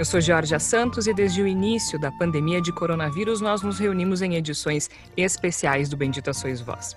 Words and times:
Eu 0.00 0.04
sou 0.06 0.18
Georgia 0.18 0.58
Santos 0.58 1.06
e 1.06 1.12
desde 1.12 1.42
o 1.42 1.46
início 1.46 1.98
da 1.98 2.10
pandemia 2.10 2.58
de 2.58 2.72
coronavírus 2.72 3.42
nós 3.42 3.60
nos 3.60 3.78
reunimos 3.78 4.22
em 4.22 4.34
edições 4.34 4.88
especiais 5.14 5.90
do 5.90 5.96
Bendita 5.98 6.32
Sois 6.32 6.58
Voz. 6.58 6.96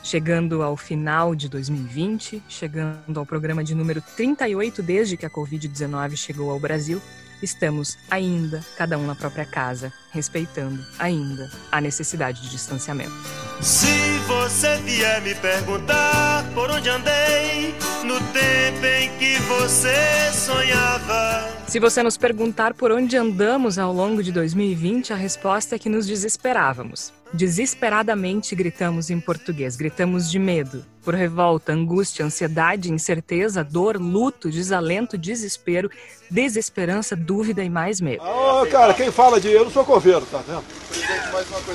Chegando 0.00 0.62
ao 0.62 0.76
final 0.76 1.34
de 1.34 1.48
2020, 1.48 2.40
chegando 2.48 3.18
ao 3.18 3.26
programa 3.26 3.64
de 3.64 3.74
número 3.74 4.00
38 4.00 4.80
desde 4.80 5.16
que 5.16 5.26
a 5.26 5.30
Covid-19 5.30 6.14
chegou 6.14 6.52
ao 6.52 6.60
Brasil, 6.60 7.02
estamos 7.42 7.98
ainda, 8.10 8.64
cada 8.76 8.98
um 8.98 9.06
na 9.06 9.14
própria 9.14 9.44
casa, 9.44 9.92
respeitando 10.10 10.82
ainda 10.98 11.50
a 11.70 11.80
necessidade 11.80 12.42
de 12.42 12.50
distanciamento. 12.50 13.12
Se 13.60 13.86
você 14.26 14.76
vier 14.78 15.20
me 15.22 15.34
perguntar 15.34 16.44
por 16.54 16.70
onde 16.70 16.88
andei 16.88 17.74
no 18.04 18.20
tempo 18.32 18.86
em 18.86 19.10
que 19.18 19.38
você 19.42 20.32
sonhava. 20.32 21.48
Se 21.66 21.80
você 21.80 22.02
nos 22.02 22.16
perguntar 22.16 22.74
por 22.74 22.92
onde 22.92 23.16
andamos 23.16 23.78
ao 23.78 23.92
longo 23.92 24.22
de 24.22 24.30
2020, 24.32 25.12
a 25.12 25.16
resposta 25.16 25.74
é 25.74 25.78
que 25.78 25.88
nos 25.88 26.06
desesperávamos. 26.06 27.12
Desesperadamente 27.32 28.54
gritamos 28.54 29.10
em 29.10 29.20
português, 29.20 29.76
gritamos 29.76 30.30
de 30.30 30.38
medo, 30.38 30.84
por 31.06 31.14
revolta, 31.14 31.72
angústia, 31.72 32.24
ansiedade, 32.24 32.92
incerteza, 32.92 33.62
dor, 33.62 33.96
luto, 33.96 34.50
desalento, 34.50 35.16
desespero, 35.16 35.90
desesperança, 36.30 37.14
dúvida 37.14 37.62
e 37.62 37.70
mais 37.70 38.00
medo. 38.00 38.22
Ah, 38.22 38.64
cara, 38.70 38.94
quem 38.94 39.12
fala 39.12 39.40
de 39.40 39.48
eu 39.48 39.64
não 39.64 39.70
sou 39.70 39.84
coveiro, 39.84 40.26
tá 40.26 40.42
vendo? 40.46 40.64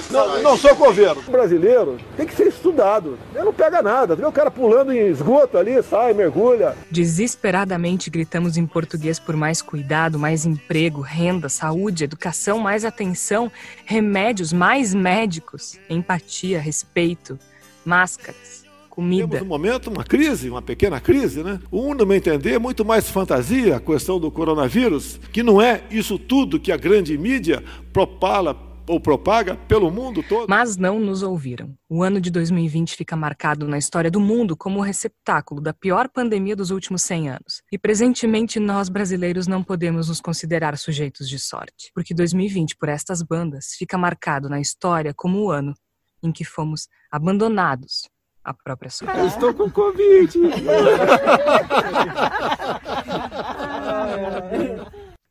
Não, 0.10 0.42
não 0.42 0.58
sou 0.58 0.76
coveiro. 0.76 1.24
O 1.26 1.32
brasileiro 1.32 1.98
tem 2.18 2.26
que 2.26 2.36
ser 2.36 2.48
estudado. 2.48 3.18
Ele 3.34 3.46
não 3.46 3.54
pega 3.54 3.82
nada. 3.82 4.16
Vê 4.16 4.26
o 4.26 4.32
cara 4.32 4.52
pulando 4.52 4.92
em 4.92 5.08
esgoto 5.08 5.58
ali, 5.58 5.82
sai, 5.84 6.14
mergulha. 6.14 6.76
Desesperadamente 6.90 8.10
gritamos 8.10 8.58
em 8.58 8.66
português 8.66 9.20
por 9.20 9.38
mais 9.38 9.62
cuidado, 9.62 10.20
mais 10.20 10.46
emprego, 10.46 11.00
renda, 11.02 11.48
saúde, 11.48 12.04
educação, 12.04 12.60
mais 12.60 12.84
atenção, 12.84 13.50
remédios, 13.86 14.52
mais 14.52 14.94
médicos, 14.94 15.41
empatia, 15.90 16.60
respeito, 16.60 17.38
máscaras, 17.86 18.64
comida. 18.90 19.28
Temos 19.28 19.42
um 19.44 19.50
momento, 19.50 19.90
uma 19.90 20.04
crise, 20.04 20.50
uma 20.50 20.62
pequena 20.62 21.00
crise, 21.00 21.44
né? 21.44 21.60
Um, 21.72 21.94
no 21.94 22.06
meu 22.06 22.18
entender, 22.18 22.54
é 22.54 22.60
muito 22.60 22.86
mais 22.86 23.10
fantasia 23.10 23.78
a 23.78 23.80
questão 23.80 24.20
do 24.20 24.30
coronavírus, 24.30 25.20
que 25.32 25.42
não 25.42 25.62
é 25.62 25.84
isso 25.90 26.20
tudo 26.20 26.60
que 26.60 26.72
a 26.72 26.78
grande 26.78 27.18
mídia 27.18 27.64
propala 27.92 28.71
ou 28.92 29.00
propaga 29.00 29.56
pelo 29.70 29.90
mundo 29.90 30.22
todo. 30.22 30.48
Mas 30.50 30.76
não 30.76 31.00
nos 31.00 31.24
ouviram. 31.24 31.74
O 31.90 32.04
ano 32.04 32.20
de 32.20 32.30
2020 32.30 32.98
fica 32.98 33.16
marcado 33.16 33.66
na 33.66 33.78
história 33.78 34.12
do 34.12 34.20
mundo 34.20 34.58
como 34.58 34.80
o 34.80 34.82
receptáculo 34.82 35.62
da 35.62 35.74
pior 35.74 36.10
pandemia 36.10 36.58
dos 36.58 36.72
últimos 36.72 37.02
100 37.04 37.30
anos. 37.30 37.64
E 37.72 37.78
presentemente 37.78 38.60
nós 38.60 38.90
brasileiros 38.90 39.48
não 39.48 39.64
podemos 39.64 40.10
nos 40.10 40.20
considerar 40.20 40.78
sujeitos 40.78 41.30
de 41.30 41.40
sorte, 41.40 41.90
porque 41.96 42.14
2020 42.14 42.76
por 42.76 42.90
estas 42.90 43.22
bandas 43.22 43.76
fica 43.78 43.98
marcado 43.98 44.50
na 44.50 44.60
história 44.60 45.14
como 45.16 45.40
o 45.40 45.50
ano 45.50 45.74
em 46.22 46.34
que 46.34 46.44
fomos 46.44 46.90
abandonados 47.10 48.10
à 48.44 48.54
própria 48.54 48.90
sorte. 48.90 49.18
Eu 49.18 49.28
estou 49.28 49.54
com 49.54 49.72
Covid. 49.72 50.38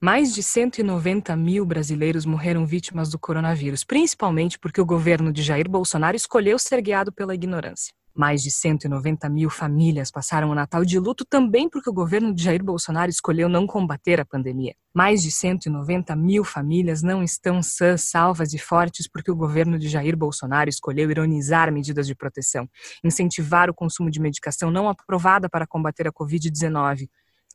Mais 0.03 0.35
de 0.35 0.43
190 0.43 1.37
mil 1.37 1.67
brasileiros 1.67 2.25
morreram 2.25 2.65
vítimas 2.65 3.11
do 3.11 3.19
coronavírus, 3.19 3.85
principalmente 3.85 4.59
porque 4.59 4.81
o 4.81 4.87
governo 4.87 5.31
de 5.31 5.43
Jair 5.43 5.69
Bolsonaro 5.69 6.17
escolheu 6.17 6.59
ser 6.59 6.81
guiado 6.81 7.13
pela 7.13 7.35
ignorância. 7.35 7.93
Mais 8.15 8.43
de 8.43 8.51
190 8.51 9.29
mil 9.29 9.51
famílias 9.51 10.11
passaram 10.11 10.49
o 10.51 10.55
Natal 10.55 10.87
de 10.87 10.99
luto 10.99 11.25
também 11.25 11.69
porque 11.69 11.91
o 11.91 11.93
governo 11.93 12.35
de 12.35 12.43
Jair 12.43 12.65
Bolsonaro 12.65 13.11
escolheu 13.11 13.47
não 13.47 13.67
combater 13.67 14.19
a 14.19 14.25
pandemia. 14.25 14.75
Mais 14.93 15.23
de 15.23 15.31
190 15.31 16.17
mil 16.17 16.45
famílias 16.45 17.03
não 17.03 17.23
estão 17.23 17.63
sãs, 17.63 18.09
salvas 18.09 18.55
e 18.55 18.59
fortes 18.59 19.07
porque 19.07 19.31
o 19.31 19.37
governo 19.37 19.79
de 19.79 19.87
Jair 19.87 20.17
Bolsonaro 20.17 20.71
escolheu 20.71 21.11
ironizar 21.11 21.71
medidas 21.71 22.07
de 22.07 22.15
proteção, 22.15 22.69
incentivar 23.05 23.69
o 23.69 23.75
consumo 23.75 24.11
de 24.11 24.19
medicação 24.19 24.71
não 24.71 24.89
aprovada 24.89 25.49
para 25.49 25.67
combater 25.67 26.09
a 26.09 26.13
Covid-19, 26.13 27.07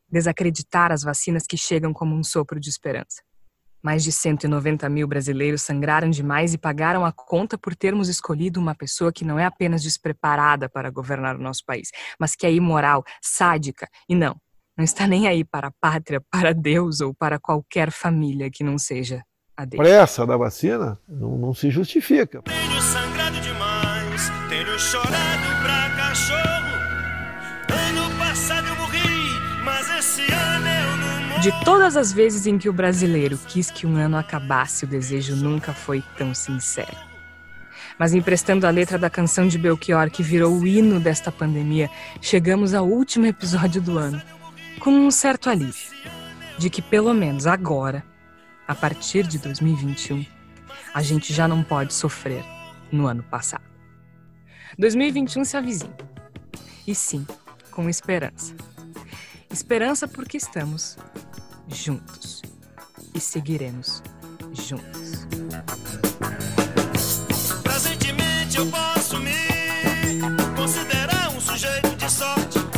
desacreditar 0.10 0.92
as 0.92 1.04
vacinas 1.04 1.46
que 1.48 1.58
chegam 1.58 1.94
como 1.94 2.16
um 2.16 2.24
sopro 2.24 2.60
de 2.60 2.70
esperança. 2.70 3.22
Mais 3.84 4.04
de 4.04 4.12
190 4.12 4.90
mil 4.90 5.08
brasileiros 5.08 5.62
sangraram 5.62 6.10
demais 6.10 6.56
e 6.56 6.58
pagaram 6.58 7.06
a 7.06 7.12
conta 7.12 7.56
por 7.56 7.76
termos 7.76 8.10
escolhido 8.10 8.60
uma 8.60 8.74
pessoa 8.74 9.14
que 9.14 9.24
não 9.24 9.38
é 9.38 9.46
apenas 9.46 9.84
despreparada 9.84 10.68
para 10.68 10.90
governar 10.90 11.36
o 11.36 11.42
nosso 11.42 11.64
país, 11.64 11.90
mas 12.20 12.36
que 12.36 12.48
é 12.48 12.52
imoral, 12.52 13.04
sádica 13.22 13.88
e 14.10 14.16
não, 14.16 14.36
não 14.76 14.84
está 14.84 15.06
nem 15.06 15.28
aí 15.28 15.44
para 15.46 15.68
a 15.68 15.72
pátria, 15.80 16.20
para 16.32 16.52
Deus 16.54 17.00
ou 17.00 17.14
para 17.14 17.40
qualquer 17.40 17.92
família 17.92 18.50
que 18.50 18.64
não 18.64 18.78
seja 18.78 19.24
a 19.56 19.64
dele. 19.66 19.84
Pressa 19.84 20.26
da 20.26 20.36
vacina 20.36 21.00
não, 21.08 21.38
não 21.38 21.54
se 21.54 21.70
justifica. 21.70 22.42
Tenho 22.42 22.82
sangrado 22.82 23.40
demais, 23.40 24.32
tenho 24.50 24.80
chorado 24.80 25.64
pra 25.64 25.96
cachorro. 25.96 26.85
De 31.42 31.52
todas 31.64 31.96
as 31.96 32.12
vezes 32.12 32.48
em 32.48 32.58
que 32.58 32.68
o 32.68 32.74
brasileiro 32.74 33.38
quis 33.48 33.70
que 33.70 33.86
um 33.86 33.98
ano 33.98 34.18
acabasse, 34.18 34.86
o 34.86 34.88
desejo 34.88 35.36
nunca 35.36 35.74
foi 35.74 36.04
tão 36.18 36.34
sincero. 36.34 36.98
Mas 38.00 38.14
emprestando 38.14 38.66
a 38.66 38.70
letra 38.70 38.98
da 38.98 39.10
canção 39.10 39.48
de 39.48 39.58
Belchior, 39.58 40.10
que 40.10 40.24
virou 40.24 40.58
o 40.58 40.66
hino 40.66 41.00
desta 41.00 41.32
pandemia, 41.32 41.90
chegamos 42.22 42.74
ao 42.74 42.88
último 42.88 43.26
episódio 43.26 43.82
do 43.82 43.98
ano, 43.98 44.22
com 44.80 44.90
um 44.90 45.12
certo 45.12 45.50
alívio 45.50 45.94
de 46.58 46.70
que, 46.70 46.82
pelo 46.82 47.14
menos 47.14 47.48
agora, 47.48 48.04
a 48.68 48.74
partir 48.74 49.28
de 49.28 49.38
2021, 49.38 50.26
a 50.94 51.02
gente 51.02 51.34
já 51.34 51.48
não 51.48 51.64
pode 51.64 51.94
sofrer 51.94 52.44
no 52.92 53.08
ano 53.08 53.24
passado. 53.24 53.64
2021 54.78 55.44
se 55.46 55.58
avizinha. 55.58 55.96
E 56.88 56.96
sim, 56.96 57.26
com 57.72 57.90
esperança. 57.90 58.56
Esperança 59.56 60.06
porque 60.06 60.36
estamos 60.36 60.98
juntos 61.70 62.42
e 63.14 63.22
seguiremos 63.22 64.04
juntos. 64.52 65.26
Presentemente 67.64 68.58
eu 68.58 68.68
posso 68.70 69.18
me 69.18 69.32
considerar 70.58 71.30
um 71.30 71.40
sujeito 71.40 71.96
de 71.96 72.12
sorte. 72.12 72.75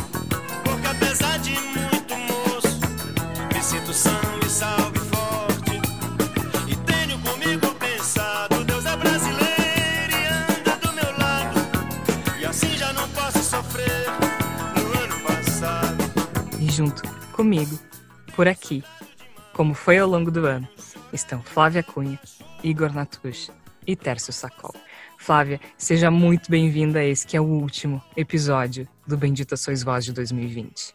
Junto 16.78 17.02
comigo, 17.32 17.76
por 18.36 18.46
aqui, 18.46 18.84
como 19.52 19.74
foi 19.74 19.98
ao 19.98 20.08
longo 20.08 20.30
do 20.30 20.46
ano, 20.46 20.68
estão 21.12 21.42
Flávia 21.42 21.82
Cunha, 21.82 22.20
Igor 22.62 22.94
Natush 22.94 23.50
e 23.84 23.96
Tércio 23.96 24.32
Sacol. 24.32 24.72
Flávia, 25.18 25.60
seja 25.76 26.08
muito 26.08 26.48
bem-vinda 26.48 27.00
a 27.00 27.04
esse 27.04 27.26
que 27.26 27.36
é 27.36 27.40
o 27.40 27.44
último 27.44 28.00
episódio 28.16 28.88
do 29.04 29.16
Bendita 29.16 29.56
Sois 29.56 29.82
Voz 29.82 30.04
de 30.04 30.12
2020. 30.12 30.94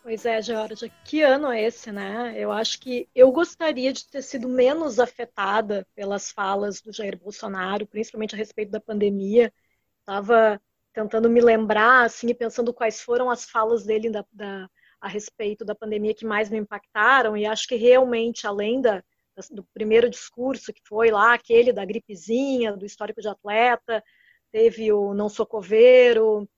Pois 0.00 0.24
é, 0.24 0.40
Georgia, 0.40 0.88
que 1.04 1.22
ano 1.22 1.50
é 1.50 1.60
esse, 1.60 1.90
né? 1.90 2.32
Eu 2.36 2.52
acho 2.52 2.78
que 2.78 3.08
eu 3.12 3.32
gostaria 3.32 3.92
de 3.92 4.06
ter 4.06 4.22
sido 4.22 4.48
menos 4.48 5.00
afetada 5.00 5.84
pelas 5.92 6.30
falas 6.30 6.80
do 6.80 6.92
Jair 6.92 7.18
Bolsonaro, 7.18 7.84
principalmente 7.84 8.36
a 8.36 8.38
respeito 8.38 8.70
da 8.70 8.80
pandemia. 8.80 9.52
Estava 9.98 10.62
tentando 10.92 11.28
me 11.28 11.40
lembrar, 11.40 12.04
assim, 12.04 12.28
e 12.28 12.34
pensando 12.34 12.72
quais 12.72 13.00
foram 13.00 13.28
as 13.28 13.44
falas 13.44 13.84
dele 13.84 14.08
da, 14.08 14.24
da, 14.32 14.70
a 15.00 15.08
respeito 15.08 15.64
da 15.64 15.74
pandemia 15.74 16.14
que 16.14 16.26
mais 16.26 16.50
me 16.50 16.58
impactaram, 16.58 17.36
e 17.36 17.46
acho 17.46 17.66
que 17.66 17.76
realmente, 17.76 18.46
além 18.46 18.80
do 18.80 19.64
primeiro 19.72 20.10
discurso, 20.10 20.72
que 20.72 20.82
foi 20.86 21.10
lá 21.10 21.32
aquele 21.32 21.72
da 21.72 21.84
gripezinha, 21.84 22.76
do 22.76 22.84
histórico 22.84 23.20
de 23.20 23.28
atleta, 23.28 24.04
teve 24.52 24.92
o 24.92 25.14
não 25.14 25.28
sou 25.28 25.46
coveiro, 25.46 26.48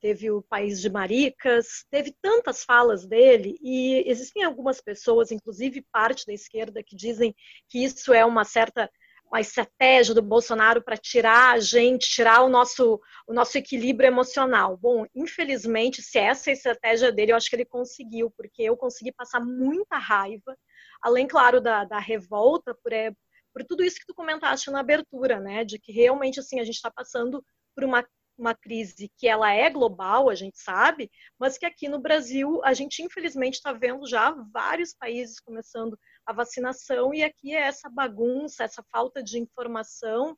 teve 0.00 0.30
o 0.30 0.42
País 0.42 0.82
de 0.82 0.90
Maricas, 0.90 1.86
teve 1.90 2.14
tantas 2.20 2.62
falas 2.62 3.06
dele, 3.06 3.56
e 3.62 4.04
existem 4.06 4.44
algumas 4.44 4.82
pessoas, 4.82 5.32
inclusive 5.32 5.86
parte 5.90 6.26
da 6.26 6.32
esquerda, 6.34 6.82
que 6.82 6.94
dizem 6.94 7.34
que 7.70 7.82
isso 7.82 8.12
é 8.12 8.22
uma 8.24 8.44
certa 8.44 8.90
uma 9.32 9.40
estratégia 9.40 10.14
do 10.14 10.20
Bolsonaro 10.20 10.82
para 10.82 10.96
tirar 10.96 11.54
a 11.54 11.58
gente, 11.58 12.06
tirar 12.10 12.42
o 12.42 12.50
nosso, 12.50 13.00
o 13.26 13.32
nosso 13.32 13.56
equilíbrio 13.56 14.06
emocional. 14.06 14.76
Bom, 14.76 15.06
infelizmente, 15.14 16.02
se 16.02 16.18
essa 16.18 16.50
é 16.50 16.52
a 16.52 16.54
estratégia 16.54 17.10
dele, 17.10 17.32
eu 17.32 17.36
acho 17.36 17.48
que 17.48 17.56
ele 17.56 17.64
conseguiu, 17.64 18.30
porque 18.30 18.62
eu 18.62 18.76
consegui 18.76 19.10
passar 19.10 19.40
muita 19.40 19.96
raiva, 19.96 20.54
além, 21.00 21.26
claro, 21.26 21.62
da, 21.62 21.84
da 21.84 21.98
revolta 21.98 22.74
por, 22.74 22.92
é, 22.92 23.10
por 23.54 23.64
tudo 23.64 23.82
isso 23.82 23.96
que 23.96 24.06
tu 24.06 24.14
comentaste 24.14 24.70
na 24.70 24.80
abertura, 24.80 25.40
né? 25.40 25.64
De 25.64 25.78
que 25.78 25.92
realmente 25.92 26.38
assim 26.38 26.60
a 26.60 26.64
gente 26.64 26.74
está 26.74 26.90
passando 26.90 27.42
por 27.74 27.84
uma 27.84 28.04
uma 28.38 28.54
crise 28.54 29.10
que 29.18 29.28
ela 29.28 29.52
é 29.52 29.68
global, 29.68 30.28
a 30.28 30.34
gente 30.34 30.58
sabe, 30.58 31.10
mas 31.38 31.58
que 31.58 31.66
aqui 31.66 31.88
no 31.88 32.00
Brasil 32.00 32.60
a 32.64 32.72
gente 32.72 33.02
infelizmente 33.02 33.54
está 33.54 33.72
vendo 33.72 34.06
já 34.08 34.30
vários 34.52 34.94
países 34.94 35.38
começando 35.38 35.98
a 36.26 36.32
vacinação 36.32 37.12
e 37.12 37.22
aqui 37.22 37.54
é 37.54 37.60
essa 37.60 37.88
bagunça, 37.88 38.64
essa 38.64 38.82
falta 38.90 39.22
de 39.22 39.38
informação 39.38 40.36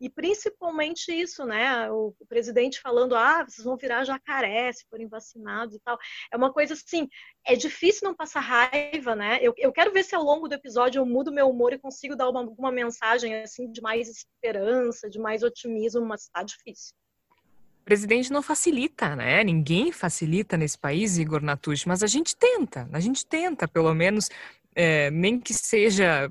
e 0.00 0.10
principalmente 0.10 1.10
isso, 1.10 1.44
né? 1.46 1.90
O, 1.90 2.14
o, 2.18 2.26
presidente 2.26 2.80
falando, 2.80 3.14
ah, 3.14 3.44
vocês 3.44 3.64
vão 3.64 3.76
virar 3.76 4.04
jacaré 4.04 4.70
se 4.72 4.84
forem 4.88 5.08
vacinados 5.08 5.74
e 5.74 5.80
tal. 5.80 5.98
É 6.30 6.36
uma 6.36 6.52
coisa 6.52 6.74
assim, 6.74 7.08
é 7.46 7.56
difícil 7.56 8.06
não 8.06 8.14
passar 8.14 8.40
raiva, 8.40 9.16
né? 9.16 9.38
Eu, 9.40 9.54
eu 9.56 9.72
quero 9.72 9.92
ver 9.92 10.04
se 10.04 10.14
ao 10.14 10.22
longo 10.22 10.48
do 10.48 10.54
episódio 10.54 11.00
eu 11.00 11.06
mudo 11.06 11.32
meu 11.32 11.48
humor 11.48 11.72
e 11.72 11.78
consigo 11.78 12.14
dar 12.14 12.28
uma, 12.28 12.40
alguma 12.40 12.70
mensagem 12.70 13.34
assim 13.36 13.70
de 13.70 13.80
mais 13.80 14.08
esperança, 14.08 15.08
de 15.08 15.18
mais 15.18 15.42
otimismo, 15.42 16.04
mas 16.04 16.22
está 16.22 16.42
difícil 16.42 16.94
presidente 17.86 18.32
não 18.32 18.42
facilita, 18.42 19.14
né? 19.14 19.44
Ninguém 19.44 19.92
facilita 19.92 20.56
nesse 20.56 20.76
país, 20.76 21.18
Igor 21.18 21.40
Natucci, 21.40 21.86
mas 21.86 22.02
a 22.02 22.08
gente 22.08 22.34
tenta, 22.34 22.88
a 22.92 22.98
gente 22.98 23.24
tenta, 23.24 23.68
pelo 23.68 23.94
menos, 23.94 24.28
é, 24.76 25.10
nem 25.10 25.40
que 25.40 25.54
seja 25.54 26.30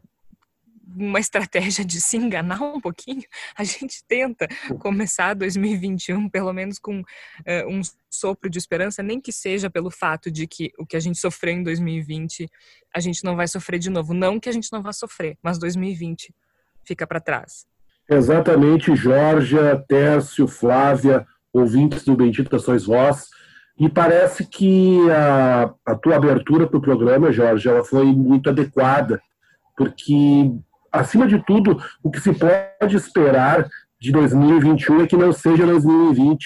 uma 0.95 1.19
estratégia 1.19 1.83
de 1.83 1.99
se 1.99 2.15
enganar 2.15 2.61
um 2.61 2.79
pouquinho, 2.79 3.23
a 3.57 3.63
gente 3.63 4.03
tenta 4.07 4.47
começar 4.79 5.33
2021 5.33 6.29
pelo 6.29 6.53
menos 6.53 6.79
com 6.79 7.01
é, 7.45 7.65
um 7.65 7.81
sopro 8.09 8.49
de 8.49 8.57
esperança, 8.57 9.03
nem 9.03 9.19
que 9.19 9.31
seja 9.31 9.69
pelo 9.69 9.91
fato 9.91 10.31
de 10.31 10.47
que 10.47 10.71
o 10.77 10.85
que 10.85 10.95
a 10.95 10.99
gente 10.99 11.17
sofreu 11.17 11.53
em 11.53 11.63
2020 11.63 12.47
a 12.95 12.99
gente 12.99 13.23
não 13.23 13.35
vai 13.35 13.47
sofrer 13.47 13.79
de 13.79 13.89
novo. 13.89 14.13
Não 14.13 14.39
que 14.39 14.47
a 14.47 14.53
gente 14.53 14.71
não 14.71 14.81
vá 14.81 14.93
sofrer, 14.93 15.37
mas 15.43 15.57
2020 15.57 16.33
fica 16.85 17.05
para 17.05 17.19
trás. 17.19 17.65
Exatamente, 18.09 18.95
Georgia, 18.95 19.83
Tércio, 19.87 20.47
Flávia, 20.47 21.25
ouvintes 21.51 22.03
do 22.03 22.15
Bendita 22.15 22.59
Sois 22.59 22.85
Vós. 22.85 23.27
E 23.77 23.89
parece 23.89 24.45
que 24.45 24.99
a, 25.11 25.73
a 25.85 25.95
tua 25.95 26.15
abertura 26.15 26.65
para 26.65 26.77
o 26.77 26.81
programa, 26.81 27.31
Jorge, 27.31 27.67
ela 27.67 27.83
foi 27.83 28.05
muito 28.05 28.49
adequada, 28.49 29.21
porque, 29.77 30.51
acima 30.91 31.27
de 31.27 31.43
tudo, 31.45 31.81
o 32.01 32.09
que 32.09 32.21
se 32.21 32.31
pode 32.33 32.95
esperar 32.95 33.67
de 33.99 34.11
2021 34.11 35.01
é 35.01 35.07
que 35.07 35.17
não 35.17 35.33
seja 35.33 35.65
2020, 35.65 36.45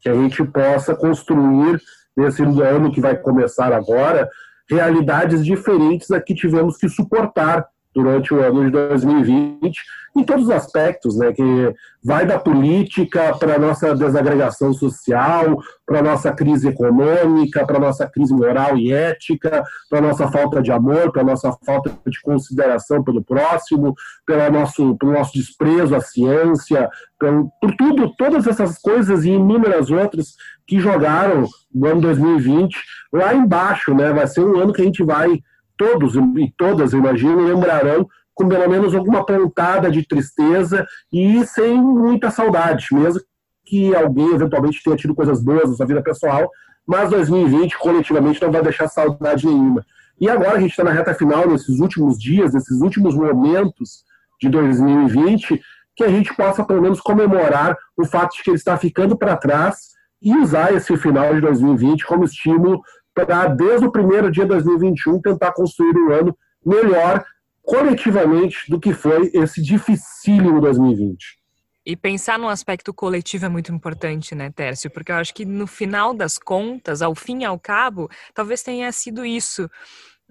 que 0.00 0.08
a 0.08 0.14
gente 0.14 0.44
possa 0.44 0.94
construir, 0.94 1.80
nesse 2.16 2.42
ano 2.42 2.92
que 2.92 3.00
vai 3.00 3.16
começar 3.16 3.72
agora, 3.72 4.28
realidades 4.70 5.44
diferentes 5.44 6.10
a 6.10 6.20
que 6.20 6.34
tivemos 6.34 6.76
que 6.76 6.88
suportar 6.88 7.66
durante 7.94 8.32
o 8.32 8.40
ano 8.40 8.64
de 8.64 8.70
2020, 8.70 9.80
em 10.16 10.24
todos 10.24 10.44
os 10.44 10.50
aspectos, 10.50 11.16
né, 11.16 11.32
que 11.32 11.74
vai 12.04 12.26
da 12.26 12.38
política 12.38 13.36
para 13.38 13.54
a 13.54 13.58
nossa 13.58 13.94
desagregação 13.94 14.72
social, 14.72 15.58
para 15.86 16.00
a 16.00 16.02
nossa 16.02 16.32
crise 16.32 16.68
econômica, 16.68 17.64
para 17.66 17.76
a 17.76 17.80
nossa 17.80 18.06
crise 18.06 18.32
moral 18.32 18.76
e 18.76 18.92
ética, 18.92 19.62
para 19.88 19.98
a 19.98 20.02
nossa 20.02 20.28
falta 20.28 20.60
de 20.60 20.72
amor, 20.72 21.12
para 21.12 21.22
a 21.22 21.24
nossa 21.24 21.52
falta 21.64 21.90
de 22.06 22.20
consideração 22.20 23.02
pelo 23.02 23.22
próximo, 23.22 23.94
pelo 24.26 24.50
nosso, 24.50 24.96
pelo 24.96 25.12
nosso 25.12 25.32
desprezo 25.34 25.94
à 25.94 26.00
ciência, 26.00 26.88
pelo, 27.18 27.50
por 27.60 27.74
tudo, 27.76 28.14
todas 28.16 28.46
essas 28.46 28.78
coisas 28.78 29.24
e 29.24 29.30
inúmeras 29.30 29.90
outras 29.90 30.34
que 30.66 30.80
jogaram 30.80 31.46
no 31.74 31.86
ano 31.86 32.00
2020 32.00 32.76
lá 33.12 33.34
embaixo, 33.34 33.94
né, 33.94 34.12
vai 34.12 34.26
ser 34.26 34.40
um 34.40 34.58
ano 34.58 34.72
que 34.72 34.82
a 34.82 34.84
gente 34.84 35.02
vai 35.02 35.40
todos 35.78 36.14
e 36.14 36.52
todas, 36.58 36.92
imagino, 36.92 37.46
lembrarão 37.46 38.06
com 38.34 38.48
pelo 38.48 38.68
menos 38.68 38.94
alguma 38.94 39.24
pontada 39.24 39.90
de 39.90 40.06
tristeza 40.06 40.86
e 41.12 41.44
sem 41.46 41.80
muita 41.80 42.30
saudade, 42.30 42.86
mesmo 42.92 43.20
que 43.64 43.94
alguém 43.94 44.34
eventualmente 44.34 44.82
tenha 44.82 44.96
tido 44.96 45.14
coisas 45.14 45.42
boas 45.42 45.70
na 45.70 45.76
sua 45.76 45.86
vida 45.86 46.02
pessoal, 46.02 46.48
mas 46.86 47.10
2020 47.10 47.78
coletivamente 47.78 48.40
não 48.40 48.50
vai 48.50 48.62
deixar 48.62 48.88
saudade 48.88 49.46
nenhuma. 49.46 49.84
E 50.20 50.28
agora 50.28 50.56
a 50.56 50.60
gente 50.60 50.70
está 50.70 50.82
na 50.82 50.90
reta 50.90 51.14
final, 51.14 51.48
nesses 51.48 51.78
últimos 51.80 52.18
dias, 52.18 52.54
nesses 52.54 52.80
últimos 52.80 53.14
momentos 53.14 54.04
de 54.40 54.48
2020, 54.48 55.60
que 55.94 56.04
a 56.04 56.08
gente 56.08 56.34
possa 56.34 56.64
pelo 56.64 56.80
menos 56.80 57.00
comemorar 57.00 57.76
o 57.96 58.04
fato 58.06 58.36
de 58.36 58.42
que 58.42 58.50
ele 58.50 58.56
está 58.56 58.76
ficando 58.76 59.16
para 59.16 59.36
trás 59.36 59.98
e 60.22 60.36
usar 60.36 60.72
esse 60.72 60.96
final 60.96 61.34
de 61.34 61.40
2020 61.40 62.06
como 62.06 62.24
estímulo 62.24 62.80
para, 63.26 63.48
desde 63.48 63.86
o 63.86 63.92
primeiro 63.92 64.30
dia 64.30 64.44
de 64.44 64.50
2021, 64.50 65.20
tentar 65.20 65.52
construir 65.52 65.96
um 65.96 66.12
ano 66.12 66.38
melhor 66.64 67.24
coletivamente 67.62 68.58
do 68.68 68.80
que 68.80 68.92
foi 68.92 69.30
esse 69.34 69.62
dificílimo 69.62 70.60
2020. 70.60 71.38
E 71.84 71.96
pensar 71.96 72.38
no 72.38 72.48
aspecto 72.48 72.92
coletivo 72.92 73.46
é 73.46 73.48
muito 73.48 73.72
importante, 73.72 74.34
né, 74.34 74.50
Tércio? 74.50 74.90
Porque 74.90 75.10
eu 75.10 75.16
acho 75.16 75.34
que 75.34 75.44
no 75.44 75.66
final 75.66 76.12
das 76.12 76.38
contas, 76.38 77.00
ao 77.00 77.14
fim 77.14 77.42
e 77.42 77.44
ao 77.44 77.58
cabo, 77.58 78.10
talvez 78.34 78.62
tenha 78.62 78.92
sido 78.92 79.24
isso 79.24 79.70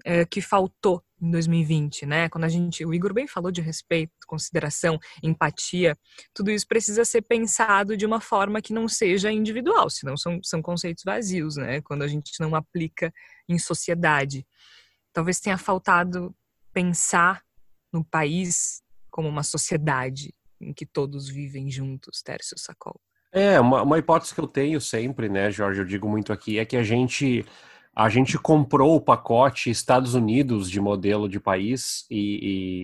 é, 0.04 0.24
que 0.24 0.40
faltou 0.40 1.02
em 1.20 1.30
2020, 1.30 2.06
né? 2.06 2.28
Quando 2.28 2.44
a 2.44 2.48
gente, 2.48 2.84
o 2.84 2.94
Igor 2.94 3.12
bem 3.12 3.26
falou 3.26 3.50
de 3.50 3.60
respeito, 3.60 4.12
consideração, 4.26 4.98
empatia, 5.22 5.96
tudo 6.32 6.50
isso 6.50 6.66
precisa 6.66 7.04
ser 7.04 7.22
pensado 7.22 7.96
de 7.96 8.06
uma 8.06 8.20
forma 8.20 8.62
que 8.62 8.72
não 8.72 8.88
seja 8.88 9.32
individual, 9.32 9.90
senão 9.90 10.16
são, 10.16 10.40
são 10.42 10.62
conceitos 10.62 11.04
vazios, 11.04 11.56
né? 11.56 11.80
Quando 11.82 12.02
a 12.02 12.08
gente 12.08 12.32
não 12.40 12.54
aplica 12.54 13.12
em 13.48 13.58
sociedade. 13.58 14.46
Talvez 15.12 15.40
tenha 15.40 15.58
faltado 15.58 16.34
pensar 16.72 17.42
no 17.92 18.04
país 18.04 18.82
como 19.10 19.28
uma 19.28 19.42
sociedade 19.42 20.34
em 20.60 20.72
que 20.72 20.86
todos 20.86 21.28
vivem 21.28 21.70
juntos, 21.70 22.22
Tércio 22.22 22.58
Sacol. 22.58 23.00
É, 23.32 23.60
uma, 23.60 23.82
uma 23.82 23.98
hipótese 23.98 24.34
que 24.34 24.40
eu 24.40 24.46
tenho 24.46 24.80
sempre, 24.80 25.28
né, 25.28 25.50
Jorge, 25.50 25.80
eu 25.80 25.84
digo 25.84 26.08
muito 26.08 26.32
aqui, 26.32 26.58
é 26.58 26.64
que 26.64 26.76
a 26.76 26.82
gente 26.82 27.44
a 27.98 28.08
gente 28.08 28.38
comprou 28.38 28.94
o 28.94 29.00
pacote 29.00 29.70
Estados 29.70 30.14
Unidos 30.14 30.70
de 30.70 30.80
modelo 30.80 31.28
de 31.28 31.40
país 31.40 32.06
e, 32.08 32.38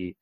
e, 0.09 0.15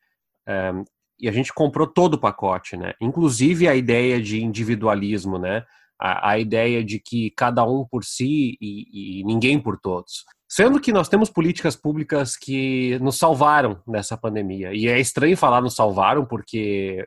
um, 0.47 0.81
eh, 0.81 0.83
e, 1.21 1.27
a 1.27 1.31
gente 1.31 1.51
comprou 1.51 1.88
todo 1.88 2.13
o 2.13 2.19
pacote, 2.19 2.77
né? 2.77 2.93
Inclusive 3.01 3.67
a 3.67 3.73
ideia 3.73 4.21
de 4.21 4.39
individualismo, 4.43 5.39
né? 5.39 5.65
A, 6.00 6.31
a 6.31 6.39
ideia 6.39 6.83
de 6.83 7.00
que 7.00 7.31
cada 7.31 7.63
um 7.65 7.88
por 7.89 8.03
si 8.03 8.55
e, 8.62 9.21
e, 9.21 9.23
ninguém 9.23 9.59
por 9.59 9.79
todos. 9.79 10.25
Sendo 10.47 10.79
que 10.79 10.93
nós 10.93 11.09
temos 11.09 11.31
políticas 11.31 11.75
públicas 11.75 12.38
que 12.38 13.00
nos 13.00 13.17
salvaram 13.17 13.81
nessa 13.88 14.15
pandemia. 14.15 14.75
E 14.75 14.88
é 14.88 15.00
estranho 15.00 15.35
falar 15.35 15.62
nos 15.62 15.73
salvaram, 15.73 16.23
porque 16.23 17.03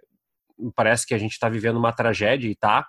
parece 0.75 1.07
que 1.07 1.14
a 1.14 1.19
gente 1.19 1.33
está 1.33 1.49
vivendo 1.49 1.76
uma 1.76 1.93
tragédia 1.93 2.49
e 2.49 2.57
tá, 2.57 2.85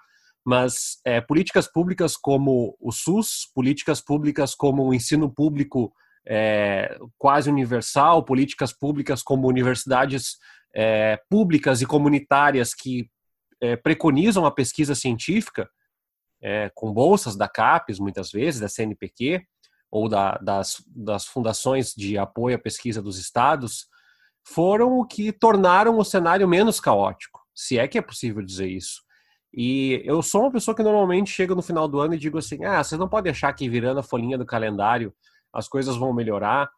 mas 0.48 1.02
é, 1.04 1.20
políticas 1.20 1.70
públicas 1.70 2.16
como 2.16 2.78
o 2.80 2.90
SUS, 2.90 3.52
políticas 3.54 4.00
públicas 4.00 4.56
como 4.56 4.82
o 4.88 4.94
ensino 4.94 5.30
público 5.30 5.94
é, 6.26 6.98
quase 7.18 7.50
universal, 7.50 8.24
políticas 8.24 8.72
públicas 8.72 9.22
como 9.22 9.46
universidades 9.46 10.38
é, 10.74 11.20
públicas 11.30 11.82
e 11.82 11.86
comunitárias 11.86 12.74
que 12.74 13.10
é, 13.60 13.76
preconizam 13.76 14.46
a 14.46 14.52
pesquisa 14.52 14.96
científica, 14.96 15.70
é, 16.42 16.72
com 16.74 16.94
bolsas 16.94 17.36
da 17.36 17.50
CAPES, 17.50 18.00
muitas 18.00 18.32
vezes, 18.32 18.62
da 18.62 18.70
CNPq, 18.70 19.46
ou 19.92 20.08
da, 20.08 20.38
das, 20.38 20.82
das 20.96 21.26
fundações 21.26 21.94
de 21.94 22.18
apoio 22.18 22.56
à 22.56 22.60
pesquisa 22.60 23.02
dos 23.02 23.20
estados, 23.20 23.86
foram 24.48 24.98
o 24.98 25.06
que 25.06 25.34
tornaram 25.34 25.98
o 25.98 26.06
cenário 26.06 26.48
menos 26.48 26.80
caótico, 26.80 27.42
se 27.54 27.78
é 27.78 27.86
que 27.86 27.98
é 27.98 28.02
possível 28.02 28.42
dizer 28.42 28.70
isso. 28.70 29.06
E 29.60 30.04
eu 30.06 30.22
sou 30.22 30.42
uma 30.42 30.52
pessoa 30.52 30.76
que 30.76 30.84
normalmente 30.84 31.32
chega 31.32 31.56
no 31.56 31.64
final 31.64 31.88
do 31.88 32.00
ano 32.00 32.14
e 32.14 32.20
digo 32.20 32.38
assim: 32.38 32.64
ah, 32.64 32.84
você 32.84 32.96
não 32.96 33.10
pode 33.10 33.28
achar 33.28 33.52
que 33.54 33.68
virando 33.68 34.00
a 34.00 34.04
folhinha 34.04 34.38
do 34.38 34.46
calendário 34.46 35.12
as 35.52 35.68
coisas 35.68 35.98
vão 35.98 36.14
melhorar. 36.14 36.70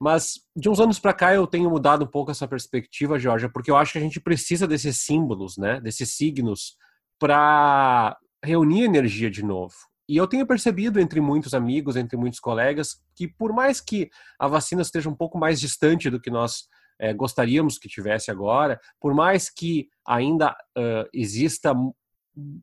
Mas 0.00 0.40
de 0.56 0.68
uns 0.68 0.80
anos 0.80 0.98
para 0.98 1.12
cá 1.12 1.32
eu 1.32 1.46
tenho 1.46 1.70
mudado 1.70 2.04
um 2.04 2.08
pouco 2.08 2.32
essa 2.32 2.48
perspectiva, 2.48 3.20
Georgia, 3.20 3.48
porque 3.48 3.70
eu 3.70 3.76
acho 3.76 3.92
que 3.92 3.98
a 3.98 4.00
gente 4.00 4.20
precisa 4.20 4.66
desses 4.66 4.98
símbolos, 4.98 5.56
né, 5.56 5.80
desses 5.80 6.16
signos, 6.16 6.76
para 7.20 8.16
reunir 8.44 8.82
energia 8.82 9.30
de 9.30 9.44
novo. 9.44 9.74
E 10.08 10.16
eu 10.16 10.26
tenho 10.26 10.46
percebido 10.46 10.98
entre 10.98 11.20
muitos 11.20 11.54
amigos, 11.54 11.94
entre 11.94 12.16
muitos 12.16 12.40
colegas, 12.40 13.00
que 13.14 13.28
por 13.28 13.52
mais 13.52 13.80
que 13.80 14.08
a 14.40 14.48
vacina 14.48 14.82
esteja 14.82 15.08
um 15.08 15.14
pouco 15.14 15.38
mais 15.38 15.60
distante 15.60 16.10
do 16.10 16.20
que 16.20 16.30
nós 16.30 16.68
é, 17.00 17.12
gostaríamos 17.12 17.78
que 17.78 17.88
tivesse 17.88 18.30
agora, 18.30 18.80
por 19.00 19.14
mais 19.14 19.48
que 19.50 19.88
ainda 20.06 20.52
uh, 20.76 21.08
exista 21.12 21.72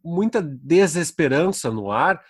muita 0.03 0.41
desesperança 0.41 1.71
no 1.71 1.91
ar, 1.91 2.21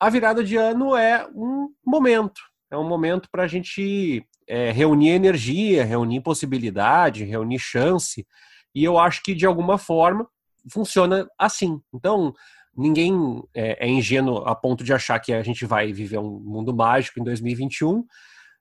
a 0.00 0.10
virada 0.10 0.42
de 0.42 0.56
ano 0.56 0.96
é 0.96 1.26
um 1.34 1.68
momento, 1.84 2.40
é 2.70 2.76
um 2.76 2.88
momento 2.88 3.28
para 3.30 3.44
a 3.44 3.46
gente 3.46 4.26
é, 4.48 4.72
reunir 4.72 5.10
energia, 5.10 5.84
reunir 5.84 6.20
possibilidade, 6.20 7.24
reunir 7.24 7.58
chance, 7.58 8.26
e 8.74 8.82
eu 8.82 8.98
acho 8.98 9.22
que 9.22 9.34
de 9.34 9.46
alguma 9.46 9.78
forma 9.78 10.26
funciona 10.70 11.28
assim. 11.38 11.80
Então, 11.94 12.34
ninguém 12.76 13.42
é, 13.54 13.86
é 13.86 13.88
ingênuo 13.88 14.38
a 14.38 14.54
ponto 14.54 14.82
de 14.82 14.92
achar 14.92 15.18
que 15.20 15.32
a 15.32 15.42
gente 15.42 15.66
vai 15.66 15.92
viver 15.92 16.18
um 16.18 16.40
mundo 16.40 16.74
mágico 16.74 17.20
em 17.20 17.24
2021, 17.24 18.04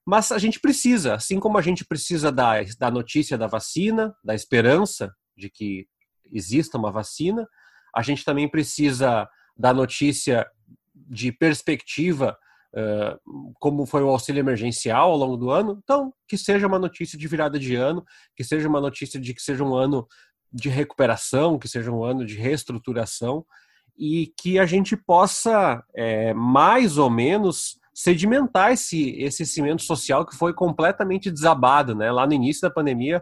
mas 0.05 0.31
a 0.31 0.37
gente 0.37 0.59
precisa, 0.59 1.15
assim 1.15 1.39
como 1.39 1.57
a 1.57 1.61
gente 1.61 1.85
precisa 1.85 2.31
da, 2.31 2.55
da 2.77 2.91
notícia 2.91 3.37
da 3.37 3.47
vacina, 3.47 4.13
da 4.23 4.35
esperança 4.35 5.13
de 5.37 5.49
que 5.49 5.87
exista 6.31 6.77
uma 6.77 6.91
vacina, 6.91 7.47
a 7.95 8.01
gente 8.01 8.23
também 8.23 8.47
precisa 8.47 9.27
da 9.57 9.73
notícia 9.73 10.47
de 10.93 11.31
perspectiva, 11.31 12.37
uh, 12.73 13.53
como 13.59 13.85
foi 13.85 14.03
o 14.03 14.09
auxílio 14.09 14.39
emergencial 14.39 15.11
ao 15.11 15.17
longo 15.17 15.37
do 15.37 15.49
ano. 15.49 15.79
Então, 15.83 16.13
que 16.27 16.37
seja 16.37 16.67
uma 16.67 16.79
notícia 16.79 17.17
de 17.17 17.27
virada 17.27 17.59
de 17.59 17.75
ano, 17.75 18.03
que 18.35 18.43
seja 18.43 18.67
uma 18.67 18.81
notícia 18.81 19.19
de 19.19 19.33
que 19.33 19.41
seja 19.41 19.63
um 19.63 19.75
ano 19.75 20.07
de 20.51 20.69
recuperação, 20.69 21.57
que 21.57 21.67
seja 21.67 21.91
um 21.91 22.03
ano 22.03 22.25
de 22.25 22.35
reestruturação 22.35 23.45
e 23.97 24.33
que 24.37 24.57
a 24.57 24.65
gente 24.65 24.97
possa 24.97 25.83
é, 25.95 26.33
mais 26.33 26.97
ou 26.97 27.09
menos 27.09 27.79
sedimentar 27.93 28.71
esse, 28.71 29.11
esse 29.21 29.45
cimento 29.45 29.83
social 29.83 30.25
que 30.25 30.35
foi 30.35 30.53
completamente 30.53 31.29
desabado, 31.29 31.93
né? 31.93 32.11
Lá 32.11 32.25
no 32.25 32.33
início 32.33 32.61
da 32.61 32.73
pandemia, 32.73 33.21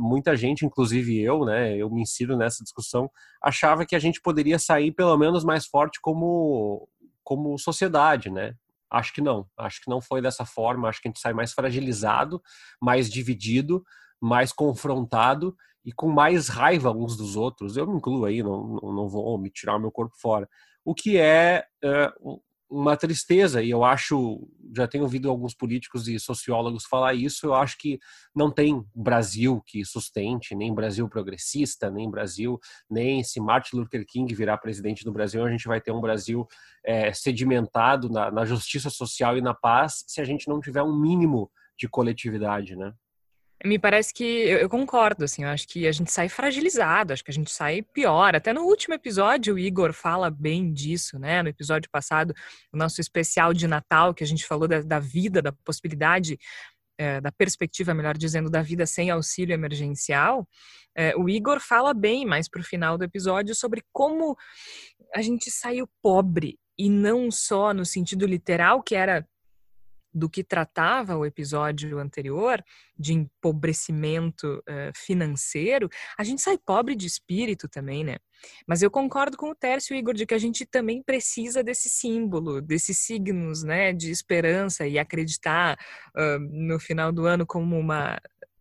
muita 0.00 0.36
gente, 0.36 0.64
inclusive 0.64 1.20
eu, 1.20 1.44
né, 1.44 1.76
eu 1.76 1.90
me 1.90 2.02
insiro 2.02 2.36
nessa 2.36 2.62
discussão, 2.62 3.10
achava 3.42 3.86
que 3.86 3.94
a 3.94 3.98
gente 3.98 4.20
poderia 4.20 4.58
sair 4.58 4.92
pelo 4.92 5.16
menos 5.16 5.44
mais 5.44 5.66
forte 5.66 6.00
como, 6.00 6.88
como 7.22 7.58
sociedade, 7.58 8.30
né? 8.30 8.54
Acho 8.90 9.12
que 9.12 9.20
não, 9.20 9.46
acho 9.56 9.82
que 9.82 9.90
não 9.90 10.00
foi 10.00 10.22
dessa 10.22 10.44
forma, 10.44 10.88
acho 10.88 11.00
que 11.00 11.08
a 11.08 11.10
gente 11.10 11.20
sai 11.20 11.32
mais 11.32 11.52
fragilizado, 11.52 12.42
mais 12.80 13.10
dividido, 13.10 13.84
mais 14.20 14.52
confrontado 14.52 15.54
e 15.84 15.92
com 15.92 16.08
mais 16.08 16.48
raiva 16.48 16.90
uns 16.90 17.16
dos 17.16 17.36
outros. 17.36 17.76
Eu 17.76 17.86
me 17.86 17.96
incluo 17.96 18.24
aí, 18.24 18.42
não, 18.42 18.76
não 18.82 19.08
vou 19.08 19.38
me 19.38 19.50
tirar 19.50 19.76
o 19.76 19.80
meu 19.80 19.92
corpo 19.92 20.16
fora. 20.18 20.48
O 20.84 20.94
que 20.94 21.18
é, 21.18 21.64
é 21.84 22.12
uma 22.70 22.96
tristeza, 22.96 23.62
e 23.62 23.70
eu 23.70 23.82
acho, 23.82 24.46
já 24.76 24.86
tenho 24.86 25.04
ouvido 25.04 25.30
alguns 25.30 25.54
políticos 25.54 26.06
e 26.06 26.18
sociólogos 26.20 26.84
falar 26.84 27.14
isso, 27.14 27.46
eu 27.46 27.54
acho 27.54 27.78
que 27.78 27.98
não 28.34 28.50
tem 28.50 28.84
Brasil 28.94 29.62
que 29.66 29.84
sustente, 29.84 30.54
nem 30.54 30.74
Brasil 30.74 31.08
progressista, 31.08 31.90
nem 31.90 32.10
Brasil, 32.10 32.58
nem 32.90 33.24
se 33.24 33.40
Martin 33.40 33.76
Luther 33.76 34.04
King 34.06 34.34
virar 34.34 34.58
presidente 34.58 35.02
do 35.02 35.12
Brasil, 35.12 35.44
a 35.44 35.50
gente 35.50 35.66
vai 35.66 35.80
ter 35.80 35.92
um 35.92 36.00
Brasil 36.00 36.46
é, 36.84 37.12
sedimentado 37.12 38.10
na, 38.10 38.30
na 38.30 38.44
justiça 38.44 38.90
social 38.90 39.38
e 39.38 39.40
na 39.40 39.54
paz, 39.54 40.04
se 40.06 40.20
a 40.20 40.24
gente 40.24 40.46
não 40.46 40.60
tiver 40.60 40.82
um 40.82 40.94
mínimo 40.94 41.50
de 41.78 41.88
coletividade, 41.88 42.76
né? 42.76 42.92
Me 43.64 43.76
parece 43.76 44.14
que 44.14 44.22
eu, 44.22 44.58
eu, 44.58 44.68
concordo, 44.68 45.24
assim, 45.24 45.42
eu 45.42 45.48
acho 45.48 45.66
que 45.66 45.86
a 45.88 45.92
gente 45.92 46.12
sai 46.12 46.28
fragilizado, 46.28 47.12
acho 47.12 47.24
que 47.24 47.30
a 47.30 47.34
gente 47.34 47.50
sai 47.50 47.82
pior. 47.82 48.36
Até 48.36 48.52
no 48.52 48.62
último 48.62 48.94
episódio 48.94 49.54
o 49.54 49.58
Igor 49.58 49.92
fala 49.92 50.30
bem 50.30 50.72
disso, 50.72 51.18
né? 51.18 51.42
No 51.42 51.48
episódio 51.48 51.90
passado, 51.90 52.32
o 52.72 52.76
nosso 52.76 53.00
especial 53.00 53.52
de 53.52 53.66
Natal, 53.66 54.14
que 54.14 54.22
a 54.22 54.26
gente 54.26 54.46
falou 54.46 54.68
da, 54.68 54.80
da 54.80 55.00
vida, 55.00 55.42
da 55.42 55.50
possibilidade, 55.50 56.38
é, 56.96 57.20
da 57.20 57.32
perspectiva, 57.32 57.92
melhor 57.94 58.16
dizendo, 58.16 58.48
da 58.48 58.62
vida 58.62 58.86
sem 58.86 59.10
auxílio 59.10 59.54
emergencial. 59.54 60.46
É, 60.96 61.16
o 61.16 61.28
Igor 61.28 61.58
fala 61.60 61.92
bem 61.92 62.24
mais 62.24 62.48
para 62.48 62.60
o 62.60 62.64
final 62.64 62.96
do 62.96 63.04
episódio 63.04 63.56
sobre 63.56 63.82
como 63.92 64.36
a 65.14 65.22
gente 65.22 65.50
saiu 65.50 65.88
pobre 66.00 66.58
e 66.78 66.88
não 66.88 67.28
só 67.30 67.74
no 67.74 67.84
sentido 67.84 68.24
literal, 68.24 68.82
que 68.82 68.94
era 68.94 69.26
do 70.12 70.28
que 70.28 70.42
tratava 70.42 71.16
o 71.16 71.24
episódio 71.24 71.98
anterior, 71.98 72.62
de 72.98 73.12
empobrecimento 73.12 74.58
uh, 74.58 74.92
financeiro, 74.94 75.88
a 76.18 76.24
gente 76.24 76.42
sai 76.42 76.58
pobre 76.58 76.94
de 76.94 77.06
espírito 77.06 77.68
também, 77.68 78.02
né? 78.02 78.16
Mas 78.66 78.82
eu 78.82 78.90
concordo 78.90 79.36
com 79.36 79.50
o 79.50 79.54
Tércio 79.54 79.96
Igor 79.96 80.14
de 80.14 80.26
que 80.26 80.34
a 80.34 80.38
gente 80.38 80.64
também 80.64 81.02
precisa 81.02 81.62
desse 81.62 81.88
símbolo, 81.88 82.60
desses 82.60 82.98
signos, 82.98 83.62
né, 83.62 83.92
de 83.92 84.10
esperança 84.10 84.86
e 84.86 84.98
acreditar 84.98 85.76
uh, 86.16 86.38
no 86.38 86.78
final 86.78 87.12
do 87.12 87.26
ano 87.26 87.46
como 87.46 87.78
uma 87.78 88.18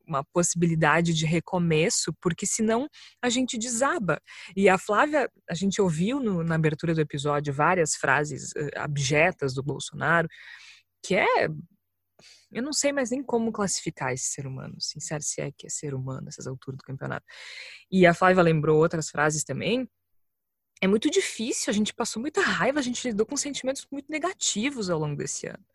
uma 0.08 0.24
possibilidade 0.24 1.14
de 1.14 1.26
recomeço, 1.26 2.14
porque 2.22 2.46
senão 2.46 2.88
a 3.22 3.30
gente 3.30 3.58
desaba. 3.58 4.22
E 4.56 4.70
a 4.70 4.78
Flávia, 4.78 5.30
a 5.50 5.54
gente 5.54 5.82
ouviu 5.82 6.20
no, 6.20 6.44
na 6.44 6.56
abertura 6.56 6.96
do 6.96 7.02
episódio 7.02 7.54
várias 7.54 7.96
frases 7.96 8.52
uh, 8.52 8.70
abjetas 8.78 9.54
do 9.54 9.62
Bolsonaro, 9.62 10.28
que 11.08 11.16
é 11.16 11.48
eu 12.52 12.64
não 12.64 12.72
sei 12.72 12.94
mais 12.94 13.12
nem 13.12 13.22
como 13.22 13.52
classificar 13.52 14.14
esse 14.14 14.26
ser 14.26 14.48
humano, 14.48 14.76
sincero, 14.80 15.22
se 15.22 15.42
é 15.42 15.52
que 15.52 15.68
é 15.68 15.70
ser 15.70 15.94
humano 15.94 16.22
nessas 16.26 16.48
alturas 16.48 16.78
do 16.78 16.84
campeonato. 16.84 17.26
E 17.92 18.06
a 18.06 18.14
Flávia 18.14 18.42
lembrou 18.42 18.78
outras 18.78 19.10
frases 19.10 19.44
também. 19.44 19.88
É 20.82 20.88
muito 20.88 21.10
difícil, 21.10 21.70
a 21.70 21.74
gente 21.74 21.94
passou 21.94 22.22
muita 22.22 22.42
raiva, 22.42 22.80
a 22.80 22.84
gente 22.84 23.06
lidou 23.08 23.26
com 23.26 23.36
sentimentos 23.36 23.86
muito 23.92 24.10
negativos 24.10 24.90
ao 24.90 25.00
longo 25.00 25.18
desse 25.18 25.48
ano. 25.48 25.66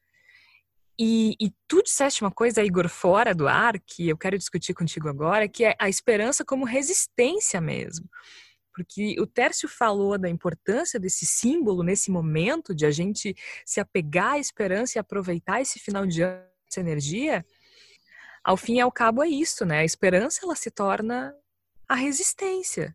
E, 0.98 1.36
e 1.40 1.52
tu 1.66 1.82
disseste 1.82 2.22
uma 2.22 2.30
coisa, 2.30 2.62
Igor, 2.62 2.88
fora 2.88 3.34
do 3.34 3.48
ar, 3.48 3.78
que 3.80 4.08
eu 4.08 4.16
quero 4.16 4.38
discutir 4.38 4.72
contigo 4.72 5.08
agora, 5.08 5.48
que 5.48 5.64
é 5.64 5.74
a 5.78 5.88
esperança 5.88 6.44
como 6.44 6.64
resistência 6.64 7.60
mesmo 7.60 8.08
porque 8.74 9.16
o 9.20 9.26
Tércio 9.26 9.68
falou 9.68 10.18
da 10.18 10.28
importância 10.28 10.98
desse 10.98 11.26
símbolo 11.26 11.82
nesse 11.82 12.10
momento 12.10 12.74
de 12.74 12.86
a 12.86 12.90
gente 12.90 13.34
se 13.64 13.80
apegar 13.80 14.32
à 14.32 14.38
esperança 14.38 14.96
e 14.96 15.00
aproveitar 15.00 15.60
esse 15.60 15.78
final 15.78 16.06
de 16.06 16.22
ano, 16.22 16.42
essa 16.70 16.80
energia. 16.80 17.44
Ao 18.42 18.56
fim 18.56 18.76
e 18.76 18.80
ao 18.80 18.90
cabo 18.90 19.22
é 19.22 19.28
isso, 19.28 19.64
né? 19.64 19.80
A 19.80 19.84
esperança 19.84 20.40
ela 20.42 20.56
se 20.56 20.70
torna 20.70 21.32
a 21.88 21.94
resistência. 21.94 22.94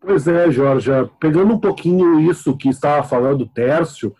Pois 0.00 0.26
é, 0.26 0.50
Jorge, 0.50 0.90
pegando 1.20 1.54
um 1.54 1.60
pouquinho 1.60 2.18
isso 2.20 2.56
que 2.56 2.68
estava 2.68 3.06
falando 3.06 3.42
o 3.42 3.48
Tércio, 3.48 4.14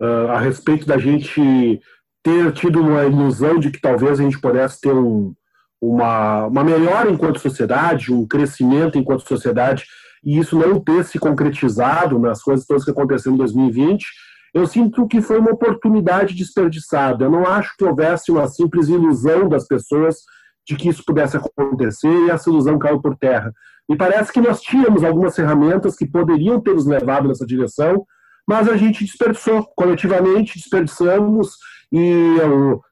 uh, 0.00 0.30
a 0.30 0.38
respeito 0.38 0.86
da 0.86 0.98
gente 0.98 1.80
ter 2.22 2.52
tido 2.52 2.80
uma 2.80 3.04
ilusão 3.04 3.58
de 3.58 3.70
que 3.70 3.80
talvez 3.80 4.20
a 4.20 4.22
gente 4.22 4.40
pudesse 4.40 4.80
ter 4.80 4.92
um, 4.92 5.34
uma, 5.80 6.46
uma 6.46 6.64
melhora 6.64 7.10
enquanto 7.10 7.40
sociedade, 7.40 8.12
um 8.12 8.26
crescimento 8.26 8.98
enquanto 8.98 9.26
sociedade, 9.26 9.84
e 10.26 10.38
isso 10.40 10.58
não 10.58 10.80
ter 10.80 11.04
se 11.04 11.20
concretizado 11.20 12.18
nas 12.18 12.42
coisas 12.42 12.66
todas 12.66 12.84
que 12.84 12.90
aconteceram 12.90 13.36
em 13.36 13.38
2020, 13.38 14.04
eu 14.52 14.66
sinto 14.66 15.06
que 15.06 15.22
foi 15.22 15.38
uma 15.38 15.52
oportunidade 15.52 16.34
desperdiçada. 16.34 17.24
Eu 17.24 17.30
não 17.30 17.46
acho 17.46 17.76
que 17.78 17.84
houvesse 17.84 18.32
uma 18.32 18.48
simples 18.48 18.88
ilusão 18.88 19.48
das 19.48 19.68
pessoas 19.68 20.16
de 20.66 20.74
que 20.74 20.88
isso 20.88 21.04
pudesse 21.06 21.36
acontecer 21.36 22.08
e 22.08 22.30
essa 22.30 22.50
ilusão 22.50 22.76
caiu 22.76 23.00
por 23.00 23.16
terra. 23.16 23.52
Me 23.88 23.96
parece 23.96 24.32
que 24.32 24.40
nós 24.40 24.60
tínhamos 24.60 25.04
algumas 25.04 25.36
ferramentas 25.36 25.94
que 25.94 26.04
poderiam 26.04 26.60
ter 26.60 26.74
nos 26.74 26.86
levado 26.86 27.28
nessa 27.28 27.46
direção, 27.46 28.04
mas 28.48 28.68
a 28.68 28.76
gente 28.76 29.04
desperdiçou, 29.04 29.64
coletivamente 29.76 30.58
desperdiçamos 30.58 31.56
e 31.92 32.36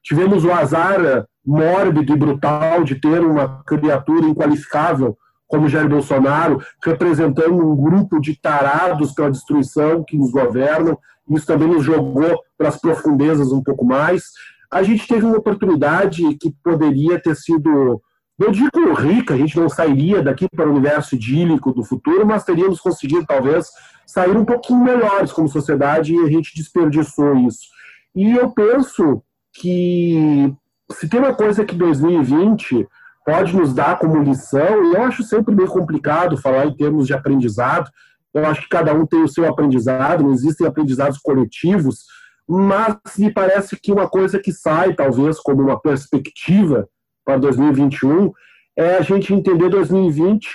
tivemos 0.01 0.45
o 0.45 0.51
azar 0.53 1.25
mórbido 1.45 2.13
e 2.13 2.17
brutal 2.17 2.85
de 2.85 2.95
ter 2.95 3.19
uma 3.19 3.61
criatura 3.65 4.25
inqualificável 4.25 5.17
como 5.47 5.69
Jair 5.69 5.87
Bolsonaro, 5.87 6.61
representando 6.83 7.55
um 7.55 7.75
grupo 7.75 8.19
de 8.19 8.35
tarados 8.39 9.13
pela 9.13 9.31
destruição 9.31 10.03
que 10.03 10.17
nos 10.17 10.31
governam. 10.31 10.97
Isso 11.29 11.45
também 11.45 11.67
nos 11.67 11.83
jogou 11.83 12.39
para 12.57 12.69
as 12.69 12.79
profundezas 12.79 13.51
um 13.51 13.61
pouco 13.61 13.85
mais. 13.85 14.23
A 14.71 14.83
gente 14.83 15.07
teve 15.07 15.25
uma 15.25 15.37
oportunidade 15.37 16.21
que 16.35 16.53
poderia 16.63 17.19
ter 17.21 17.35
sido, 17.35 18.01
não 18.37 18.51
digo 18.51 18.93
rica, 18.93 19.33
a 19.33 19.37
gente 19.37 19.57
não 19.57 19.69
sairia 19.69 20.21
daqui 20.21 20.47
para 20.49 20.67
o 20.67 20.71
universo 20.71 21.15
idílico 21.15 21.71
do 21.71 21.83
futuro, 21.83 22.25
mas 22.25 22.43
teríamos 22.43 22.79
conseguido 22.79 23.25
talvez 23.25 23.69
sair 24.05 24.35
um 24.35 24.45
pouquinho 24.45 24.83
melhores 24.83 25.31
como 25.31 25.47
sociedade 25.47 26.13
e 26.13 26.19
a 26.19 26.27
gente 26.27 26.55
desperdiçou 26.55 27.35
isso. 27.37 27.67
E 28.15 28.31
eu 28.31 28.49
penso 28.51 29.21
que 29.53 30.53
se 30.91 31.07
tem 31.09 31.19
uma 31.19 31.33
coisa 31.33 31.65
que 31.65 31.75
2020 31.75 32.87
pode 33.25 33.55
nos 33.55 33.73
dar 33.73 33.97
como 33.97 34.21
lição, 34.21 34.85
e 34.85 34.95
eu 34.95 35.01
acho 35.01 35.23
sempre 35.23 35.55
meio 35.55 35.67
complicado 35.67 36.37
falar 36.37 36.67
em 36.67 36.75
termos 36.75 37.07
de 37.07 37.13
aprendizado, 37.13 37.89
eu 38.33 38.45
acho 38.45 38.61
que 38.61 38.69
cada 38.69 38.93
um 38.93 39.05
tem 39.05 39.23
o 39.23 39.27
seu 39.27 39.47
aprendizado, 39.47 40.23
não 40.23 40.33
existem 40.33 40.67
aprendizados 40.67 41.17
coletivos, 41.17 42.05
mas 42.47 42.97
me 43.17 43.33
parece 43.33 43.75
que 43.81 43.91
uma 43.91 44.07
coisa 44.07 44.39
que 44.39 44.51
sai, 44.51 44.93
talvez, 44.93 45.39
como 45.39 45.63
uma 45.63 45.79
perspectiva 45.79 46.87
para 47.25 47.37
2021, 47.37 48.31
é 48.77 48.97
a 48.97 49.01
gente 49.01 49.33
entender 49.33 49.69
2020 49.69 50.47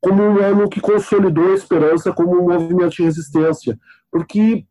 como 0.00 0.22
um 0.22 0.38
ano 0.38 0.68
que 0.68 0.80
consolidou 0.80 1.52
a 1.52 1.54
esperança 1.54 2.12
como 2.12 2.40
um 2.40 2.48
movimento 2.48 2.90
de 2.90 3.02
resistência. 3.02 3.78
Porque 4.10 4.64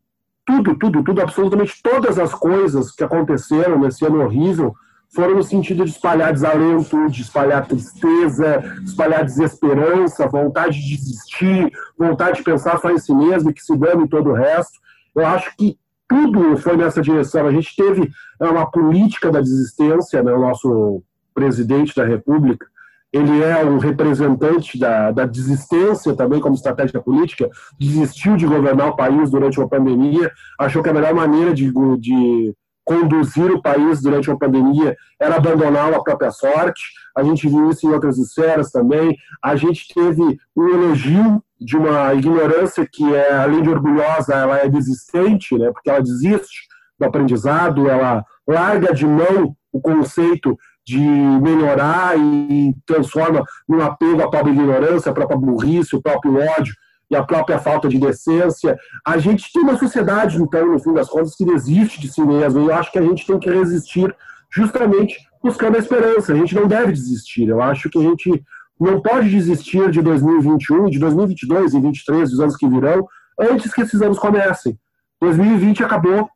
tudo, 0.46 0.76
tudo, 0.78 1.02
tudo, 1.02 1.20
absolutamente 1.20 1.80
todas 1.82 2.18
as 2.18 2.32
coisas 2.32 2.92
que 2.92 3.04
aconteceram 3.04 3.78
nesse 3.78 4.04
ano 4.04 4.22
horrível 4.22 4.74
foram 5.14 5.36
no 5.36 5.42
sentido 5.42 5.84
de 5.84 5.90
espalhar 5.90 6.32
desalento, 6.32 7.08
de 7.10 7.22
espalhar 7.22 7.66
tristeza, 7.66 8.62
espalhar 8.84 9.24
desesperança, 9.24 10.26
vontade 10.26 10.80
de 10.80 10.96
desistir, 10.96 11.70
vontade 11.98 12.38
de 12.38 12.44
pensar 12.44 12.78
só 12.78 12.90
em 12.90 12.98
si 12.98 13.14
mesmo 13.14 13.50
e 13.50 13.54
que 13.54 13.62
se 13.62 13.76
dane 13.76 14.08
todo 14.08 14.30
o 14.30 14.34
resto. 14.34 14.80
Eu 15.14 15.26
acho 15.26 15.54
que 15.56 15.78
tudo 16.08 16.56
foi 16.56 16.76
nessa 16.76 17.02
direção. 17.02 17.46
A 17.46 17.52
gente 17.52 17.76
teve 17.76 18.10
é, 18.40 18.44
uma 18.46 18.70
política 18.70 19.30
da 19.30 19.40
desistência, 19.40 20.22
né? 20.22 20.32
o 20.32 20.40
nosso 20.40 21.02
presidente 21.34 21.94
da 21.94 22.04
República, 22.04 22.66
ele 23.12 23.42
é 23.42 23.62
um 23.62 23.76
representante 23.76 24.78
da, 24.78 25.10
da 25.10 25.26
desistência 25.26 26.16
também 26.16 26.40
como 26.40 26.54
estratégia 26.54 27.00
política, 27.00 27.50
desistiu 27.78 28.36
de 28.36 28.46
governar 28.46 28.88
o 28.88 28.96
país 28.96 29.30
durante 29.30 29.60
uma 29.60 29.68
pandemia, 29.68 30.30
achou 30.58 30.82
que 30.82 30.88
a 30.88 30.94
melhor 30.94 31.14
maneira 31.14 31.52
de, 31.52 31.70
de 31.98 32.54
conduzir 32.84 33.50
o 33.50 33.62
país 33.62 34.00
durante 34.02 34.28
uma 34.28 34.38
pandemia 34.38 34.96
era 35.20 35.36
abandonar 35.36 35.92
a 35.92 36.02
própria 36.02 36.30
sorte. 36.30 36.82
A 37.16 37.22
gente 37.22 37.48
viu 37.48 37.70
isso 37.70 37.86
em 37.86 37.92
outras 37.92 38.18
esferas 38.18 38.70
também. 38.70 39.16
A 39.42 39.54
gente 39.56 39.92
teve 39.94 40.38
um 40.56 40.68
elogio 40.68 41.42
de 41.60 41.76
uma 41.76 42.12
ignorância 42.14 42.86
que 42.90 43.14
é 43.14 43.34
além 43.34 43.62
de 43.62 43.70
orgulhosa, 43.70 44.34
ela 44.34 44.58
é 44.58 44.68
desistente, 44.68 45.56
né? 45.56 45.70
Porque 45.72 45.88
ela 45.88 46.02
desiste 46.02 46.66
do 46.98 47.06
aprendizado, 47.06 47.88
ela 47.88 48.24
larga 48.46 48.92
de 48.92 49.06
mão 49.06 49.54
o 49.72 49.80
conceito 49.80 50.56
de 50.84 50.98
melhorar 50.98 52.18
e 52.18 52.74
transforma 52.84 53.44
num 53.68 53.80
apego 53.80 54.22
à 54.22 54.28
própria 54.28 54.50
ignorância, 54.50 55.10
à 55.10 55.14
própria 55.14 55.38
burrice, 55.38 55.94
o 55.94 56.02
próprio 56.02 56.36
ódio 56.58 56.74
e 57.12 57.16
a 57.16 57.22
própria 57.22 57.58
falta 57.58 57.88
de 57.88 57.98
decência. 57.98 58.76
A 59.06 59.18
gente 59.18 59.52
tem 59.52 59.62
uma 59.62 59.78
sociedade, 59.78 60.40
então, 60.40 60.72
no 60.72 60.80
fim 60.80 60.94
das 60.94 61.08
contas, 61.08 61.36
que 61.36 61.44
desiste 61.44 62.00
de 62.00 62.10
si 62.10 62.22
mesmo. 62.22 62.60
E 62.60 62.64
eu 62.64 62.74
acho 62.74 62.90
que 62.90 62.98
a 62.98 63.02
gente 63.02 63.26
tem 63.26 63.38
que 63.38 63.50
resistir 63.50 64.14
justamente 64.50 65.18
buscando 65.42 65.76
a 65.76 65.78
esperança. 65.78 66.32
A 66.32 66.36
gente 66.36 66.54
não 66.54 66.66
deve 66.66 66.90
desistir. 66.92 67.48
Eu 67.48 67.60
acho 67.60 67.90
que 67.90 67.98
a 67.98 68.02
gente 68.02 68.42
não 68.80 69.00
pode 69.00 69.28
desistir 69.28 69.90
de 69.90 70.00
2021, 70.00 70.88
de 70.88 70.98
2022 70.98 71.60
e 71.60 71.72
2023, 71.72 72.30
dos 72.30 72.40
anos 72.40 72.56
que 72.56 72.66
virão, 72.66 73.06
antes 73.38 73.72
que 73.74 73.82
esses 73.82 74.00
anos 74.00 74.18
comecem. 74.18 74.78
2020 75.20 75.84
acabou, 75.84 76.28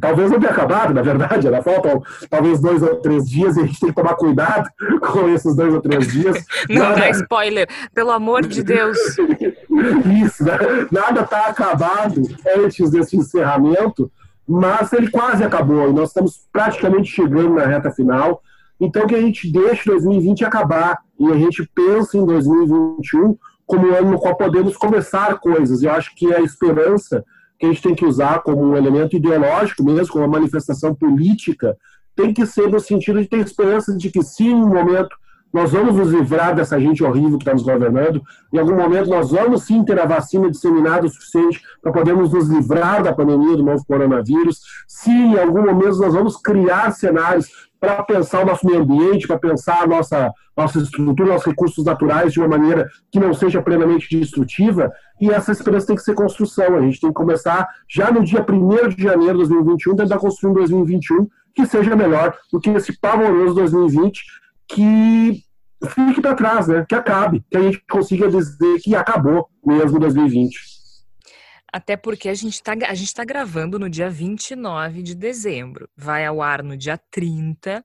talvez 0.00 0.30
não 0.30 0.40
tenha 0.40 0.52
acabado, 0.52 0.94
na 0.94 1.02
verdade, 1.02 1.46
ainda 1.46 1.62
faltam 1.62 2.02
talvez 2.30 2.60
dois 2.60 2.82
ou 2.82 2.96
três 2.96 3.28
dias 3.28 3.56
e 3.56 3.60
a 3.60 3.66
gente 3.66 3.80
tem 3.80 3.88
que 3.90 3.94
tomar 3.94 4.14
cuidado 4.14 4.68
com 5.00 5.28
esses 5.28 5.54
dois 5.54 5.74
ou 5.74 5.80
três 5.80 6.10
dias. 6.10 6.44
não 6.68 6.82
nada... 6.82 7.00
dá 7.00 7.10
spoiler, 7.10 7.68
pelo 7.94 8.10
amor 8.10 8.46
de 8.46 8.62
Deus. 8.62 8.96
Isso, 10.24 10.44
né? 10.44 10.58
nada 10.90 11.20
está 11.20 11.46
acabado 11.46 12.22
antes 12.56 12.90
desse 12.90 13.16
encerramento, 13.16 14.10
mas 14.48 14.92
ele 14.92 15.10
quase 15.10 15.44
acabou 15.44 15.88
e 15.88 15.92
nós 15.92 16.08
estamos 16.08 16.46
praticamente 16.52 17.10
chegando 17.10 17.54
na 17.54 17.66
reta 17.66 17.90
final. 17.90 18.42
Então 18.80 19.06
que 19.06 19.14
a 19.14 19.20
gente 19.20 19.50
deixe 19.52 19.88
2020 19.88 20.44
acabar 20.44 20.98
e 21.18 21.30
a 21.30 21.36
gente 21.36 21.68
pense 21.74 22.16
em 22.16 22.24
2021 22.24 23.36
como 23.66 23.86
um 23.86 23.94
ano 23.94 24.10
no 24.12 24.18
qual 24.18 24.36
podemos 24.36 24.76
começar 24.76 25.38
coisas. 25.38 25.82
Eu 25.82 25.92
acho 25.92 26.14
que 26.16 26.34
a 26.34 26.40
esperança 26.40 27.24
que 27.62 27.66
a 27.66 27.68
gente 27.68 27.82
tem 27.82 27.94
que 27.94 28.04
usar 28.04 28.42
como 28.42 28.60
um 28.60 28.76
elemento 28.76 29.14
ideológico 29.14 29.84
mesmo, 29.84 30.08
como 30.14 30.24
uma 30.24 30.38
manifestação 30.38 30.92
política, 30.92 31.76
tem 32.16 32.34
que 32.34 32.44
ser 32.44 32.68
no 32.68 32.80
sentido 32.80 33.20
de 33.20 33.28
ter 33.28 33.38
esperança 33.38 33.96
de 33.96 34.10
que 34.10 34.20
sim, 34.20 34.48
em 34.48 34.54
um 34.54 34.66
momento 34.66 35.16
nós 35.52 35.70
vamos 35.70 35.94
nos 35.94 36.10
livrar 36.10 36.56
dessa 36.56 36.80
gente 36.80 37.04
horrível 37.04 37.38
que 37.38 37.44
está 37.44 37.52
nos 37.52 37.62
governando, 37.62 38.20
em 38.52 38.58
algum 38.58 38.74
momento 38.74 39.08
nós 39.08 39.30
vamos 39.30 39.62
sim 39.62 39.84
ter 39.84 40.00
a 40.00 40.06
vacina 40.06 40.50
disseminada 40.50 41.06
o 41.06 41.08
suficiente 41.08 41.62
para 41.80 41.92
podermos 41.92 42.32
nos 42.32 42.48
livrar 42.48 43.00
da 43.00 43.12
pandemia 43.12 43.56
do 43.56 43.62
novo 43.62 43.84
coronavírus, 43.86 44.60
sim, 44.88 45.34
em 45.34 45.38
algum 45.38 45.62
momento 45.62 45.98
nós 45.98 46.14
vamos 46.14 46.36
criar 46.36 46.90
cenários 46.90 47.48
para 47.82 48.00
pensar 48.04 48.44
o 48.44 48.46
nosso 48.46 48.64
meio 48.64 48.80
ambiente, 48.80 49.26
para 49.26 49.40
pensar 49.40 49.82
a 49.82 49.86
nossa, 49.88 50.32
nossa 50.56 50.78
estrutura, 50.78 51.30
nossos 51.30 51.48
recursos 51.48 51.84
naturais 51.84 52.32
de 52.32 52.38
uma 52.38 52.46
maneira 52.46 52.88
que 53.10 53.18
não 53.18 53.34
seja 53.34 53.60
plenamente 53.60 54.16
destrutiva, 54.16 54.92
e 55.20 55.28
essa 55.28 55.50
esperança 55.50 55.88
tem 55.88 55.96
que 55.96 56.02
ser 56.02 56.14
construção. 56.14 56.76
A 56.76 56.80
gente 56.80 57.00
tem 57.00 57.10
que 57.10 57.14
começar 57.16 57.66
já 57.90 58.08
no 58.12 58.22
dia 58.22 58.46
1 58.48 58.88
de 58.90 59.02
janeiro 59.02 59.32
de 59.32 59.48
2021, 59.48 59.96
tentar 59.96 60.18
construir 60.18 60.52
um 60.52 60.54
2021 60.54 61.26
que 61.52 61.66
seja 61.66 61.96
melhor 61.96 62.38
do 62.52 62.60
que 62.60 62.70
esse 62.70 62.96
pavoroso 63.00 63.56
2020 63.56 64.22
que 64.68 65.42
fique 65.88 66.20
para 66.20 66.36
trás, 66.36 66.68
né? 66.68 66.86
que 66.88 66.94
acabe, 66.94 67.44
que 67.50 67.56
a 67.56 67.62
gente 67.62 67.82
consiga 67.90 68.28
dizer 68.28 68.78
que 68.80 68.94
acabou 68.94 69.48
mesmo 69.66 69.98
2020. 69.98 70.71
Até 71.72 71.96
porque 71.96 72.28
a 72.28 72.34
gente 72.34 72.54
está 72.54 72.74
a 72.86 72.94
gente 72.94 73.14
tá 73.14 73.24
gravando 73.24 73.78
no 73.78 73.88
dia 73.88 74.10
29 74.10 75.02
de 75.02 75.14
dezembro. 75.14 75.88
Vai 75.96 76.26
ao 76.26 76.42
ar 76.42 76.62
no 76.62 76.76
dia 76.76 76.98
30 77.10 77.82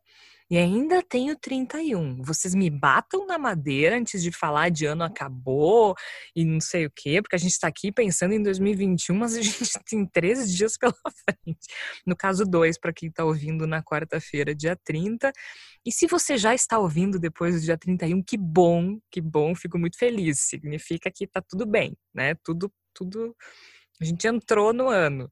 e 0.49 0.57
ainda 0.57 1.03
tem 1.03 1.29
o 1.31 1.37
31. 1.37 2.21
Vocês 2.21 2.55
me 2.55 2.69
batam 2.69 3.25
na 3.25 3.37
madeira 3.37 3.97
antes 3.97 4.23
de 4.23 4.31
falar 4.31 4.69
de 4.69 4.85
ano 4.85 5.03
acabou 5.03 5.93
e 6.35 6.45
não 6.45 6.61
sei 6.61 6.85
o 6.85 6.91
quê, 6.93 7.21
porque 7.21 7.35
a 7.35 7.39
gente 7.39 7.51
está 7.51 7.67
aqui 7.67 7.91
pensando 7.91 8.33
em 8.33 8.41
2021, 8.41 9.15
mas 9.15 9.35
a 9.35 9.41
gente 9.43 9.71
tem 9.85 10.05
13 10.05 10.55
dias 10.55 10.77
pela 10.77 10.93
frente. 10.93 11.67
No 12.05 12.15
caso, 12.15 12.45
dois, 12.45 12.77
para 12.77 12.93
quem 12.93 13.09
está 13.09 13.25
ouvindo 13.25 13.67
na 13.67 13.83
quarta-feira, 13.83 14.55
dia 14.55 14.77
30. 14.85 15.31
E 15.85 15.91
se 15.91 16.07
você 16.07 16.37
já 16.37 16.55
está 16.55 16.79
ouvindo 16.79 17.19
depois 17.19 17.55
do 17.55 17.61
dia 17.61 17.77
31, 17.77 18.23
que 18.23 18.37
bom, 18.37 18.99
que 19.11 19.21
bom, 19.21 19.53
fico 19.53 19.77
muito 19.77 19.97
feliz. 19.97 20.39
Significa 20.39 21.11
que 21.13 21.25
está 21.25 21.41
tudo 21.41 21.65
bem, 21.65 21.93
né? 22.13 22.35
Tudo, 22.43 22.71
tudo 22.93 23.35
a 23.99 24.05
gente 24.05 24.27
entrou 24.27 24.73
no 24.73 24.87
ano. 24.89 25.25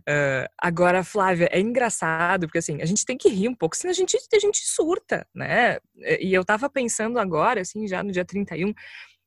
Uh, 0.00 0.46
agora, 0.58 1.02
Flávia, 1.02 1.48
é 1.50 1.60
engraçado, 1.60 2.46
porque 2.46 2.58
assim, 2.58 2.80
a 2.80 2.84
gente 2.84 3.04
tem 3.04 3.16
que 3.16 3.28
rir 3.28 3.48
um 3.48 3.54
pouco, 3.54 3.76
senão 3.76 3.90
a 3.90 3.94
gente, 3.94 4.16
a 4.16 4.38
gente 4.38 4.58
surta, 4.64 5.26
né? 5.34 5.78
E 6.20 6.32
eu 6.32 6.44
tava 6.44 6.70
pensando 6.70 7.18
agora, 7.18 7.60
assim, 7.60 7.86
já 7.86 8.02
no 8.02 8.12
dia 8.12 8.24
31, 8.24 8.72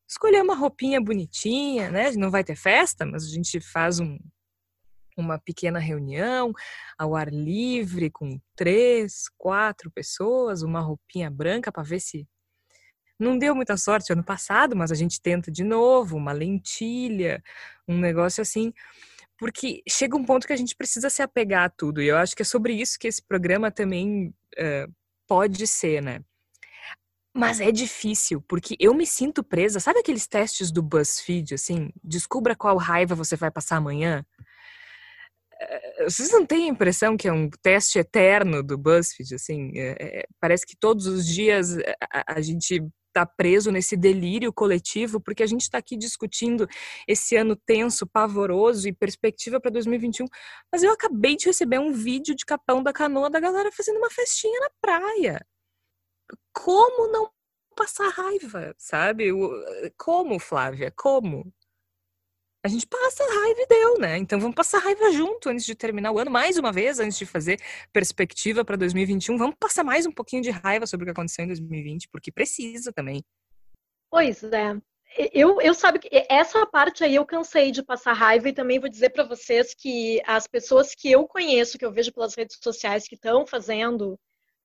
escolher 0.07 0.41
uma 0.41 0.55
roupinha 0.55 1.01
bonitinha, 1.01 1.89
né? 1.91 2.11
Não 2.11 2.31
vai 2.31 2.43
ter 2.43 2.55
festa, 2.55 3.05
mas 3.05 3.25
a 3.25 3.29
gente 3.29 3.59
faz 3.59 3.99
um, 3.99 4.17
uma 5.17 5.39
pequena 5.39 5.79
reunião 5.79 6.53
ao 6.97 7.15
ar 7.15 7.31
livre 7.31 8.09
com 8.09 8.39
três, 8.55 9.25
quatro 9.37 9.91
pessoas, 9.91 10.61
uma 10.61 10.81
roupinha 10.81 11.29
branca 11.29 11.71
para 11.71 11.83
ver 11.83 11.99
se 11.99 12.27
não 13.19 13.37
deu 13.37 13.55
muita 13.55 13.77
sorte 13.77 14.11
ano 14.11 14.23
passado, 14.23 14.75
mas 14.75 14.91
a 14.91 14.95
gente 14.95 15.21
tenta 15.21 15.51
de 15.51 15.63
novo, 15.63 16.17
uma 16.17 16.31
lentilha, 16.31 17.41
um 17.87 17.97
negócio 17.97 18.41
assim, 18.41 18.73
porque 19.37 19.81
chega 19.87 20.15
um 20.15 20.23
ponto 20.23 20.47
que 20.47 20.53
a 20.53 20.57
gente 20.57 20.75
precisa 20.75 21.09
se 21.09 21.21
apegar 21.21 21.65
a 21.65 21.69
tudo. 21.69 22.01
E 22.01 22.07
eu 22.07 22.17
acho 22.17 22.35
que 22.35 22.41
é 22.41 22.45
sobre 22.45 22.73
isso 22.73 22.99
que 22.99 23.07
esse 23.07 23.21
programa 23.21 23.71
também 23.71 24.33
uh, 24.57 24.93
pode 25.27 25.65
ser, 25.67 26.01
né? 26.01 26.21
Mas 27.37 27.59
é 27.59 27.69
difícil, 27.69 28.41
porque 28.47 28.77
eu 28.79 28.93
me 28.93 29.05
sinto 29.05 29.43
presa. 29.43 29.81
Sabe 29.81 29.99
aqueles 29.99 30.25
testes 30.25 30.71
do 30.71 30.81
BuzzFeed, 30.81 31.53
assim? 31.55 31.91
Descubra 32.01 32.55
qual 32.55 32.77
raiva 32.77 33.13
você 33.13 33.35
vai 33.35 33.51
passar 33.51 33.75
amanhã? 33.75 34.25
Eh, 35.59 36.03
vocês 36.05 36.31
não 36.31 36.45
têm 36.45 36.65
a 36.65 36.71
impressão 36.71 37.17
que 37.17 37.27
é 37.27 37.33
um 37.33 37.49
teste 37.61 37.99
eterno 37.99 38.63
do 38.63 38.77
BuzzFeed, 38.77 39.35
assim? 39.35 39.71
É, 39.75 40.19
é, 40.19 40.25
parece 40.39 40.65
que 40.65 40.77
todos 40.77 41.07
os 41.07 41.27
dias 41.27 41.77
a, 42.09 42.35
a 42.35 42.41
gente 42.41 42.81
está 43.15 43.25
preso 43.25 43.71
nesse 43.71 43.95
delírio 43.95 44.51
coletivo, 44.51 45.21
porque 45.21 45.41
a 45.41 45.47
gente 45.47 45.61
está 45.61 45.77
aqui 45.77 45.95
discutindo 45.95 46.67
esse 47.07 47.37
ano 47.37 47.55
tenso, 47.55 48.05
pavoroso 48.05 48.87
e 48.89 48.93
perspectiva 48.93 49.59
para 49.59 49.71
2021. 49.71 50.25
Mas 50.71 50.83
eu 50.83 50.91
acabei 50.91 51.37
de 51.37 51.45
receber 51.45 51.79
um 51.79 51.93
vídeo 51.93 52.35
de 52.35 52.45
Capão 52.45 52.83
da 52.83 52.91
Canoa 52.91 53.29
da 53.29 53.39
galera 53.39 53.71
fazendo 53.71 53.97
uma 53.97 54.11
festinha 54.11 54.59
na 54.59 54.69
praia. 54.81 55.47
Como 56.53 57.11
não 57.11 57.31
passar 57.75 58.09
raiva, 58.09 58.75
sabe? 58.77 59.29
Como, 59.97 60.39
Flávia? 60.39 60.91
Como? 60.95 61.51
A 62.65 62.67
gente 62.67 62.87
passa 62.87 63.23
raiva 63.23 63.61
e 63.61 63.67
deu, 63.67 63.99
né? 63.99 64.17
Então 64.17 64.39
vamos 64.39 64.55
passar 64.55 64.79
raiva 64.79 65.11
junto 65.11 65.49
antes 65.49 65.63
de 65.63 65.75
terminar 65.75 66.11
o 66.11 66.17
ano, 66.17 66.31
mais 66.31 66.57
uma 66.57 66.71
vez, 66.71 66.99
antes 66.99 67.15
de 67.15 67.23
fazer 67.23 67.61
perspectiva 67.93 68.65
para 68.65 68.75
2021. 68.75 69.37
Vamos 69.37 69.55
passar 69.59 69.83
mais 69.83 70.07
um 70.07 70.11
pouquinho 70.11 70.41
de 70.41 70.49
raiva 70.49 70.87
sobre 70.87 71.03
o 71.03 71.05
que 71.05 71.11
aconteceu 71.11 71.45
em 71.45 71.49
2020, 71.49 72.09
porque 72.09 72.31
precisa 72.31 72.91
também. 72.91 73.23
Pois 74.09 74.41
é. 74.41 74.75
Eu, 75.31 75.61
eu 75.61 75.75
sabe 75.75 75.99
que 75.99 76.09
essa 76.27 76.65
parte 76.65 77.03
aí 77.03 77.13
eu 77.13 77.25
cansei 77.25 77.69
de 77.69 77.83
passar 77.83 78.13
raiva 78.13 78.49
e 78.49 78.53
também 78.53 78.79
vou 78.79 78.89
dizer 78.89 79.11
para 79.11 79.23
vocês 79.23 79.75
que 79.75 80.19
as 80.25 80.47
pessoas 80.47 80.95
que 80.95 81.11
eu 81.11 81.27
conheço, 81.27 81.77
que 81.77 81.85
eu 81.85 81.91
vejo 81.91 82.11
pelas 82.11 82.33
redes 82.33 82.57
sociais 82.63 83.07
que 83.07 83.13
estão 83.13 83.45
fazendo 83.45 84.17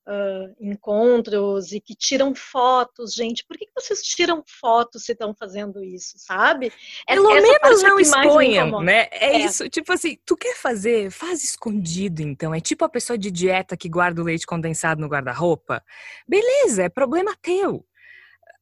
uh, 0.06 0.54
encontros 0.60 1.72
e 1.72 1.80
que 1.80 1.94
tiram 1.94 2.34
fotos, 2.34 3.14
gente. 3.14 3.44
Por 3.44 3.56
que, 3.56 3.66
que 3.66 3.72
vocês 3.74 4.02
tiram 4.02 4.42
fotos 4.46 5.04
se 5.04 5.12
estão 5.12 5.34
fazendo 5.34 5.82
isso, 5.82 6.14
sabe? 6.18 6.72
Pelo 7.06 7.30
Essa 7.30 7.42
menos 7.42 7.82
não 7.82 8.00
exponham, 8.00 8.80
né? 8.82 9.08
É, 9.10 9.36
é, 9.36 9.38
isso. 9.38 9.68
Tipo 9.68 9.92
assim, 9.92 10.18
tu 10.24 10.36
quer 10.36 10.56
fazer, 10.56 11.10
faz 11.10 11.44
escondido, 11.44 12.22
então. 12.22 12.54
É 12.54 12.60
tipo 12.60 12.84
a 12.84 12.88
pessoa 12.88 13.18
de 13.18 13.30
dieta 13.30 13.76
que 13.76 13.88
guarda 13.88 14.20
o 14.20 14.24
leite 14.24 14.46
condensado 14.46 15.00
no 15.00 15.08
guarda-roupa. 15.08 15.82
Beleza, 16.26 16.82
é 16.84 16.88
problema 16.88 17.36
teu. 17.40 17.84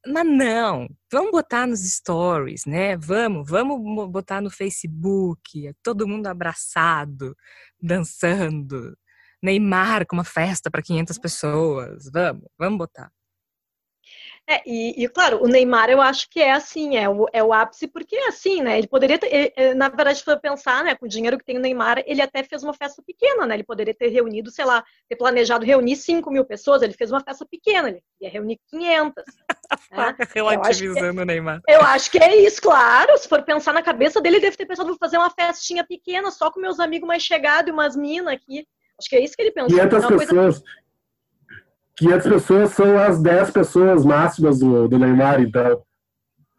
Mas 0.07 0.27
não, 0.27 0.88
vamos 1.11 1.33
botar 1.33 1.66
nos 1.66 1.81
stories, 1.81 2.64
né? 2.64 2.96
Vamos, 2.96 3.48
vamos 3.48 4.09
botar 4.11 4.40
no 4.40 4.48
Facebook, 4.48 5.74
todo 5.83 6.07
mundo 6.07 6.29
abraçado, 6.29 7.37
dançando, 7.83 8.96
Neymar 9.42 10.07
com 10.07 10.16
uma 10.16 10.24
festa 10.24 10.70
para 10.70 10.83
500 10.83 11.18
pessoas. 11.18 12.11
Vamos, 12.12 12.44
vamos 12.59 12.79
botar. 12.79 13.11
É, 14.51 14.62
e, 14.64 15.05
e, 15.05 15.09
claro, 15.11 15.44
o 15.44 15.46
Neymar 15.46 15.90
eu 15.90 16.01
acho 16.01 16.27
que 16.31 16.40
é 16.40 16.53
assim, 16.53 16.96
é 16.96 17.07
o, 17.07 17.27
é 17.35 17.44
o 17.44 17.53
ápice, 17.53 17.87
porque 17.87 18.16
é 18.16 18.29
assim, 18.29 18.62
né? 18.62 18.79
Ele 18.79 18.87
poderia 18.87 19.18
ter, 19.18 19.53
ele, 19.55 19.74
na 19.74 19.90
verdade, 19.90 20.18
se 20.18 20.40
pensar, 20.40 20.83
né, 20.83 20.94
com 20.94 21.05
o 21.05 21.09
dinheiro 21.09 21.37
que 21.37 21.44
tem 21.44 21.59
o 21.59 21.61
Neymar, 21.61 22.03
ele 22.07 22.22
até 22.22 22.42
fez 22.42 22.62
uma 22.62 22.72
festa 22.72 23.03
pequena, 23.07 23.44
né? 23.44 23.57
Ele 23.57 23.62
poderia 23.64 23.94
ter 23.94 24.09
reunido, 24.09 24.51
sei 24.51 24.64
lá, 24.64 24.83
ter 25.07 25.16
planejado 25.16 25.66
reunir 25.66 25.96
5 25.96 26.31
mil 26.31 26.46
pessoas, 26.46 26.81
ele 26.81 26.94
fez 26.94 27.12
uma 27.12 27.20
festa 27.20 27.44
pequena, 27.44 27.90
ele 27.90 28.03
ia 28.22 28.31
reunir 28.31 28.59
500. 28.70 29.24
né? 29.92 30.16
Relativizando 30.35 31.20
o 31.20 31.24
Neymar. 31.27 31.61
Eu 31.68 31.83
acho 31.83 32.11
que 32.11 32.16
é 32.16 32.35
isso, 32.37 32.62
claro. 32.62 33.18
Se 33.18 33.29
for 33.29 33.42
pensar 33.42 33.74
na 33.74 33.83
cabeça 33.83 34.18
dele, 34.18 34.37
ele 34.37 34.46
deve 34.46 34.57
ter 34.57 34.64
pensado, 34.64 34.88
vou 34.88 34.96
fazer 34.96 35.18
uma 35.18 35.29
festinha 35.29 35.87
pequena, 35.87 36.31
só 36.31 36.51
com 36.51 36.59
meus 36.59 36.81
amigos 36.81 37.07
mais 37.07 37.22
chegados 37.22 37.68
e 37.68 37.72
umas 37.72 37.94
minas 37.94 38.33
aqui. 38.33 38.66
Acho 38.98 39.08
que 39.08 39.16
é 39.16 39.24
isso 39.24 39.34
que 39.34 39.42
ele 39.42 39.52
pensou. 39.52 39.78
500 39.78 40.06
pessoas. 40.06 40.58
Coisa... 40.58 40.62
500 41.96 42.28
pessoas 42.28 42.70
são 42.70 42.98
as 42.98 43.20
10 43.20 43.50
pessoas 43.50 44.04
máximas 44.04 44.61
do, 44.61 44.88
do 44.88 44.98
Neymar, 44.98 45.40
então. 45.40 45.82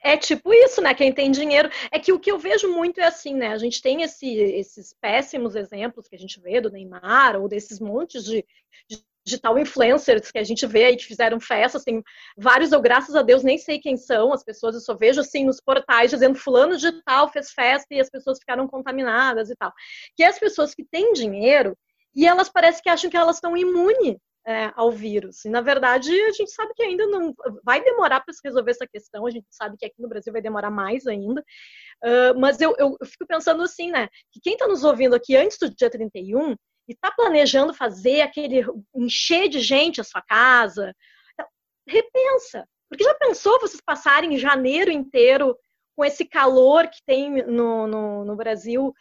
É 0.01 0.15
tipo 0.15 0.53
isso, 0.53 0.81
né? 0.81 0.93
Quem 0.93 1.11
tem 1.11 1.31
dinheiro. 1.31 1.69
É 1.91 1.99
que 1.99 2.11
o 2.11 2.19
que 2.19 2.31
eu 2.31 2.37
vejo 2.37 2.69
muito 2.69 2.99
é 2.99 3.05
assim, 3.05 3.33
né? 3.33 3.49
A 3.49 3.57
gente 3.57 3.81
tem 3.81 4.01
esse, 4.01 4.27
esses 4.35 4.93
péssimos 4.93 5.55
exemplos 5.55 6.07
que 6.07 6.15
a 6.15 6.19
gente 6.19 6.39
vê 6.39 6.61
do 6.61 6.71
Neymar, 6.71 7.39
ou 7.39 7.47
desses 7.47 7.79
montes 7.79 8.23
de, 8.23 8.45
de 8.89 9.03
digital 9.25 9.59
influencers 9.59 10.31
que 10.31 10.39
a 10.39 10.43
gente 10.43 10.65
vê 10.65 10.85
aí 10.85 10.97
que 10.97 11.05
fizeram 11.05 11.39
festas, 11.39 11.83
tem 11.83 12.01
vários, 12.37 12.71
eu 12.71 12.81
graças 12.81 13.15
a 13.15 13.21
Deus 13.21 13.43
nem 13.43 13.57
sei 13.57 13.79
quem 13.79 13.95
são 13.95 14.33
as 14.33 14.43
pessoas, 14.43 14.75
eu 14.75 14.81
só 14.81 14.95
vejo 14.95 15.21
assim 15.21 15.45
nos 15.45 15.61
portais 15.61 16.09
dizendo 16.09 16.37
fulano 16.37 16.75
digital 16.75 17.29
fez 17.29 17.51
festa 17.51 17.93
e 17.93 17.99
as 17.99 18.09
pessoas 18.09 18.39
ficaram 18.39 18.67
contaminadas 18.67 19.49
e 19.49 19.55
tal. 19.55 19.71
Que 20.15 20.23
é 20.23 20.27
as 20.27 20.39
pessoas 20.39 20.73
que 20.73 20.83
têm 20.83 21.13
dinheiro 21.13 21.77
e 22.15 22.25
elas 22.25 22.49
parecem 22.49 22.81
que 22.81 22.89
acham 22.89 23.09
que 23.09 23.17
elas 23.17 23.37
estão 23.37 23.55
imunes 23.55 24.17
é, 24.47 24.71
ao 24.75 24.91
vírus. 24.91 25.45
E, 25.45 25.49
na 25.49 25.61
verdade, 25.61 26.11
a 26.11 26.31
gente 26.31 26.51
sabe 26.51 26.73
que 26.73 26.83
ainda 26.83 27.05
não 27.05 27.33
vai 27.63 27.83
demorar 27.83 28.21
para 28.21 28.33
se 28.33 28.39
resolver 28.43 28.71
essa 28.71 28.87
questão, 28.87 29.25
a 29.25 29.31
gente 29.31 29.47
sabe 29.51 29.77
que 29.77 29.85
aqui 29.85 30.01
no 30.01 30.09
Brasil 30.09 30.33
vai 30.33 30.41
demorar 30.41 30.71
mais 30.71 31.05
ainda. 31.05 31.43
Uh, 32.03 32.39
mas 32.39 32.59
eu, 32.59 32.73
eu, 32.77 32.97
fico 33.05 33.27
pensando 33.27 33.61
assim, 33.61 33.91
né? 33.91 34.07
Que 34.31 34.39
quem 34.41 34.53
está 34.53 34.67
nos 34.67 34.83
ouvindo 34.83 35.15
aqui 35.15 35.35
antes 35.35 35.57
do 35.59 35.69
dia 35.69 35.89
31 35.89 36.51
e 36.51 36.57
está 36.93 37.11
planejando 37.11 37.73
fazer 37.73 38.21
aquele 38.21 38.65
encher 38.95 39.49
de 39.49 39.59
gente 39.59 40.01
a 40.01 40.03
sua 40.03 40.21
casa, 40.21 40.95
repensa. 41.87 42.65
Porque 42.89 43.03
já 43.03 43.13
pensou 43.15 43.59
vocês 43.59 43.81
passarem 43.85 44.37
janeiro 44.37 44.91
inteiro 44.91 45.55
com 45.95 46.03
esse 46.03 46.25
calor 46.25 46.87
que 46.87 47.01
tem 47.05 47.43
no, 47.45 47.85
no, 47.85 48.25
no 48.25 48.35
Brasil 48.35 48.93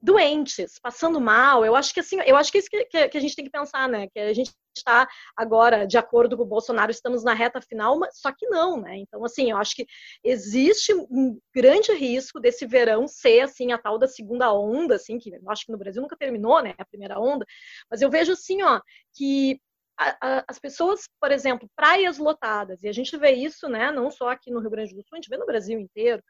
doentes, 0.00 0.78
passando 0.80 1.20
mal. 1.20 1.64
Eu 1.64 1.74
acho 1.74 1.92
que 1.92 2.00
assim, 2.00 2.18
eu 2.24 2.36
acho 2.36 2.50
que 2.52 2.58
é 2.58 2.60
isso 2.60 2.70
que, 2.70 2.84
que, 2.84 3.08
que 3.08 3.18
a 3.18 3.20
gente 3.20 3.34
tem 3.34 3.44
que 3.44 3.50
pensar, 3.50 3.88
né? 3.88 4.08
Que 4.08 4.18
a 4.18 4.32
gente 4.32 4.52
está 4.76 5.08
agora, 5.36 5.86
de 5.86 5.98
acordo 5.98 6.36
com 6.36 6.44
o 6.44 6.46
Bolsonaro, 6.46 6.90
estamos 6.90 7.24
na 7.24 7.34
reta 7.34 7.60
final, 7.60 7.98
mas 7.98 8.18
só 8.20 8.32
que 8.32 8.46
não, 8.46 8.80
né? 8.80 8.96
Então, 8.98 9.24
assim, 9.24 9.50
eu 9.50 9.56
acho 9.56 9.74
que 9.74 9.86
existe 10.22 10.94
um 10.94 11.38
grande 11.54 11.92
risco 11.92 12.40
desse 12.40 12.66
verão 12.66 13.08
ser 13.08 13.40
assim 13.40 13.72
a 13.72 13.78
tal 13.78 13.98
da 13.98 14.06
segunda 14.06 14.52
onda, 14.52 14.94
assim, 14.94 15.18
que 15.18 15.30
eu 15.34 15.50
acho 15.50 15.66
que 15.66 15.72
no 15.72 15.78
Brasil 15.78 16.00
nunca 16.00 16.16
terminou, 16.16 16.62
né? 16.62 16.74
A 16.78 16.84
primeira 16.84 17.18
onda, 17.18 17.44
mas 17.90 18.00
eu 18.00 18.10
vejo 18.10 18.32
assim, 18.32 18.62
ó, 18.62 18.80
que 19.14 19.60
as 20.20 20.60
pessoas, 20.60 21.08
por 21.20 21.32
exemplo, 21.32 21.68
praias 21.74 22.18
lotadas, 22.18 22.84
e 22.84 22.88
a 22.88 22.92
gente 22.92 23.16
vê 23.16 23.32
isso, 23.32 23.68
né, 23.68 23.90
não 23.90 24.12
só 24.12 24.30
aqui 24.30 24.48
no 24.48 24.60
Rio 24.60 24.70
Grande 24.70 24.94
do 24.94 25.02
Sul, 25.02 25.14
a 25.14 25.16
gente 25.16 25.28
vê 25.28 25.36
no 25.36 25.44
Brasil 25.44 25.78
inteiro, 25.78 26.22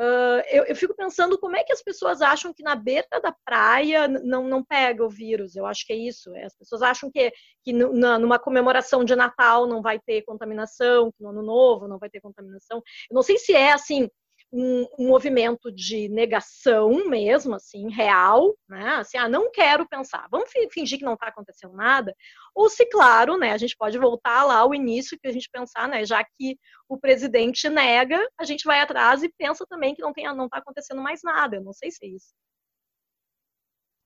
Uh, 0.00 0.40
eu, 0.48 0.64
eu, 0.64 0.74
fico 0.74 0.94
pensando 0.94 1.38
como 1.38 1.56
é 1.56 1.62
que 1.62 1.74
as 1.74 1.82
pessoas 1.82 2.22
acham 2.22 2.54
que 2.54 2.62
na 2.62 2.74
beira 2.74 3.20
da 3.22 3.36
praia 3.44 4.08
não, 4.08 4.48
não 4.48 4.64
pega 4.64 5.04
o 5.04 5.10
vírus. 5.10 5.54
Eu 5.54 5.66
acho 5.66 5.86
que 5.86 5.92
é 5.92 5.96
isso. 5.96 6.34
É, 6.34 6.44
as 6.44 6.56
pessoas 6.56 6.80
acham 6.80 7.10
que, 7.10 7.30
que 7.62 7.70
numa 7.70 8.38
comemoração 8.38 9.04
de 9.04 9.14
Natal 9.14 9.66
não 9.66 9.82
vai 9.82 9.98
ter 9.98 10.22
contaminação, 10.22 11.12
que 11.12 11.22
no 11.22 11.28
Ano 11.28 11.42
Novo 11.42 11.86
não 11.86 11.98
vai 11.98 12.08
ter 12.08 12.18
contaminação. 12.22 12.78
Eu 13.10 13.14
não 13.14 13.22
sei 13.22 13.36
se 13.36 13.52
é 13.52 13.72
assim 13.72 14.08
um, 14.52 14.86
um, 14.98 15.08
movimento 15.08 15.70
de 15.70 16.08
negação 16.08 17.08
mesmo, 17.08 17.54
assim, 17.54 17.88
real, 17.88 18.54
né? 18.68 18.96
Assim, 18.96 19.16
ah, 19.16 19.28
não 19.28 19.50
quero 19.50 19.88
pensar, 19.88 20.26
vamos 20.30 20.50
fingir 20.72 20.98
que 20.98 21.04
não 21.04 21.14
está 21.14 21.28
acontecendo 21.28 21.74
nada, 21.74 22.14
ou 22.54 22.68
se, 22.68 22.84
claro, 22.86 23.36
né, 23.36 23.52
a 23.52 23.58
gente 23.58 23.76
pode 23.76 23.96
voltar 23.98 24.44
lá 24.44 24.58
ao 24.58 24.74
início 24.74 25.18
que 25.20 25.28
a 25.28 25.32
gente 25.32 25.48
pensar, 25.52 25.88
né, 25.88 26.04
já 26.04 26.24
que 26.24 26.58
o 26.88 26.98
presidente 26.98 27.68
nega, 27.68 28.20
a 28.38 28.44
gente 28.44 28.64
vai 28.64 28.80
atrás 28.80 29.22
e 29.22 29.32
pensa 29.38 29.64
também 29.68 29.94
que 29.94 30.02
não 30.02 30.12
tem, 30.12 30.24
não 30.34 30.46
está 30.46 30.58
acontecendo 30.58 31.00
mais 31.00 31.20
nada. 31.22 31.56
Eu 31.56 31.62
não 31.62 31.72
sei 31.72 31.90
se 31.90 32.04
é 32.04 32.08
isso. 32.08 32.34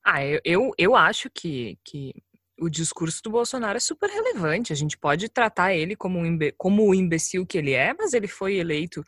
Ah, 0.05 0.23
eu, 0.23 0.39
eu, 0.45 0.71
eu 0.77 0.95
acho 0.95 1.31
que, 1.31 1.79
que 1.83 2.13
o 2.59 2.69
discurso 2.69 3.23
do 3.23 3.31
Bolsonaro 3.31 3.77
é 3.77 3.79
super 3.79 4.07
relevante. 4.07 4.71
A 4.71 4.75
gente 4.75 4.97
pode 4.97 5.27
tratar 5.29 5.73
ele 5.73 5.95
como, 5.95 6.19
um 6.19 6.37
como 6.57 6.87
o 6.87 6.93
imbecil 6.93 7.45
que 7.45 7.57
ele 7.57 7.73
é, 7.73 7.93
mas 7.93 8.13
ele 8.13 8.27
foi 8.27 8.55
eleito 8.55 9.03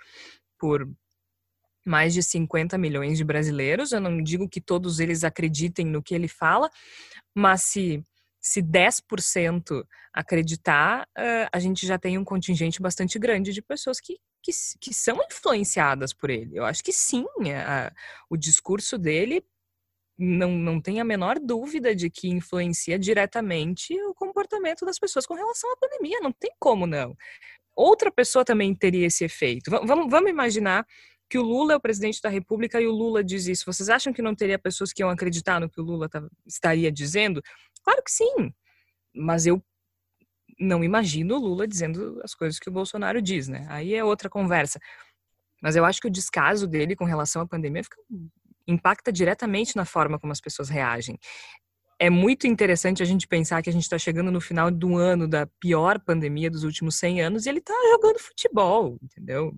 por 0.57 0.89
mais 1.87 2.13
de 2.13 2.21
50 2.21 2.77
milhões 2.77 3.17
de 3.17 3.23
brasileiros. 3.23 3.91
Eu 3.91 4.01
não 4.01 4.21
digo 4.21 4.47
que 4.49 4.61
todos 4.61 4.99
eles 4.99 5.23
acreditem 5.23 5.85
no 5.85 6.03
que 6.03 6.13
ele 6.13 6.27
fala, 6.27 6.69
mas 7.35 7.63
se, 7.63 8.03
se 8.39 8.61
10% 8.61 9.85
acreditar, 10.13 11.07
a 11.51 11.59
gente 11.59 11.85
já 11.85 11.97
tem 11.97 12.17
um 12.17 12.23
contingente 12.23 12.81
bastante 12.81 13.17
grande 13.17 13.53
de 13.53 13.61
pessoas 13.61 13.99
que, 13.99 14.17
que, 14.43 14.51
que 14.79 14.93
são 14.93 15.19
influenciadas 15.31 16.13
por 16.13 16.29
ele. 16.29 16.57
Eu 16.57 16.65
acho 16.65 16.83
que 16.83 16.91
sim, 16.91 17.23
uh, 17.23 17.93
o 18.29 18.35
discurso 18.35 18.97
dele 18.97 19.43
não, 20.17 20.49
não 20.51 20.81
tem 20.81 20.99
a 20.99 21.03
menor 21.03 21.39
dúvida 21.39 21.95
de 21.95 22.09
que 22.09 22.27
influencia 22.27 22.97
diretamente 22.97 23.93
o 24.05 24.15
comportamento 24.15 24.85
das 24.85 24.97
pessoas 24.97 25.27
com 25.27 25.35
relação 25.35 25.71
à 25.71 25.77
pandemia. 25.77 26.19
Não 26.21 26.31
tem 26.31 26.51
como 26.59 26.87
não. 26.87 27.15
Outra 27.75 28.11
pessoa 28.11 28.43
também 28.43 28.73
teria 28.73 29.05
esse 29.05 29.23
efeito. 29.23 29.69
Vamos, 29.69 30.09
vamos 30.09 30.29
imaginar 30.31 30.83
que 31.29 31.37
o 31.37 31.41
Lula 31.41 31.73
é 31.73 31.75
o 31.75 31.81
presidente 31.81 32.21
da 32.21 32.29
República 32.29 32.79
e 32.79 32.87
o 32.87 32.91
Lula 32.91 33.23
diz 33.23 33.47
isso. 33.47 33.65
Vocês 33.65 33.89
acham 33.89 34.13
que 34.13 34.21
não 34.21 34.35
teria 34.35 34.57
pessoas 34.57 34.93
que 34.93 35.01
iam 35.01 35.09
acreditar 35.09 35.59
no 35.59 35.69
que 35.69 35.79
o 35.79 35.83
Lula 35.83 36.07
tá, 36.07 36.25
estaria 36.45 36.91
dizendo? 36.91 37.41
Claro 37.83 38.01
que 38.03 38.11
sim, 38.11 38.53
mas 39.13 39.45
eu 39.45 39.61
não 40.59 40.83
imagino 40.83 41.35
o 41.35 41.39
Lula 41.39 41.67
dizendo 41.67 42.19
as 42.23 42.33
coisas 42.33 42.59
que 42.59 42.69
o 42.69 42.71
Bolsonaro 42.71 43.21
diz, 43.21 43.47
né? 43.47 43.65
Aí 43.69 43.93
é 43.93 44.03
outra 44.03 44.29
conversa. 44.29 44.79
Mas 45.61 45.75
eu 45.75 45.85
acho 45.85 46.01
que 46.01 46.07
o 46.07 46.11
descaso 46.11 46.67
dele 46.67 46.95
com 46.95 47.05
relação 47.05 47.41
à 47.41 47.47
pandemia 47.47 47.83
fica, 47.83 47.97
impacta 48.67 49.11
diretamente 49.11 49.75
na 49.75 49.85
forma 49.85 50.19
como 50.19 50.31
as 50.31 50.41
pessoas 50.41 50.69
reagem. 50.69 51.17
É 51.99 52.09
muito 52.09 52.45
interessante 52.45 53.01
a 53.01 53.05
gente 53.05 53.27
pensar 53.27 53.61
que 53.61 53.69
a 53.69 53.73
gente 53.73 53.83
está 53.83 53.97
chegando 53.97 54.31
no 54.31 54.39
final 54.39 54.69
do 54.69 54.95
ano 54.95 55.27
da 55.27 55.47
pior 55.59 55.99
pandemia 55.99 56.49
dos 56.49 56.63
últimos 56.63 56.95
100 56.95 57.21
anos 57.21 57.45
e 57.45 57.49
ele 57.49 57.59
está 57.59 57.73
jogando 57.91 58.19
futebol, 58.19 58.97
entendeu? 59.01 59.57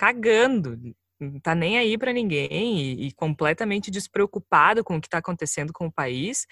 Cagando, 0.00 0.80
não 1.20 1.38
tá 1.40 1.54
nem 1.54 1.76
aí 1.76 1.98
para 1.98 2.10
ninguém 2.10 2.78
e, 2.78 3.08
e, 3.08 3.12
completamente 3.12 3.90
despreocupado 3.90 4.82
com 4.82 4.96
o 4.96 5.00
que 5.00 5.08
está 5.08 5.18
acontecendo 5.18 5.74
com 5.74 5.88
o 5.88 5.92
país. 5.92 6.46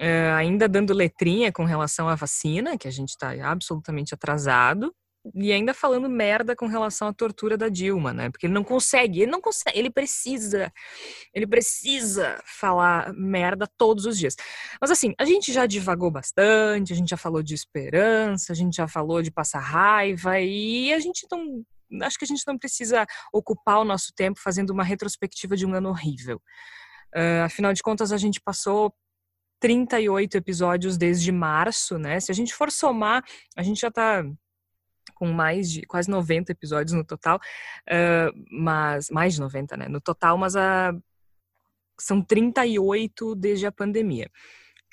Uh, 0.00 0.32
ainda 0.34 0.66
dando 0.66 0.94
letrinha 0.94 1.52
com 1.52 1.64
relação 1.64 2.08
à 2.08 2.14
vacina, 2.14 2.78
que 2.78 2.88
a 2.88 2.90
gente 2.90 3.10
está 3.10 3.32
absolutamente 3.46 4.14
atrasado, 4.14 4.94
e 5.34 5.52
ainda 5.52 5.74
falando 5.74 6.08
merda 6.08 6.56
com 6.56 6.66
relação 6.66 7.06
à 7.08 7.12
tortura 7.12 7.56
da 7.56 7.68
Dilma, 7.68 8.12
né? 8.14 8.30
Porque 8.30 8.46
ele 8.46 8.54
não 8.54 8.64
consegue, 8.64 9.20
ele 9.20 9.30
não 9.30 9.42
consegue, 9.42 9.78
ele 9.78 9.90
precisa, 9.90 10.72
ele 11.34 11.46
precisa 11.46 12.42
falar 12.46 13.12
merda 13.12 13.68
todos 13.76 14.06
os 14.06 14.18
dias. 14.18 14.36
Mas 14.80 14.90
assim, 14.90 15.14
a 15.18 15.24
gente 15.24 15.52
já 15.52 15.66
divagou 15.66 16.10
bastante, 16.10 16.94
a 16.94 16.96
gente 16.96 17.10
já 17.10 17.16
falou 17.16 17.42
de 17.42 17.54
esperança, 17.54 18.52
a 18.52 18.56
gente 18.56 18.76
já 18.76 18.88
falou 18.88 19.22
de 19.22 19.30
passar 19.30 19.60
raiva 19.60 20.40
e 20.40 20.92
a 20.92 20.98
gente 20.98 21.26
não 21.30 21.62
acho 22.02 22.18
que 22.18 22.24
a 22.24 22.28
gente 22.28 22.46
não 22.46 22.58
precisa 22.58 23.06
ocupar 23.32 23.78
o 23.78 23.84
nosso 23.84 24.12
tempo 24.14 24.40
fazendo 24.40 24.70
uma 24.70 24.84
retrospectiva 24.84 25.56
de 25.56 25.66
um 25.66 25.74
ano 25.74 25.90
horrível. 25.90 26.40
Uh, 27.14 27.44
afinal 27.44 27.72
de 27.72 27.82
contas, 27.82 28.12
a 28.12 28.16
gente 28.16 28.40
passou 28.40 28.94
38 29.60 30.36
episódios 30.36 30.96
desde 30.96 31.30
março, 31.30 31.98
né? 31.98 32.20
Se 32.20 32.30
a 32.30 32.34
gente 32.34 32.52
for 32.54 32.70
somar, 32.70 33.24
a 33.56 33.62
gente 33.62 33.80
já 33.80 33.88
está 33.88 34.24
com 35.14 35.32
mais 35.32 35.70
de 35.70 35.86
quase 35.86 36.10
90 36.10 36.52
episódios 36.52 36.92
no 36.92 37.04
total, 37.04 37.36
uh, 37.36 38.32
mas 38.50 39.10
mais 39.10 39.34
de 39.34 39.40
90, 39.40 39.76
né? 39.76 39.88
No 39.88 40.00
total, 40.00 40.36
mas 40.36 40.56
a, 40.56 40.92
são 41.98 42.20
38 42.20 43.34
desde 43.36 43.66
a 43.66 43.72
pandemia 43.72 44.30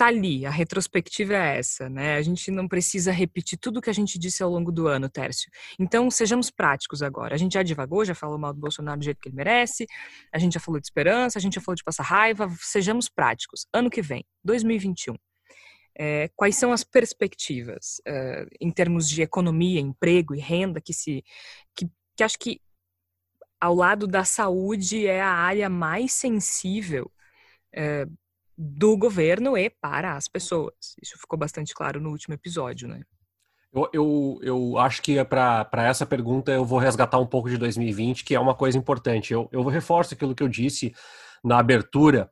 tá 0.01 0.07
ali, 0.07 0.47
a 0.47 0.49
retrospectiva 0.49 1.35
é 1.35 1.59
essa, 1.59 1.87
né? 1.87 2.15
A 2.15 2.21
gente 2.23 2.49
não 2.49 2.67
precisa 2.67 3.11
repetir 3.11 3.59
tudo 3.59 3.79
que 3.79 3.89
a 3.89 3.93
gente 3.93 4.17
disse 4.17 4.41
ao 4.41 4.49
longo 4.49 4.71
do 4.71 4.87
ano, 4.87 5.07
Tércio. 5.07 5.51
Então, 5.77 6.09
sejamos 6.09 6.49
práticos 6.49 7.03
agora. 7.03 7.35
A 7.35 7.37
gente 7.37 7.53
já 7.53 7.61
divagou, 7.61 8.03
já 8.03 8.15
falou 8.15 8.39
mal 8.39 8.51
do 8.51 8.59
Bolsonaro 8.59 8.97
do 8.97 9.03
jeito 9.03 9.19
que 9.21 9.29
ele 9.29 9.35
merece, 9.35 9.85
a 10.33 10.39
gente 10.39 10.53
já 10.53 10.59
falou 10.59 10.81
de 10.81 10.87
esperança, 10.87 11.37
a 11.37 11.41
gente 11.41 11.53
já 11.53 11.61
falou 11.61 11.75
de 11.75 11.83
passar 11.83 12.01
raiva, 12.01 12.51
sejamos 12.61 13.07
práticos. 13.09 13.67
Ano 13.71 13.91
que 13.91 14.01
vem, 14.01 14.25
2021. 14.43 15.13
É, 15.95 16.29
quais 16.35 16.55
são 16.55 16.71
as 16.71 16.83
perspectivas 16.83 18.01
é, 18.07 18.47
em 18.59 18.71
termos 18.71 19.07
de 19.07 19.21
economia, 19.21 19.79
emprego 19.79 20.33
e 20.33 20.39
renda 20.39 20.81
que 20.81 20.95
se 20.95 21.23
que, 21.75 21.87
que 22.17 22.23
acho 22.23 22.39
que 22.39 22.59
ao 23.59 23.75
lado 23.75 24.07
da 24.07 24.23
saúde 24.23 25.05
é 25.05 25.21
a 25.21 25.29
área 25.29 25.69
mais 25.69 26.11
sensível 26.13 27.11
é, 27.73 28.07
do 28.63 28.95
governo 28.95 29.57
e 29.57 29.71
para 29.71 30.15
as 30.15 30.27
pessoas. 30.27 30.73
Isso 31.01 31.17
ficou 31.17 31.37
bastante 31.37 31.73
claro 31.73 31.99
no 31.99 32.11
último 32.11 32.35
episódio, 32.35 32.87
né? 32.87 33.01
Eu, 33.73 33.89
eu, 33.91 34.39
eu 34.43 34.77
acho 34.77 35.01
que 35.01 35.23
para 35.25 35.87
essa 35.87 36.05
pergunta 36.05 36.51
eu 36.51 36.63
vou 36.63 36.77
resgatar 36.77 37.17
um 37.17 37.25
pouco 37.25 37.49
de 37.49 37.57
2020, 37.57 38.23
que 38.23 38.35
é 38.35 38.39
uma 38.39 38.53
coisa 38.53 38.77
importante. 38.77 39.33
Eu, 39.33 39.49
eu 39.51 39.63
reforço 39.63 40.13
aquilo 40.13 40.35
que 40.35 40.43
eu 40.43 40.47
disse 40.47 40.93
na 41.43 41.57
abertura. 41.57 42.29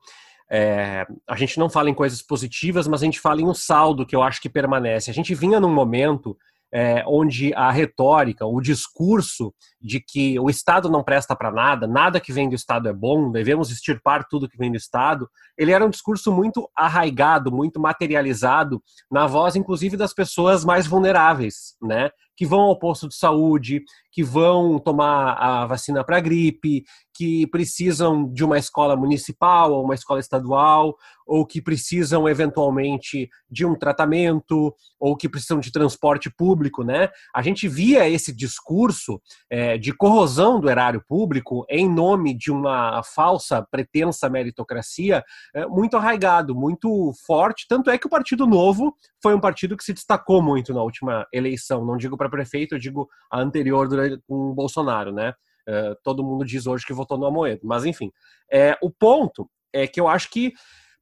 É, 0.52 1.08
a 1.28 1.36
gente 1.36 1.58
não 1.58 1.68
fala 1.68 1.89
em 1.89 1.96
coisas 1.96 2.22
positivas, 2.22 2.88
mas 2.88 3.02
a 3.02 3.06
gente 3.06 3.20
fala 3.20 3.42
em 3.42 3.48
um 3.48 3.54
saldo 3.54 4.06
que 4.06 4.15
eu 4.15 4.22
acho 4.22 4.39
que 4.39 4.50
permanece. 4.50 5.10
A 5.10 5.13
gente 5.13 5.34
vinha 5.34 5.60
num 5.60 5.74
momento 5.74 6.38
é, 6.71 7.03
onde 7.08 7.53
a 7.53 7.71
retórica, 7.71 8.45
o 8.45 8.62
discurso 8.62 9.53
de 9.82 9.99
que 9.99 10.39
o 10.39 10.49
Estado 10.49 10.89
não 10.89 11.03
presta 11.03 11.36
para 11.36 11.51
nada, 11.51 11.88
nada 11.88 12.19
que 12.19 12.34
vem 12.34 12.49
do 12.49 12.55
Estado 12.55 12.88
é 12.88 12.93
bom, 12.93 13.32
devemos 13.32 13.71
extirpar 13.71 14.27
tudo 14.29 14.49
que 14.49 14.58
vem 14.58 14.71
do 14.71 14.77
Estado, 14.77 15.29
ele 15.58 15.71
era 15.71 15.86
um 15.86 15.89
discurso 15.89 16.32
muito 16.32 16.69
arraigado, 16.75 17.51
muito 17.51 17.79
materializado 17.79 18.82
na 19.12 19.25
voz, 19.25 19.55
inclusive, 19.55 19.97
das 19.97 20.13
pessoas 20.13 20.63
mais 20.63 20.86
vulneráveis, 20.86 21.75
né? 21.82 22.10
Que 22.39 22.45
vão 22.45 22.62
ao 22.62 22.80
posto 22.80 23.10
de 23.10 23.15
saúde, 23.15 23.84
que 24.13 24.23
vão 24.23 24.80
tomar 24.80 25.34
a 25.34 25.65
vacina 25.65 26.06
para 26.06 26.21
gripe, 26.21 26.86
que 27.13 27.45
precisam 27.47 28.32
de 28.32 28.45
uma 28.45 28.58
escola 28.58 28.95
municipal 28.95 29.73
ou 29.73 29.84
uma 29.84 29.93
escola 29.93 30.21
estadual, 30.21 30.95
ou 31.28 31.45
que 31.45 31.62
precisam 31.62 32.30
eventualmente 32.30 33.30
de 33.52 33.65
um 33.65 33.78
tratamento, 33.78 34.73
ou 34.97 35.17
que 35.17 35.28
precisam 35.28 35.60
de 35.60 35.69
transporte 35.69 36.30
público, 36.30 36.82
né? 36.82 37.10
A 37.36 37.41
gente 37.41 37.67
via 37.67 38.10
esse 38.10 38.34
discurso 38.34 39.21
é, 39.49 39.78
de 39.78 39.91
corrosão 39.91 40.62
do 40.62 40.69
erário 40.69 41.04
público 41.08 41.65
em 41.69 41.88
nome 41.93 42.34
de 42.34 42.52
uma 42.52 43.04
falsa, 43.04 43.67
pretensa 43.69 44.30
meritocracia 44.30 45.21
é, 45.54 45.67
muito 45.67 45.97
arraigado, 45.97 46.56
muito 46.56 47.12
forte. 47.28 47.65
Tanto 47.67 47.89
é 47.89 47.97
que 47.97 48.08
o 48.08 48.10
Partido 48.10 48.47
Novo 48.47 48.95
foi 49.21 49.36
um 49.36 49.39
partido 49.41 49.75
que 49.75 49.84
se 49.84 49.93
destacou 49.93 50.41
muito 50.41 50.73
na 50.73 50.82
última 50.82 51.28
eleição. 51.34 51.86
Não 51.86 51.97
digo 51.97 52.17
para 52.17 52.29
prefeito, 52.30 52.76
eu 52.76 52.80
digo 52.80 53.08
a 53.32 53.39
anterior 53.39 53.88
com 54.28 54.52
o 54.52 54.54
Bolsonaro, 54.54 55.12
né? 55.12 55.34
Uh, 55.68 55.96
todo 56.04 56.24
mundo 56.24 56.46
diz 56.46 56.65
hoje 56.65 56.86
que 56.86 56.94
votou 56.94 57.18
no 57.18 57.26
Amoedo. 57.26 57.62
Mas, 57.63 57.86
enfim, 57.86 58.12
é, 58.52 58.78
o 58.82 58.89
ponto 58.89 59.50
é 59.72 59.86
que 59.86 60.00
eu 60.00 60.08
acho 60.08 60.30
que 60.30 60.54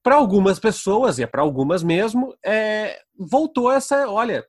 para 0.03 0.15
algumas 0.15 0.59
pessoas, 0.59 1.19
e 1.19 1.23
é 1.23 1.27
para 1.27 1.41
algumas 1.41 1.83
mesmo, 1.83 2.33
é, 2.45 2.99
voltou 3.17 3.71
essa, 3.71 4.09
olha, 4.09 4.45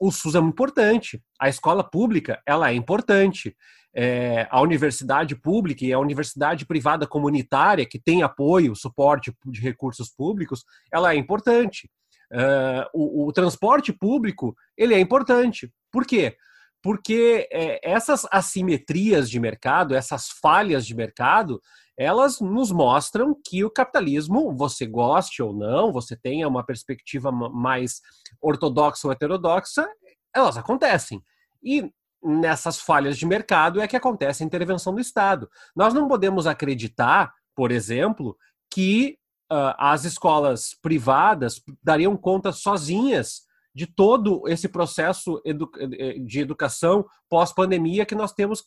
o 0.00 0.10
SUS 0.10 0.34
é 0.34 0.38
importante, 0.38 1.22
a 1.38 1.48
escola 1.48 1.84
pública 1.84 2.40
ela 2.46 2.70
é 2.70 2.74
importante, 2.74 3.54
é, 3.94 4.48
a 4.50 4.60
universidade 4.60 5.36
pública 5.36 5.84
e 5.84 5.92
a 5.92 5.98
universidade 5.98 6.64
privada 6.64 7.06
comunitária 7.06 7.86
que 7.86 7.98
tem 7.98 8.22
apoio, 8.22 8.74
suporte 8.74 9.32
de 9.44 9.60
recursos 9.60 10.08
públicos, 10.10 10.64
ela 10.90 11.12
é 11.12 11.16
importante. 11.16 11.90
Uh, 12.32 12.88
o, 12.94 13.26
o, 13.26 13.32
transporte 13.32 13.92
público 13.92 14.56
ele 14.76 14.94
é 14.94 15.00
importante. 15.00 15.70
Por 15.90 16.06
quê? 16.06 16.36
porque 16.82 17.48
é, 17.52 17.80
essas 17.88 18.26
assimetrias 18.30 19.30
de 19.30 19.38
mercado, 19.38 19.94
essas 19.94 20.28
falhas 20.28 20.84
de 20.84 20.94
mercado, 20.94 21.62
elas 21.96 22.40
nos 22.40 22.72
mostram 22.72 23.36
que 23.46 23.64
o 23.64 23.70
capitalismo, 23.70 24.52
você 24.52 24.84
goste 24.84 25.42
ou 25.42 25.54
não, 25.54 25.92
você 25.92 26.16
tenha 26.16 26.48
uma 26.48 26.66
perspectiva 26.66 27.30
mais 27.30 28.00
ortodoxa 28.40 29.06
ou 29.06 29.12
heterodoxa, 29.12 29.88
elas 30.34 30.56
acontecem. 30.56 31.22
E 31.62 31.88
nessas 32.22 32.80
falhas 32.80 33.16
de 33.16 33.26
mercado 33.26 33.80
é 33.80 33.86
que 33.86 33.96
acontece 33.96 34.42
a 34.42 34.46
intervenção 34.46 34.94
do 34.94 35.00
Estado. 35.00 35.48
Nós 35.76 35.94
não 35.94 36.08
podemos 36.08 36.46
acreditar, 36.46 37.32
por 37.54 37.70
exemplo, 37.70 38.36
que 38.72 39.18
uh, 39.52 39.74
as 39.76 40.04
escolas 40.04 40.74
privadas 40.80 41.62
dariam 41.82 42.16
conta 42.16 42.52
sozinhas 42.52 43.42
de 43.74 43.86
todo 43.86 44.42
esse 44.48 44.68
processo 44.68 45.40
edu 45.44 45.70
eh, 45.78 46.18
de 46.18 46.40
educação 46.40 47.06
pós-pandemia 47.28 48.04
que 48.04 48.14
nós 48.14 48.32
temos 48.32 48.64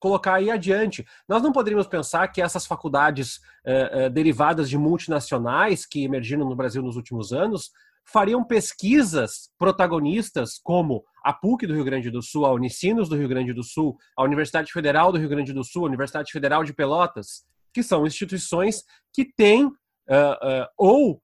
colocar 0.00 0.34
aí 0.34 0.50
adiante. 0.50 1.06
Nós 1.28 1.42
não 1.42 1.52
poderíamos 1.52 1.86
pensar 1.86 2.28
que 2.28 2.42
essas 2.42 2.66
faculdades 2.66 3.40
eh, 3.64 3.90
eh, 3.92 4.10
derivadas 4.10 4.68
de 4.68 4.76
multinacionais 4.76 5.86
que 5.86 6.04
emergiram 6.04 6.48
no 6.48 6.56
Brasil 6.56 6.82
nos 6.82 6.96
últimos 6.96 7.32
anos 7.32 7.70
fariam 8.04 8.42
pesquisas 8.42 9.50
protagonistas 9.58 10.58
como 10.58 11.04
a 11.22 11.32
PUC 11.32 11.66
do 11.66 11.74
Rio 11.74 11.84
Grande 11.84 12.10
do 12.10 12.22
Sul, 12.22 12.46
a 12.46 12.52
Unicinos 12.52 13.08
do 13.08 13.16
Rio 13.16 13.28
Grande 13.28 13.52
do 13.52 13.62
Sul, 13.62 13.96
a 14.16 14.24
Universidade 14.24 14.72
Federal 14.72 15.12
do 15.12 15.18
Rio 15.18 15.28
Grande 15.28 15.52
do 15.52 15.62
Sul, 15.62 15.84
a 15.84 15.88
Universidade 15.88 16.32
Federal 16.32 16.64
de 16.64 16.72
Pelotas, 16.72 17.44
que 17.72 17.82
são 17.82 18.06
instituições 18.06 18.82
que 19.12 19.24
têm 19.24 19.70
uh, 20.08 20.66
ou 20.76 21.22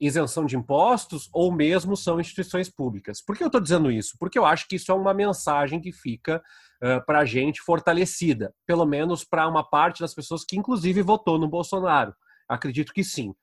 isenção 0.00 0.44
de 0.44 0.56
impostos 0.56 1.28
ou 1.32 1.50
mesmo 1.50 1.96
são 1.96 2.20
instituições 2.20 2.68
públicas. 2.68 3.22
Por 3.22 3.36
que 3.36 3.42
eu 3.42 3.48
estou 3.48 3.60
dizendo 3.60 3.90
isso? 3.90 4.16
Porque 4.18 4.38
eu 4.38 4.44
acho 4.44 4.68
que 4.68 4.76
isso 4.76 4.92
é 4.92 4.94
uma 4.94 5.14
mensagem 5.14 5.80
que 5.80 5.92
fica 5.92 6.42
uh, 6.82 7.04
para 7.06 7.20
a 7.20 7.24
gente 7.24 7.62
fortalecida, 7.62 8.54
pelo 8.66 8.84
menos 8.84 9.24
para 9.24 9.48
uma 9.48 9.64
parte 9.68 10.00
das 10.00 10.14
pessoas 10.14 10.44
que, 10.44 10.56
inclusive, 10.56 11.00
votou 11.02 11.38
no 11.38 11.48
Bolsonaro. 11.48 12.14
Acredito 12.48 12.92
que 12.92 13.02
sim. 13.02 13.34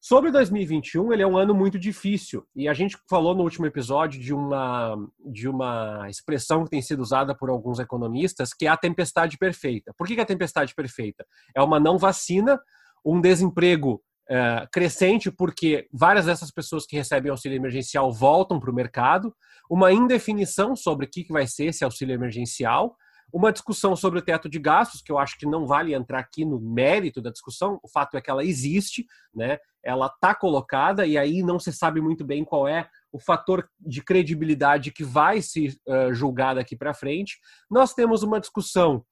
Sobre 0.00 0.30
2021, 0.30 1.12
ele 1.12 1.22
é 1.24 1.26
um 1.26 1.36
ano 1.36 1.52
muito 1.52 1.76
difícil 1.76 2.46
e 2.54 2.68
a 2.68 2.74
gente 2.74 2.96
falou 3.10 3.34
no 3.34 3.42
último 3.42 3.66
episódio 3.66 4.20
de 4.20 4.32
uma, 4.32 4.96
de 5.26 5.48
uma 5.48 6.06
expressão 6.08 6.62
que 6.62 6.70
tem 6.70 6.80
sido 6.80 7.00
usada 7.00 7.34
por 7.34 7.50
alguns 7.50 7.80
economistas, 7.80 8.54
que 8.54 8.66
é 8.66 8.68
a 8.68 8.76
tempestade 8.76 9.36
perfeita. 9.36 9.92
Por 9.98 10.06
que, 10.06 10.14
que 10.14 10.20
é 10.20 10.22
a 10.22 10.26
tempestade 10.26 10.72
perfeita? 10.72 11.26
É 11.52 11.60
uma 11.60 11.80
não 11.80 11.98
vacina, 11.98 12.60
um 13.04 13.20
desemprego 13.20 14.00
é, 14.28 14.68
crescente, 14.70 15.30
porque 15.30 15.88
várias 15.92 16.26
dessas 16.26 16.50
pessoas 16.50 16.86
que 16.86 16.96
recebem 16.96 17.30
auxílio 17.30 17.56
emergencial 17.56 18.12
voltam 18.12 18.60
para 18.60 18.70
o 18.70 18.74
mercado, 18.74 19.34
uma 19.70 19.92
indefinição 19.92 20.76
sobre 20.76 21.06
o 21.06 21.08
que, 21.08 21.24
que 21.24 21.32
vai 21.32 21.46
ser 21.46 21.66
esse 21.66 21.84
auxílio 21.84 22.14
emergencial, 22.14 22.96
uma 23.32 23.52
discussão 23.52 23.94
sobre 23.94 24.18
o 24.18 24.22
teto 24.22 24.48
de 24.48 24.58
gastos, 24.58 25.02
que 25.02 25.12
eu 25.12 25.18
acho 25.18 25.38
que 25.38 25.46
não 25.46 25.66
vale 25.66 25.94
entrar 25.94 26.18
aqui 26.18 26.44
no 26.44 26.58
mérito 26.58 27.20
da 27.20 27.30
discussão, 27.30 27.78
o 27.82 27.88
fato 27.88 28.16
é 28.16 28.20
que 28.20 28.30
ela 28.30 28.44
existe, 28.44 29.06
né? 29.34 29.58
ela 29.82 30.06
está 30.06 30.34
colocada 30.34 31.06
e 31.06 31.16
aí 31.16 31.42
não 31.42 31.58
se 31.58 31.72
sabe 31.72 32.00
muito 32.00 32.24
bem 32.24 32.44
qual 32.44 32.66
é 32.66 32.88
o 33.12 33.18
fator 33.18 33.68
de 33.80 34.02
credibilidade 34.02 34.92
que 34.92 35.04
vai 35.04 35.40
se 35.40 35.78
uh, 35.86 36.12
julgar 36.12 36.54
daqui 36.54 36.76
para 36.76 36.94
frente. 36.94 37.38
Nós 37.70 37.94
temos 37.94 38.22
uma 38.22 38.40
discussão 38.40 39.04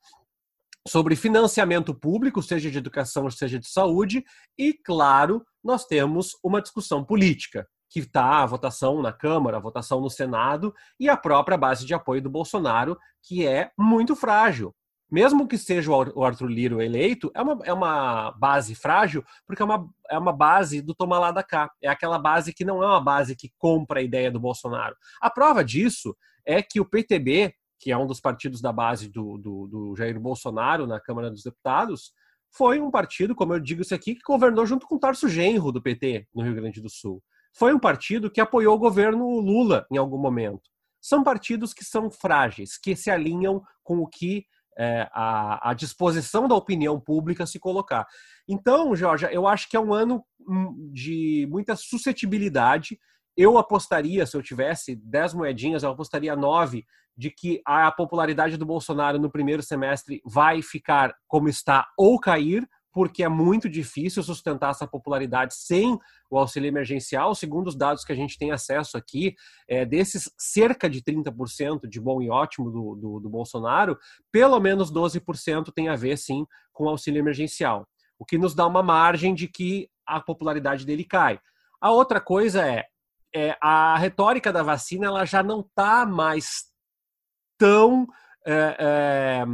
sobre 0.87 1.17
financiamento 1.17 1.95
público, 1.95 2.43
seja 2.43 2.71
de 2.71 2.79
educação, 2.79 3.31
seja 3.31 3.59
de 3.59 3.69
saúde, 3.69 4.25
e, 4.57 4.73
claro, 4.73 5.45
nós 5.63 5.85
temos 5.85 6.37
uma 6.43 6.63
discussão 6.63 7.05
política, 7.05 7.67
que 7.89 8.01
está 8.01 8.43
a 8.43 8.47
votação 8.47 9.03
na 9.03 9.13
Câmara, 9.13 9.57
a 9.57 9.61
votação 9.61 10.01
no 10.01 10.11
Senado 10.11 10.75
e 10.99 11.09
a 11.09 11.17
própria 11.17 11.57
base 11.57 11.85
de 11.85 11.95
apoio 11.95 12.23
do 12.23 12.31
Bolsonaro, 12.31 12.99
que 13.23 13.47
é 13.47 13.71
muito 13.79 14.15
frágil. 14.15 14.75
Mesmo 15.11 15.47
que 15.47 15.57
seja 15.57 15.91
o 15.93 16.25
Arthur 16.25 16.49
Liro 16.49 16.83
eleito, 16.83 17.31
é 17.33 17.41
uma, 17.41 17.59
é 17.65 17.73
uma 17.73 18.33
base 18.33 18.75
frágil, 18.75 19.25
porque 19.47 19.63
é 19.63 19.65
uma, 19.65 19.89
é 20.11 20.19
uma 20.19 20.33
base 20.33 20.83
do 20.83 20.95
toma 20.95 21.17
lá 21.17 21.31
da 21.31 21.45
cá. 21.45 21.71
É 21.81 21.89
aquela 21.89 22.19
base 22.19 22.53
que 22.53 22.65
não 22.65 22.83
é 22.83 22.87
uma 22.87 23.01
base 23.01 23.37
que 23.37 23.53
compra 23.57 24.01
a 24.01 24.03
ideia 24.03 24.33
do 24.33 24.41
Bolsonaro. 24.41 24.97
A 25.21 25.31
prova 25.31 25.65
disso 25.65 26.17
é 26.45 26.61
que 26.61 26.81
o 26.81 26.85
PTB 26.85 27.55
que 27.79 27.91
é 27.91 27.97
um 27.97 28.07
dos 28.07 28.21
partidos 28.21 28.61
da 28.61 28.73
base 28.73 29.09
do, 29.09 29.39
do, 29.39 29.67
do, 29.67 29.97
Jair 29.97 30.19
Bolsonaro 30.19 30.87
na 30.87 31.01
Câmara 31.01 31.31
dos 31.31 31.43
Deputados, 31.43 32.13
foi 32.51 32.81
um 32.81 32.91
partido, 32.91 33.35
como 33.35 33.55
eu 33.55 33.61
digo 33.61 33.83
isso 33.83 33.95
aqui, 33.95 34.15
que 34.15 34.23
governou 34.27 34.65
junto 34.65 34.87
com 34.87 34.97
o 34.97 34.99
Tarso 34.99 35.29
Genro 35.29 35.71
do 35.71 35.83
PT 35.83 36.27
no 36.35 36.43
Rio 36.43 36.55
Grande 36.55 36.81
do 36.81 36.89
Sul. 36.89 37.23
Foi 37.55 37.75
um 37.75 37.79
partido 37.79 38.31
que 38.31 38.41
apoiou 38.41 38.75
o 38.75 38.79
governo 38.79 39.41
Lula 39.41 39.87
em 39.91 39.99
algum 39.99 40.19
momento. 40.19 40.63
São 41.01 41.23
partidos 41.23 41.73
que 41.73 41.85
são 41.85 42.11
frágeis, 42.11 42.79
que 42.79 42.97
se 42.97 43.11
alinham 43.11 43.63
com 43.83 43.99
o 43.99 44.07
que 44.07 44.45
é, 44.79 45.09
a, 45.13 45.71
a, 45.71 45.75
disposição 45.75 46.47
da 46.47 46.55
opinião 46.55 47.01
pública 47.01 47.47
se 47.47 47.59
colocar. 47.59 48.07
Então, 48.47 48.95
Jorge, 48.95 49.27
eu 49.31 49.47
acho 49.47 49.71
que 49.71 49.77
é 49.77 49.81
um 49.81 49.95
ano 49.95 50.23
hum, 50.47 50.91
de 50.93 51.47
muita 51.51 51.75
suscetibilidade. 51.75 52.99
Eu 53.37 53.57
apostaria, 53.57 54.27
se 54.27 54.37
eu 54.37 54.43
tivesse 54.43 54.95
10 54.97 55.35
moedinhas, 55.35 55.83
eu 55.83 55.91
apostaria 55.91 56.37
9 56.37 56.85
de 57.17 57.31
que 57.31 57.63
a 57.65 57.91
popularidade 57.91 58.57
do 58.57 58.67
Bolsonaro 58.67 59.19
no 59.19 59.31
primeiro 59.31 59.63
semestre 59.63 60.21
vai 60.25 60.61
ficar 60.61 61.15
como 61.27 61.49
está 61.49 61.89
ou 61.97 62.21
cair, 62.21 62.69
porque 62.93 63.23
é 63.23 63.29
muito 63.29 63.69
difícil 63.69 64.23
sustentar 64.23 64.71
essa 64.71 64.87
popularidade 64.87 65.55
sem 65.55 65.99
o 66.31 66.39
auxílio 66.39 66.69
emergencial. 66.69 67.35
Segundo 67.35 67.69
os 67.69 67.77
dados 67.77 68.05
que 68.05 68.13
a 68.13 68.17
gente 68.17 68.39
tem 68.39 68.53
acesso 68.53 68.97
aqui, 68.97 69.35
é, 69.69 69.85
desses 69.85 70.31
cerca 70.39 70.89
de 70.89 71.03
30% 71.03 71.87
de 71.87 72.01
bom 72.01 72.23
e 72.23 72.31
ótimo 72.31 72.71
do, 72.71 72.95
do, 72.95 73.21
do 73.21 73.29
Bolsonaro, 73.29 73.99
pelo 74.33 74.59
menos 74.59 74.91
12% 74.91 75.73
tem 75.75 75.91
a 75.91 75.95
ver, 75.95 76.17
sim, 76.17 76.47
com 76.73 76.85
o 76.85 76.89
auxílio 76.89 77.19
emergencial, 77.19 77.87
o 78.19 78.25
que 78.25 78.39
nos 78.39 78.55
dá 78.55 78.67
uma 78.67 78.83
margem 78.83 79.35
de 79.35 79.47
que 79.47 79.91
a 80.07 80.19
popularidade 80.19 80.87
dele 80.87 81.05
cai. 81.05 81.39
A 81.79 81.91
outra 81.91 82.19
coisa 82.19 82.67
é, 82.67 82.87
é 83.35 83.59
a 83.61 83.99
retórica 83.99 84.51
da 84.51 84.63
vacina 84.63 85.07
ela 85.07 85.27
já 85.27 85.43
não 85.43 85.61
está 85.61 86.07
mais 86.07 86.75
tão, 87.59 88.07
é, 88.47 88.77
é, 88.79 89.45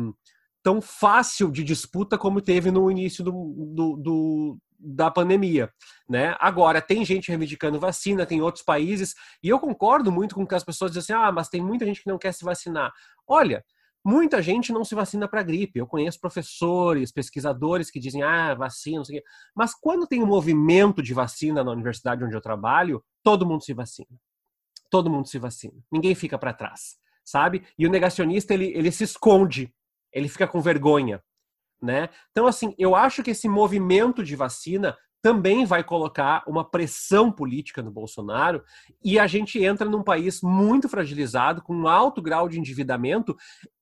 tão 0.63 0.81
fácil 0.81 1.51
de 1.51 1.65
disputa 1.65 2.19
como 2.19 2.41
teve 2.41 2.71
no 2.71 2.91
início 2.91 3.25
do, 3.25 3.33
do, 3.75 3.97
do, 3.97 4.59
da 4.79 5.11
pandemia. 5.11 5.71
Né? 6.09 6.37
Agora, 6.39 6.81
tem 6.81 7.05
gente 7.05 7.29
reivindicando 7.29 7.81
vacina, 7.81 8.27
tem 8.27 8.43
outros 8.43 8.65
países, 8.65 9.15
e 9.43 9.49
eu 9.49 9.59
concordo 9.59 10.11
muito 10.11 10.35
com 10.35 10.47
que 10.47 10.55
as 10.55 10.65
pessoas 10.65 10.93
dizem 10.93 11.15
assim: 11.15 11.25
ah, 11.25 11.33
mas 11.33 11.49
tem 11.49 11.63
muita 11.63 11.87
gente 11.87 12.03
que 12.03 12.11
não 12.11 12.19
quer 12.19 12.33
se 12.33 12.45
vacinar. 12.45 12.93
Olha, 13.27 13.65
muita 14.05 14.43
gente 14.43 14.73
não 14.73 14.85
se 14.85 14.95
vacina 14.95 15.29
para 15.29 15.43
gripe. 15.43 15.79
Eu 15.79 15.87
conheço 15.87 16.21
professores, 16.21 17.13
pesquisadores 17.13 17.91
que 17.91 18.01
dizem, 18.01 18.23
ah, 18.23 18.55
vacina, 18.55 18.99
não 18.99 19.05
sei 19.05 19.19
o 19.19 19.23
quê. 19.23 19.29
Mas 19.55 19.75
quando 19.75 20.07
tem 20.07 20.23
um 20.23 20.27
movimento 20.27 21.03
de 21.03 21.15
vacina 21.15 21.63
na 21.63 21.71
universidade 21.71 22.25
onde 22.25 22.35
eu 22.35 22.41
trabalho, 22.41 23.03
todo 23.23 23.47
mundo 23.47 23.63
se 23.63 23.73
vacina. 23.73 24.09
Todo 24.91 25.11
mundo 25.11 25.27
se 25.29 25.39
vacina. 25.39 25.75
Ninguém 25.91 26.15
fica 26.15 26.37
para 26.39 26.53
trás, 26.53 26.97
sabe? 27.25 27.65
E 27.79 27.87
o 27.87 27.91
negacionista, 27.91 28.55
ele, 28.55 28.67
ele 28.75 28.91
se 28.91 29.05
esconde, 29.05 29.73
ele 30.13 30.29
fica 30.29 30.47
com 30.47 30.61
vergonha. 30.61 31.23
Né? 31.81 32.09
Então, 32.31 32.47
assim, 32.47 32.75
eu 32.79 32.95
acho 32.95 33.23
que 33.23 33.33
esse 33.33 33.49
movimento 33.49 34.23
de 34.23 34.37
vacina 34.37 34.97
também 35.23 35.65
vai 35.65 35.85
colocar 35.85 36.43
uma 36.49 36.69
pressão 36.69 37.31
política 37.31 37.81
no 37.81 37.93
Bolsonaro 37.93 38.63
e 39.05 39.19
a 39.19 39.27
gente 39.29 39.63
entra 39.63 39.89
num 39.89 40.03
país 40.03 40.43
muito 40.43 40.89
fragilizado, 40.89 41.63
com 41.63 41.75
um 41.75 41.87
alto 41.87 42.21
grau 42.21 42.49
de 42.49 42.59
endividamento 42.59 43.37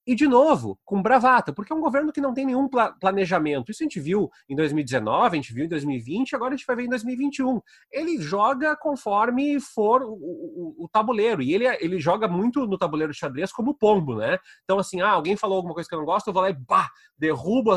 e, 0.06 0.14
de 0.14 0.26
novo, 0.26 0.78
com 0.84 1.02
bravata, 1.02 1.52
porque 1.52 1.72
é 1.72 1.76
um 1.76 1.80
governo 1.80 2.12
que 2.12 2.20
não 2.20 2.32
tem 2.32 2.46
nenhum 2.46 2.68
planejamento. 3.00 3.70
Isso 3.70 3.82
a 3.82 3.84
gente 3.84 4.00
viu 4.00 4.30
em 4.48 4.56
2019, 4.56 5.26
a 5.26 5.40
gente 5.40 5.52
viu 5.52 5.64
em 5.64 5.68
2020, 5.68 6.34
agora 6.34 6.54
a 6.54 6.56
gente 6.56 6.66
vai 6.66 6.76
ver 6.76 6.84
em 6.84 6.88
2021. 6.88 7.60
Ele 7.92 8.20
joga 8.20 8.76
conforme 8.76 9.60
for 9.60 10.02
o, 10.02 10.12
o, 10.12 10.84
o 10.84 10.88
tabuleiro, 10.88 11.42
e 11.42 11.52
ele, 11.52 11.66
ele 11.80 11.98
joga 12.00 12.26
muito 12.26 12.66
no 12.66 12.78
tabuleiro 12.78 13.12
de 13.12 13.18
xadrez 13.18 13.52
como 13.52 13.74
pombo, 13.74 14.16
né? 14.16 14.38
Então, 14.64 14.78
assim, 14.78 15.00
ah, 15.00 15.10
alguém 15.10 15.36
falou 15.36 15.56
alguma 15.56 15.74
coisa 15.74 15.88
que 15.88 15.94
eu 15.94 15.98
não 15.98 16.06
gosto, 16.06 16.28
eu 16.28 16.32
vou 16.32 16.42
lá 16.42 16.50
e 16.50 16.54
bah, 16.54 16.88
derrubo 17.18 17.72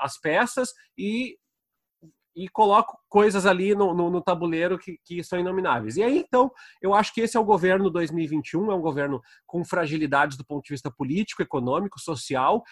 as 0.00 0.18
peças 0.18 0.70
e 0.96 1.36
e 2.38 2.48
coloco 2.48 2.96
coisas 3.08 3.46
ali 3.46 3.74
no, 3.74 3.92
no, 3.92 4.08
no 4.10 4.22
tabuleiro 4.22 4.78
que, 4.78 4.96
que, 5.04 5.24
são 5.24 5.40
inomináveis. 5.40 5.96
E 5.96 6.04
aí, 6.04 6.18
então, 6.18 6.52
eu 6.80 6.94
acho 6.94 7.12
que 7.12 7.20
esse 7.20 7.36
é 7.36 7.40
o 7.40 7.44
governo 7.44 7.90
2021, 7.90 8.70
é 8.70 8.74
um 8.76 8.80
governo 8.80 9.20
com 9.44 9.64
fragilidades 9.64 10.36
do 10.36 10.44
ponto 10.44 10.64
de 10.64 10.72
vista 10.72 10.88
político, 10.88 11.42
econômico, 11.42 11.98
social 11.98 12.62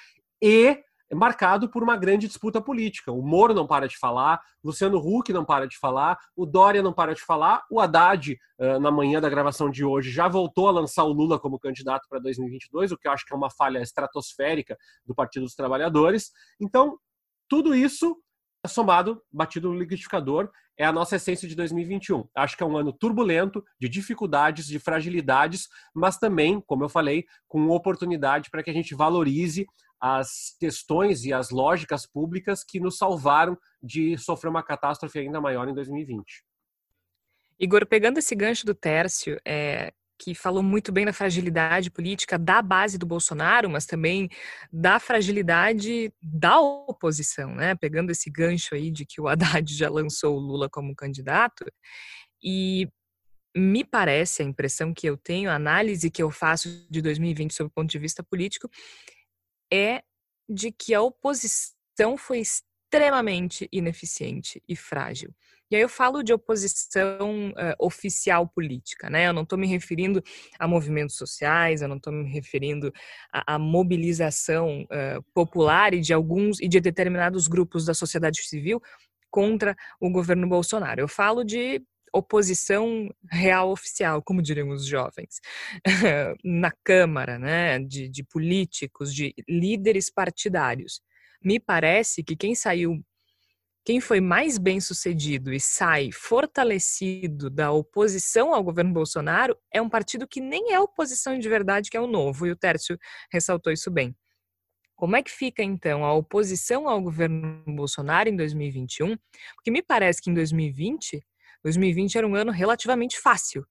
e 0.40 0.80
marcado 1.12 1.68
por 1.68 1.82
uma 1.82 1.96
grande 1.96 2.28
disputa 2.28 2.60
política. 2.60 3.10
O 3.10 3.22
Moro 3.22 3.52
não 3.54 3.66
para 3.66 3.88
de 3.88 3.98
falar, 3.98 4.40
Luciano 4.62 4.98
Huck 4.98 5.32
não 5.32 5.44
para 5.44 5.66
de 5.66 5.76
falar, 5.76 6.16
o 6.36 6.46
Dória 6.46 6.82
não 6.82 6.92
para 6.92 7.12
de 7.14 7.22
falar, 7.22 7.64
o 7.70 7.80
Haddad, 7.80 8.36
na 8.80 8.90
manhã 8.90 9.20
da 9.20 9.28
gravação 9.28 9.70
de 9.70 9.84
hoje, 9.84 10.10
já 10.10 10.26
voltou 10.26 10.68
a 10.68 10.72
lançar 10.72 11.04
o 11.04 11.12
Lula 11.12 11.38
como 11.38 11.58
candidato 11.58 12.08
para 12.08 12.18
2022, 12.18 12.92
o 12.92 12.96
que 12.96 13.06
eu 13.06 13.12
acho 13.12 13.24
que 13.24 13.32
é 13.32 13.36
uma 13.36 13.50
falha 13.50 13.80
estratosférica 13.80 14.76
do 15.04 15.14
Partido 15.14 15.44
dos 15.44 15.54
Trabalhadores. 15.54 16.32
Então, 16.60 16.98
tudo 17.48 17.72
isso 17.72 18.16
somado, 18.66 19.22
batido 19.32 19.70
no 19.70 19.78
liquidificador, 19.78 20.50
é 20.78 20.84
a 20.84 20.92
nossa 20.92 21.16
essência 21.16 21.48
de 21.48 21.54
2021. 21.54 22.28
Acho 22.34 22.56
que 22.56 22.62
é 22.62 22.66
um 22.66 22.76
ano 22.76 22.92
turbulento, 22.92 23.64
de 23.80 23.88
dificuldades, 23.88 24.66
de 24.66 24.78
fragilidades, 24.78 25.68
mas 25.94 26.18
também, 26.18 26.60
como 26.60 26.84
eu 26.84 26.88
falei, 26.88 27.24
com 27.48 27.68
oportunidade 27.70 28.50
para 28.50 28.62
que 28.62 28.70
a 28.70 28.74
gente 28.74 28.94
valorize 28.94 29.66
as 30.00 30.54
questões 30.60 31.24
e 31.24 31.32
as 31.32 31.50
lógicas 31.50 32.06
públicas 32.06 32.62
que 32.62 32.78
nos 32.78 32.98
salvaram 32.98 33.56
de 33.82 34.18
sofrer 34.18 34.50
uma 34.50 34.62
catástrofe 34.62 35.18
ainda 35.18 35.40
maior 35.40 35.66
em 35.68 35.74
2020. 35.74 36.44
Igor, 37.58 37.86
pegando 37.86 38.18
esse 38.18 38.34
gancho 38.34 38.66
do 38.66 38.74
Tércio, 38.74 39.40
é, 39.42 39.92
que 40.18 40.34
falou 40.34 40.62
muito 40.62 40.90
bem 40.92 41.04
da 41.04 41.12
fragilidade 41.12 41.90
política 41.90 42.38
da 42.38 42.62
base 42.62 42.98
do 42.98 43.06
Bolsonaro, 43.06 43.68
mas 43.68 43.86
também 43.86 44.28
da 44.72 44.98
fragilidade 44.98 46.12
da 46.22 46.60
oposição, 46.60 47.54
né? 47.54 47.74
Pegando 47.74 48.10
esse 48.10 48.30
gancho 48.30 48.74
aí 48.74 48.90
de 48.90 49.04
que 49.04 49.20
o 49.20 49.28
Haddad 49.28 49.72
já 49.74 49.90
lançou 49.90 50.36
o 50.36 50.40
Lula 50.40 50.68
como 50.70 50.94
candidato. 50.94 51.64
E 52.42 52.88
me 53.56 53.84
parece, 53.84 54.42
a 54.42 54.44
impressão 54.44 54.92
que 54.92 55.06
eu 55.06 55.16
tenho, 55.16 55.50
a 55.50 55.54
análise 55.54 56.10
que 56.10 56.22
eu 56.22 56.30
faço 56.30 56.86
de 56.90 57.00
2020 57.00 57.54
sob 57.54 57.68
o 57.68 57.70
ponto 57.70 57.90
de 57.90 57.98
vista 57.98 58.22
político, 58.22 58.68
é 59.72 60.02
de 60.48 60.70
que 60.70 60.94
a 60.94 61.00
oposição 61.02 62.16
foi 62.16 62.40
extremamente 62.40 63.68
ineficiente 63.72 64.62
e 64.68 64.76
frágil. 64.76 65.34
E 65.70 65.76
aí 65.76 65.82
eu 65.82 65.88
falo 65.88 66.22
de 66.22 66.32
oposição 66.32 67.50
uh, 67.50 67.74
oficial 67.78 68.46
política, 68.48 69.10
né? 69.10 69.26
Eu 69.26 69.32
não 69.32 69.42
estou 69.42 69.58
me 69.58 69.66
referindo 69.66 70.22
a 70.58 70.68
movimentos 70.68 71.16
sociais, 71.16 71.82
eu 71.82 71.88
não 71.88 71.96
estou 71.96 72.12
me 72.12 72.30
referindo 72.30 72.92
à, 73.32 73.58
mobilização 73.58 74.82
uh, 74.82 75.22
popular 75.34 75.92
e 75.92 76.00
de 76.00 76.12
alguns 76.12 76.60
e 76.60 76.68
de 76.68 76.80
determinados 76.80 77.48
grupos 77.48 77.84
da 77.84 77.94
sociedade 77.94 78.42
civil 78.42 78.80
contra 79.30 79.76
o 80.00 80.08
governo 80.10 80.48
Bolsonaro. 80.48 81.00
Eu 81.00 81.08
falo 81.08 81.42
de 81.42 81.82
oposição 82.14 83.08
real 83.30 83.70
oficial, 83.70 84.22
como 84.22 84.40
diriam 84.40 84.70
os 84.70 84.86
jovens, 84.86 85.40
na 86.44 86.72
Câmara, 86.84 87.38
né? 87.38 87.80
De, 87.80 88.08
de 88.08 88.22
políticos, 88.24 89.12
de 89.12 89.34
líderes 89.48 90.10
partidários. 90.10 91.00
Me 91.42 91.58
parece 91.58 92.22
que 92.24 92.36
quem 92.36 92.54
saiu 92.54 93.02
quem 93.86 94.00
foi 94.00 94.20
mais 94.20 94.58
bem 94.58 94.80
sucedido 94.80 95.52
e 95.52 95.60
sai 95.60 96.10
fortalecido 96.10 97.48
da 97.48 97.70
oposição 97.70 98.52
ao 98.52 98.64
governo 98.64 98.92
Bolsonaro 98.92 99.56
é 99.72 99.80
um 99.80 99.88
partido 99.88 100.26
que 100.26 100.40
nem 100.40 100.72
é 100.72 100.80
oposição 100.80 101.38
de 101.38 101.48
verdade, 101.48 101.88
que 101.88 101.96
é 101.96 102.00
o 102.00 102.08
Novo, 102.08 102.48
e 102.48 102.50
o 102.50 102.56
Tércio 102.56 102.98
ressaltou 103.30 103.72
isso 103.72 103.88
bem. 103.88 104.12
Como 104.96 105.14
é 105.14 105.22
que 105.22 105.30
fica, 105.30 105.62
então, 105.62 106.04
a 106.04 106.12
oposição 106.12 106.88
ao 106.88 107.00
governo 107.00 107.62
Bolsonaro 107.64 108.28
em 108.28 108.34
2021? 108.34 109.16
Porque 109.54 109.70
me 109.70 109.82
parece 109.82 110.20
que 110.20 110.30
em 110.30 110.34
2020, 110.34 111.24
2020 111.62 112.18
era 112.18 112.26
um 112.26 112.34
ano 112.34 112.50
relativamente 112.50 113.20
fácil 113.20 113.64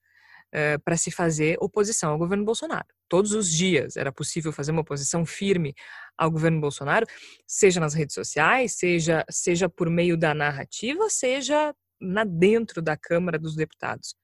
uh, 0.55 0.79
para 0.83 0.95
se 0.95 1.11
fazer 1.11 1.57
oposição 1.59 2.11
ao 2.11 2.17
governo 2.17 2.45
Bolsonaro. 2.45 2.87
Todos 3.09 3.33
os 3.33 3.51
dias 3.51 3.97
era 3.97 4.11
possível 4.11 4.51
fazer 4.53 4.71
uma 4.71 4.81
oposição 4.81 5.25
firme 5.25 5.75
ao 6.17 6.31
governo 6.31 6.61
Bolsonaro, 6.61 7.05
seja 7.45 7.79
nas 7.79 7.93
redes 7.93 8.15
sociais, 8.15 8.75
seja, 8.77 9.25
seja 9.29 9.67
por 9.67 9.89
meio 9.89 10.17
da 10.17 10.33
narrativa, 10.33 11.09
seja 11.09 11.75
na 11.99 12.23
dentro 12.23 12.81
da 12.81 12.95
Câmara 12.95 13.37
dos 13.37 13.55
Deputados. 13.55 14.15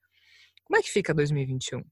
Como 0.64 0.78
é 0.78 0.82
que 0.82 0.90
fica 0.90 1.12
2021? 1.12 1.82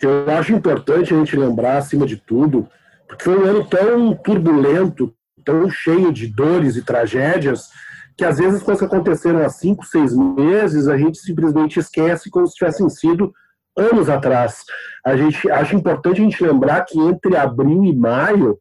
Eu 0.00 0.30
acho 0.30 0.52
importante 0.52 1.12
a 1.12 1.18
gente 1.18 1.36
lembrar, 1.36 1.78
acima 1.78 2.06
de 2.06 2.16
tudo, 2.16 2.68
porque 3.06 3.24
foi 3.24 3.38
um 3.38 3.44
ano 3.44 3.68
tão 3.68 4.16
turbulento, 4.16 5.14
tão 5.44 5.68
cheio 5.70 6.12
de 6.12 6.26
dores 6.26 6.76
e 6.76 6.82
tragédias, 6.82 7.68
que 8.16 8.24
às 8.24 8.38
vezes 8.38 8.62
coisas 8.62 8.80
que 8.80 8.94
aconteceram 8.94 9.44
há 9.44 9.48
cinco, 9.48 9.84
seis 9.84 10.14
meses, 10.14 10.88
a 10.88 10.96
gente 10.96 11.18
simplesmente 11.18 11.78
esquece 11.78 12.30
como 12.30 12.46
se 12.46 12.54
tivessem 12.54 12.88
sido 12.88 13.32
anos 13.76 14.08
atrás. 14.08 14.64
A 15.04 15.16
gente 15.16 15.50
acha 15.50 15.74
importante 15.74 16.20
a 16.20 16.24
gente 16.24 16.44
lembrar 16.44 16.84
que 16.84 16.98
entre 16.98 17.36
abril 17.36 17.84
e 17.84 17.94
maio 17.94 18.58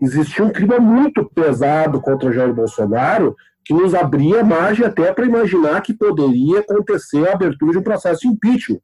existia 0.00 0.44
um 0.44 0.50
clima 0.50 0.78
muito 0.78 1.24
pesado 1.34 2.00
contra 2.00 2.32
Jair 2.32 2.52
Bolsonaro, 2.52 3.34
que 3.64 3.72
nos 3.72 3.94
abria 3.94 4.44
margem 4.44 4.84
até 4.84 5.12
para 5.12 5.24
imaginar 5.24 5.80
que 5.80 5.94
poderia 5.94 6.60
acontecer 6.60 7.28
a 7.28 7.32
abertura 7.32 7.72
de 7.72 7.78
um 7.78 7.82
processo 7.82 8.22
de 8.22 8.28
impeachment. 8.28 8.80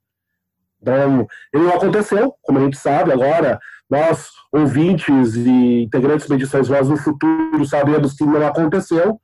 Então, 0.81 1.27
ele 1.53 1.65
não 1.65 1.75
aconteceu, 1.75 2.35
como 2.43 2.59
a 2.59 2.63
gente 2.63 2.79
sabe 2.79 3.13
agora, 3.13 3.59
nós, 3.91 4.31
ouvintes 4.53 5.35
e 5.35 5.83
integrantes 5.83 6.27
de 6.27 6.33
Medições 6.33 6.69
Voz 6.69 6.89
no 6.89 6.97
futuro, 6.97 7.67
sabemos 7.67 8.15
que 8.15 8.25
não 8.25 8.47
aconteceu, 8.47 9.21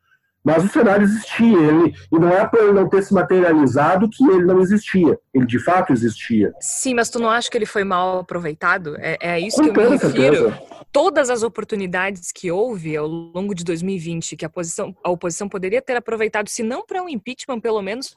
mas 0.46 0.64
o 0.64 0.68
cenário 0.68 1.02
existia, 1.02 1.58
ele, 1.58 1.92
e 2.12 2.18
não 2.20 2.28
é 2.28 2.46
por 2.46 2.60
ele 2.60 2.72
não 2.72 2.88
ter 2.88 3.02
se 3.02 3.12
materializado 3.12 4.08
que 4.08 4.24
ele 4.24 4.44
não 4.44 4.60
existia. 4.60 5.18
Ele 5.34 5.44
de 5.44 5.58
fato 5.58 5.92
existia. 5.92 6.52
Sim, 6.60 6.94
mas 6.94 7.10
tu 7.10 7.18
não 7.18 7.28
acha 7.28 7.50
que 7.50 7.58
ele 7.58 7.66
foi 7.66 7.82
mal 7.82 8.20
aproveitado? 8.20 8.94
É, 9.00 9.18
é 9.20 9.40
isso 9.40 9.56
Com 9.56 9.72
que 9.72 9.80
eu 9.80 9.90
me 9.90 9.96
refiro. 9.96 10.36
Certeza. 10.36 10.62
Todas 10.92 11.30
as 11.30 11.42
oportunidades 11.42 12.30
que 12.30 12.48
houve 12.48 12.96
ao 12.96 13.08
longo 13.08 13.56
de 13.56 13.64
2020, 13.64 14.36
que 14.36 14.44
a, 14.44 14.48
posição, 14.48 14.94
a 15.02 15.10
oposição 15.10 15.48
poderia 15.48 15.82
ter 15.82 15.96
aproveitado, 15.96 16.48
se 16.48 16.62
não 16.62 16.86
para 16.86 17.02
um 17.02 17.08
impeachment, 17.08 17.58
pelo 17.58 17.82
menos 17.82 18.16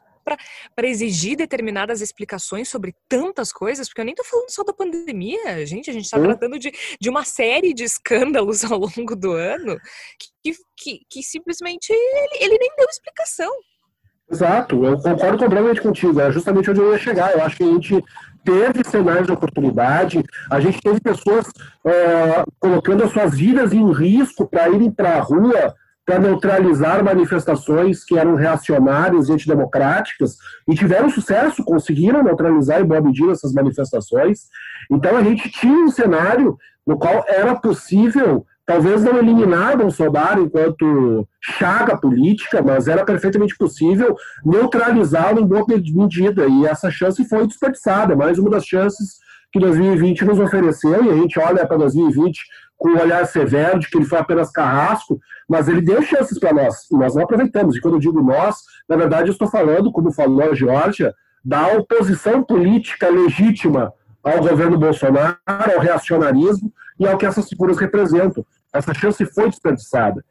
para 0.75 0.87
exigir 0.87 1.35
determinadas 1.35 2.01
explicações 2.01 2.69
sobre 2.69 2.95
tantas 3.07 3.51
coisas, 3.51 3.87
porque 3.87 4.01
eu 4.01 4.05
nem 4.05 4.13
estou 4.13 4.25
falando 4.25 4.49
só 4.49 4.63
da 4.63 4.73
pandemia, 4.73 5.65
gente, 5.65 5.89
a 5.89 5.93
gente 5.93 6.05
está 6.05 6.17
hum. 6.17 6.23
tratando 6.23 6.59
de, 6.59 6.71
de 6.99 7.09
uma 7.09 7.23
série 7.23 7.73
de 7.73 7.83
escândalos 7.83 8.63
ao 8.69 8.79
longo 8.79 9.15
do 9.15 9.31
ano 9.31 9.77
que, 10.43 10.53
que, 10.77 10.99
que 11.09 11.23
simplesmente 11.23 11.91
ele, 11.91 12.43
ele 12.43 12.57
nem 12.57 12.75
deu 12.77 12.87
explicação. 12.89 13.51
Exato, 14.31 14.85
eu 14.85 14.95
concordo 14.99 15.39
completamente 15.39 15.81
contigo, 15.81 16.21
é 16.21 16.31
justamente 16.31 16.69
onde 16.69 16.79
eu 16.79 16.91
ia 16.91 16.99
chegar. 16.99 17.33
Eu 17.33 17.41
acho 17.41 17.57
que 17.57 17.63
a 17.63 17.67
gente 17.67 18.03
teve 18.43 18.83
cenários 18.87 19.25
de 19.25 19.33
oportunidade, 19.33 20.23
a 20.51 20.59
gente 20.59 20.79
teve 20.81 21.01
pessoas 21.01 21.47
uh, 21.47 22.51
colocando 22.59 23.03
as 23.03 23.11
suas 23.11 23.35
vidas 23.35 23.73
em 23.73 23.91
risco 23.91 24.47
para 24.47 24.69
irem 24.69 24.91
para 24.91 25.17
a 25.17 25.19
rua 25.19 25.73
para 26.09 26.17
neutralizar 26.17 27.03
manifestações 27.03 28.03
que 28.03 28.17
eram 28.17 28.33
reacionárias 28.33 29.29
e 29.29 29.31
antidemocráticas, 29.31 30.37
e 30.67 30.73
tiveram 30.73 31.07
sucesso, 31.07 31.63
conseguiram 31.63 32.23
neutralizar 32.23 32.81
em 32.81 32.85
boa 32.85 32.99
medida 32.99 33.31
essas 33.31 33.53
manifestações. 33.53 34.47
Então 34.89 35.15
a 35.15 35.21
gente 35.21 35.51
tinha 35.51 35.85
um 35.85 35.91
cenário 35.91 36.57
no 36.85 36.97
qual 36.97 37.23
era 37.27 37.53
possível 37.53 38.43
talvez 38.65 39.03
não 39.03 39.17
eliminar 39.17 39.77
Bolsonaro 39.77 40.43
enquanto 40.43 41.27
chaga 41.39 41.95
política, 41.95 42.59
mas 42.59 42.87
era 42.87 43.05
perfeitamente 43.05 43.55
possível 43.55 44.15
neutralizá-lo 44.43 45.41
em 45.41 45.45
boa 45.45 45.65
medida, 45.67 46.47
e 46.47 46.65
essa 46.65 46.89
chance 46.89 47.23
foi 47.29 47.45
desperdiçada, 47.45 48.15
mais 48.15 48.39
uma 48.39 48.49
das 48.49 48.65
chances 48.65 49.19
que 49.51 49.59
2020 49.59 50.25
nos 50.25 50.39
ofereceu, 50.39 51.03
e 51.03 51.09
a 51.09 51.15
gente 51.15 51.39
olha 51.39 51.65
para 51.65 51.77
2020 51.77 52.39
com 52.77 52.89
um 52.89 52.99
olhar 52.99 53.25
severo 53.25 53.79
de 53.79 53.89
que 53.89 53.97
ele 53.97 54.05
foi 54.05 54.19
apenas 54.19 54.51
carrasco, 54.51 55.19
mas 55.47 55.67
ele 55.67 55.81
deu 55.81 56.01
chances 56.01 56.39
para 56.39 56.53
nós, 56.53 56.89
e 56.89 56.95
nós 56.95 57.13
não 57.13 57.23
aproveitamos. 57.23 57.75
E 57.75 57.81
quando 57.81 57.95
eu 57.95 57.99
digo 57.99 58.21
nós, 58.21 58.57
na 58.87 58.95
verdade 58.95 59.27
eu 59.27 59.33
estou 59.33 59.49
falando, 59.49 59.91
como 59.91 60.13
falou 60.13 60.49
a 60.49 60.55
Georgia, 60.55 61.13
da 61.43 61.67
oposição 61.73 62.43
política 62.43 63.09
legítima 63.09 63.93
ao 64.23 64.39
governo 64.39 64.77
Bolsonaro, 64.77 65.37
ao 65.45 65.79
reacionarismo 65.79 66.71
e 66.99 67.07
ao 67.07 67.17
que 67.17 67.25
essas 67.25 67.47
figuras 67.47 67.77
representam. 67.77 68.45
Essa 68.73 68.93
chance 68.93 69.25
foi 69.25 69.49
desperdiçada. 69.49 70.23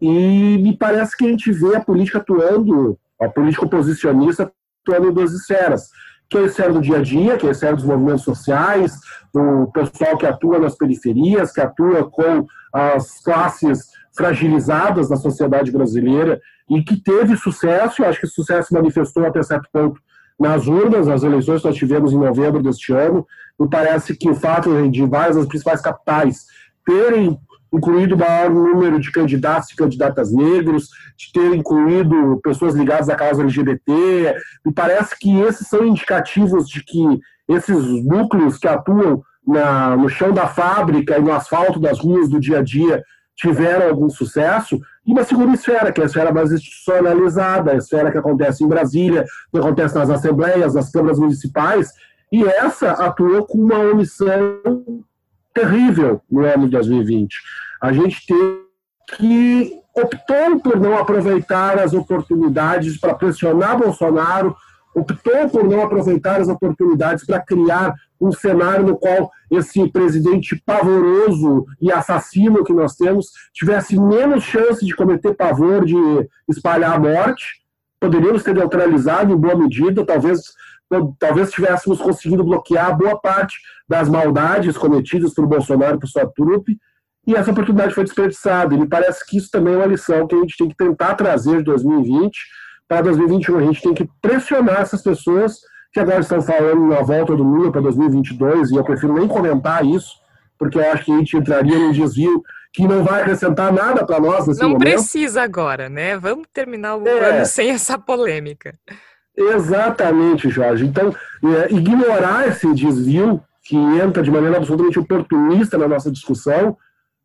E 0.00 0.58
me 0.58 0.76
parece 0.76 1.16
que 1.16 1.24
a 1.24 1.28
gente 1.28 1.50
vê 1.52 1.76
a 1.76 1.80
política 1.80 2.18
atuando, 2.18 2.98
a 3.20 3.28
política 3.28 3.64
oposicionista 3.64 4.52
atuando 4.82 5.08
em 5.08 5.12
duas 5.12 5.32
esferas. 5.32 5.88
Que 6.28 6.38
é 6.38 6.68
do 6.68 6.80
dia 6.80 6.98
a 6.98 7.02
dia, 7.02 7.36
que 7.36 7.46
é 7.46 7.72
dos 7.72 7.84
movimentos 7.84 8.24
sociais, 8.24 8.98
do 9.32 9.70
pessoal 9.72 10.16
que 10.18 10.26
atua 10.26 10.58
nas 10.58 10.76
periferias, 10.76 11.52
que 11.52 11.60
atua 11.60 12.10
com 12.10 12.46
as 12.72 13.22
classes 13.22 13.90
fragilizadas 14.16 15.08
da 15.08 15.16
sociedade 15.16 15.70
brasileira 15.70 16.40
e 16.68 16.82
que 16.82 16.96
teve 16.96 17.36
sucesso, 17.36 18.02
eu 18.02 18.08
acho 18.08 18.18
que 18.18 18.26
esse 18.26 18.34
sucesso 18.34 18.74
manifestou 18.74 19.24
até 19.24 19.42
certo 19.42 19.68
ponto 19.72 20.00
nas 20.38 20.66
urnas, 20.66 21.08
as 21.08 21.22
eleições 21.22 21.62
que 21.62 21.68
nós 21.68 21.76
tivemos 21.76 22.12
em 22.12 22.18
novembro 22.18 22.62
deste 22.62 22.92
ano. 22.92 23.26
Me 23.58 23.68
parece 23.68 24.16
que 24.16 24.28
o 24.28 24.34
fato 24.34 24.90
de 24.90 25.06
várias 25.06 25.36
das 25.36 25.46
principais 25.46 25.80
capitais 25.80 26.44
terem 26.84 27.38
incluído 27.72 28.14
o 28.14 28.18
maior 28.18 28.50
número 28.50 28.98
de 29.00 29.10
candidatos 29.10 29.70
e 29.70 29.76
candidatas 29.76 30.32
negros, 30.32 30.88
de 31.16 31.32
ter 31.32 31.54
incluído 31.54 32.40
pessoas 32.42 32.74
ligadas 32.74 33.08
à 33.08 33.14
causa 33.14 33.42
LGBT. 33.42 34.36
Me 34.64 34.72
parece 34.72 35.18
que 35.18 35.40
esses 35.40 35.66
são 35.68 35.84
indicativos 35.84 36.68
de 36.68 36.82
que 36.84 37.20
esses 37.48 38.04
núcleos 38.04 38.58
que 38.58 38.68
atuam 38.68 39.22
na, 39.46 39.96
no 39.96 40.08
chão 40.08 40.32
da 40.32 40.46
fábrica 40.46 41.16
e 41.16 41.22
no 41.22 41.32
asfalto 41.32 41.78
das 41.78 41.98
ruas 41.98 42.28
do 42.28 42.40
dia 42.40 42.58
a 42.58 42.62
dia 42.62 43.02
tiveram 43.36 43.88
algum 43.88 44.08
sucesso, 44.08 44.80
e 45.06 45.12
uma 45.12 45.22
segunda 45.22 45.54
esfera, 45.54 45.92
que 45.92 46.00
é 46.00 46.04
a 46.04 46.06
esfera 46.06 46.32
mais 46.32 46.50
institucionalizada, 46.50 47.72
a 47.72 47.76
esfera 47.76 48.10
que 48.10 48.18
acontece 48.18 48.64
em 48.64 48.68
Brasília, 48.68 49.24
que 49.52 49.58
acontece 49.58 49.94
nas 49.94 50.08
assembleias, 50.08 50.74
nas 50.74 50.90
câmaras 50.90 51.18
municipais, 51.18 51.92
e 52.32 52.42
essa 52.44 52.92
atuou 52.92 53.46
com 53.46 53.58
uma 53.58 53.78
omissão 53.78 54.58
terrível 55.56 56.20
no 56.30 56.44
ano 56.44 56.66
de 56.66 56.72
2020. 56.72 57.34
A 57.80 57.92
gente 57.92 58.26
teve 58.26 58.66
que 59.16 59.72
optou 59.94 60.60
por 60.60 60.78
não 60.78 60.98
aproveitar 60.98 61.78
as 61.78 61.94
oportunidades 61.94 62.98
para 62.98 63.14
pressionar 63.14 63.78
Bolsonaro, 63.78 64.54
optou 64.94 65.48
por 65.48 65.64
não 65.64 65.82
aproveitar 65.82 66.40
as 66.40 66.48
oportunidades 66.48 67.24
para 67.24 67.40
criar 67.40 67.94
um 68.20 68.32
cenário 68.32 68.84
no 68.84 68.96
qual 68.96 69.30
esse 69.50 69.88
presidente 69.88 70.60
pavoroso 70.66 71.66
e 71.80 71.92
assassino 71.92 72.64
que 72.64 72.72
nós 72.72 72.96
temos 72.96 73.30
tivesse 73.54 73.98
menos 73.98 74.42
chance 74.42 74.84
de 74.84 74.94
cometer 74.94 75.34
pavor, 75.34 75.84
de 75.84 75.96
espalhar 76.48 76.94
a 76.94 76.98
morte. 76.98 77.62
Poderíamos 78.00 78.42
ter 78.42 78.54
neutralizado 78.54 79.32
em 79.32 79.36
boa 79.36 79.54
medida, 79.54 80.04
talvez 80.04 80.40
talvez 81.18 81.50
tivéssemos 81.50 82.00
conseguido 82.00 82.44
bloquear 82.44 82.96
boa 82.96 83.18
parte 83.20 83.56
das 83.88 84.08
maldades 84.08 84.76
cometidas 84.76 85.34
por 85.34 85.46
Bolsonaro 85.46 85.96
e 85.96 86.00
por 86.00 86.08
sua 86.08 86.26
trupe, 86.26 86.78
e 87.26 87.34
essa 87.34 87.50
oportunidade 87.50 87.94
foi 87.94 88.04
desperdiçada. 88.04 88.74
E 88.74 88.78
me 88.78 88.88
parece 88.88 89.26
que 89.26 89.36
isso 89.36 89.50
também 89.50 89.74
é 89.74 89.76
uma 89.78 89.86
lição 89.86 90.26
que 90.26 90.34
a 90.34 90.38
gente 90.38 90.56
tem 90.56 90.68
que 90.68 90.76
tentar 90.76 91.14
trazer 91.14 91.58
de 91.58 91.64
2020 91.64 92.38
para 92.86 93.02
2021. 93.02 93.58
A 93.58 93.62
gente 93.62 93.82
tem 93.82 93.94
que 93.94 94.08
pressionar 94.22 94.80
essas 94.80 95.02
pessoas 95.02 95.58
que 95.92 95.98
agora 95.98 96.20
estão 96.20 96.40
falando 96.40 96.86
na 96.86 97.02
volta 97.02 97.34
do 97.34 97.42
Lula 97.42 97.72
para 97.72 97.80
2022, 97.80 98.70
e 98.70 98.76
eu 98.76 98.84
prefiro 98.84 99.14
nem 99.14 99.26
comentar 99.26 99.84
isso, 99.84 100.12
porque 100.58 100.78
eu 100.78 100.92
acho 100.92 101.04
que 101.04 101.12
a 101.12 101.16
gente 101.16 101.36
entraria 101.36 101.78
num 101.78 101.90
desvio 101.90 102.42
que 102.72 102.86
não 102.86 103.02
vai 103.02 103.22
acrescentar 103.22 103.72
nada 103.72 104.04
para 104.04 104.20
nós 104.20 104.46
nesse 104.46 104.60
não 104.60 104.70
momento. 104.70 104.84
Não 104.84 104.92
precisa 104.92 105.42
agora, 105.42 105.88
né? 105.88 106.18
Vamos 106.18 106.46
terminar 106.52 106.96
o 106.96 107.08
é. 107.08 107.38
ano 107.38 107.46
sem 107.46 107.70
essa 107.70 107.98
polêmica. 107.98 108.74
Exatamente, 109.36 110.48
Jorge. 110.48 110.86
Então, 110.86 111.14
é, 111.44 111.72
ignorar 111.72 112.48
esse 112.48 112.72
desvio 112.74 113.42
que 113.62 113.76
entra 113.76 114.22
de 114.22 114.30
maneira 114.30 114.56
absolutamente 114.56 114.98
oportunista 114.98 115.76
na 115.76 115.88
nossa 115.88 116.10
discussão 116.10 116.76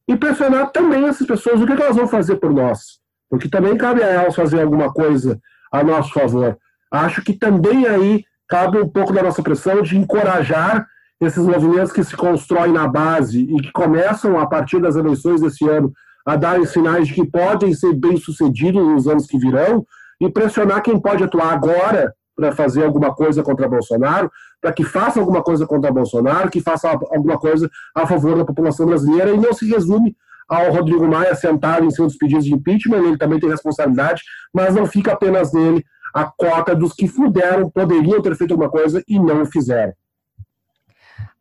e 0.07 0.17
pressionar 0.17 0.71
também 0.71 1.05
essas 1.05 1.25
pessoas 1.25 1.61
o 1.61 1.65
que, 1.65 1.71
elas 1.71 1.95
vão 1.95 2.07
fazer 2.07 2.35
por 2.37 2.51
nós. 2.51 2.99
Porque 3.29 3.47
também 3.47 3.77
cabe 3.77 4.03
a 4.03 4.07
elas 4.07 4.35
fazer 4.35 4.61
alguma 4.61 4.91
coisa 4.91 5.39
a 5.71 5.83
nosso 5.83 6.11
favor. 6.11 6.57
Acho 6.91 7.21
que 7.21 7.33
também 7.33 7.87
aí 7.87 8.25
cabe 8.49 8.79
um 8.79 8.89
pouco 8.89 9.13
da 9.13 9.23
nossa 9.23 9.41
pressão 9.41 9.81
de 9.81 9.97
encorajar 9.97 10.85
esses 11.21 11.45
movimentos 11.45 11.93
que 11.93 12.03
se 12.03 12.17
constroem 12.17 12.73
na 12.73 12.87
base 12.87 13.41
e 13.41 13.61
que 13.61 13.71
começam 13.71 14.39
a 14.39 14.47
partir 14.47 14.81
das 14.81 14.95
eleições 14.95 15.39
desse 15.39 15.65
ano 15.69 15.93
a 16.25 16.35
darem 16.35 16.65
sinais 16.65 17.07
de 17.07 17.13
que 17.13 17.25
podem 17.25 17.73
ser 17.73 17.93
bem-sucedidos 17.93 18.83
nos 18.83 19.07
anos 19.07 19.27
que 19.27 19.37
virão, 19.37 19.85
e 20.21 20.29
pressionar 20.29 20.81
quem 20.81 20.99
pode 20.99 21.23
atuar 21.23 21.51
agora 21.51 22.13
para 22.35 22.51
fazer 22.53 22.85
alguma 22.85 23.13
coisa 23.13 23.43
contra 23.43 23.67
Bolsonaro, 23.67 24.31
para 24.61 24.71
que 24.71 24.83
faça 24.83 25.19
alguma 25.19 25.43
coisa 25.43 25.65
contra 25.65 25.91
Bolsonaro, 25.91 26.49
que 26.49 26.61
faça 26.61 26.89
alguma 26.89 27.37
coisa 27.37 27.69
a 27.93 28.07
favor 28.07 28.37
da 28.37 28.45
população 28.45 28.85
brasileira 28.85 29.31
e 29.31 29.37
não 29.37 29.51
se 29.51 29.67
resume 29.67 30.15
ao 30.47 30.71
Rodrigo 30.71 31.07
Maia 31.07 31.33
sentado 31.33 31.85
em 31.85 31.89
dos 31.89 32.17
pedidos 32.17 32.45
de 32.45 32.53
impeachment, 32.53 32.97
ele 32.97 33.17
também 33.17 33.39
tem 33.39 33.49
responsabilidade, 33.49 34.21
mas 34.53 34.75
não 34.75 34.85
fica 34.85 35.13
apenas 35.13 35.51
nele 35.53 35.83
a 36.13 36.25
cota 36.25 36.75
dos 36.75 36.93
que 36.93 37.09
puderam, 37.09 37.69
poderiam 37.69 38.21
ter 38.21 38.35
feito 38.35 38.51
alguma 38.51 38.69
coisa 38.69 39.01
e 39.07 39.17
não 39.17 39.45
fizeram. 39.45 39.93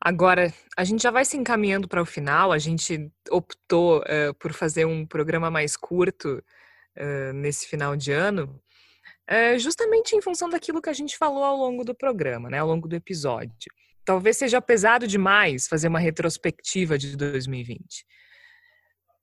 Agora, 0.00 0.52
a 0.76 0.84
gente 0.84 1.02
já 1.02 1.10
vai 1.10 1.24
se 1.24 1.36
encaminhando 1.36 1.86
para 1.86 2.00
o 2.00 2.06
final, 2.06 2.52
a 2.52 2.58
gente 2.58 3.10
optou 3.30 3.98
uh, 3.98 4.32
por 4.38 4.52
fazer 4.52 4.86
um 4.86 5.04
programa 5.04 5.50
mais 5.50 5.76
curto 5.76 6.42
uh, 6.96 7.32
nesse 7.34 7.66
final 7.68 7.96
de 7.96 8.12
ano, 8.12 8.60
é, 9.30 9.56
justamente 9.56 10.16
em 10.16 10.20
função 10.20 10.48
daquilo 10.48 10.82
que 10.82 10.90
a 10.90 10.92
gente 10.92 11.16
falou 11.16 11.44
ao 11.44 11.56
longo 11.56 11.84
do 11.84 11.94
programa, 11.94 12.50
né, 12.50 12.58
ao 12.58 12.66
longo 12.66 12.88
do 12.88 12.96
episódio. 12.96 13.72
Talvez 14.04 14.36
seja 14.36 14.60
pesado 14.60 15.06
demais 15.06 15.68
fazer 15.68 15.86
uma 15.86 16.00
retrospectiva 16.00 16.98
de 16.98 17.16
2020. 17.16 18.04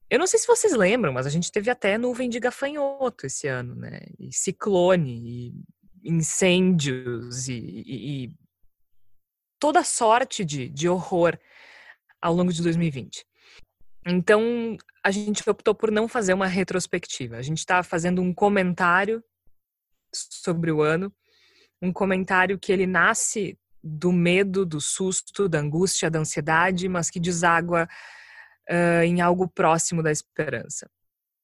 Eu 0.09 0.17
não 0.17 0.25
sei 0.25 0.39
se 0.39 0.47
vocês 0.47 0.73
lembram, 0.73 1.11
mas 1.11 1.27
a 1.27 1.29
gente 1.29 1.51
teve 1.51 1.69
até 1.69 1.97
nuvem 1.97 2.29
de 2.29 2.39
gafanhoto 2.39 3.25
esse 3.25 3.49
ano, 3.49 3.75
né? 3.75 3.99
E 4.17 4.33
ciclone, 4.33 5.51
e 6.05 6.09
incêndios, 6.09 7.49
e, 7.49 7.57
e, 7.57 8.23
e 8.23 8.35
toda 9.59 9.83
sorte 9.83 10.45
de, 10.45 10.69
de 10.69 10.87
horror 10.87 11.37
ao 12.21 12.33
longo 12.33 12.53
de 12.53 12.63
2020. 12.63 13.25
Então, 14.07 14.77
a 15.03 15.11
gente 15.11 15.47
optou 15.49 15.75
por 15.75 15.91
não 15.91 16.07
fazer 16.07 16.33
uma 16.33 16.47
retrospectiva. 16.47 17.35
A 17.35 17.41
gente 17.41 17.57
está 17.57 17.83
fazendo 17.83 18.21
um 18.21 18.33
comentário 18.33 19.21
sobre 20.13 20.71
o 20.71 20.81
ano, 20.81 21.13
um 21.81 21.91
comentário 21.91 22.57
que 22.57 22.71
ele 22.71 22.87
nasce 22.87 23.57
do 23.83 24.11
medo, 24.11 24.65
do 24.65 24.81
susto, 24.81 25.47
da 25.47 25.59
angústia, 25.59 26.09
da 26.09 26.19
ansiedade, 26.19 26.89
mas 26.89 27.09
que 27.09 27.19
deságua 27.19 27.87
uh, 28.69 29.03
em 29.03 29.21
algo 29.21 29.47
próximo 29.47 30.03
da 30.03 30.11
esperança. 30.11 30.89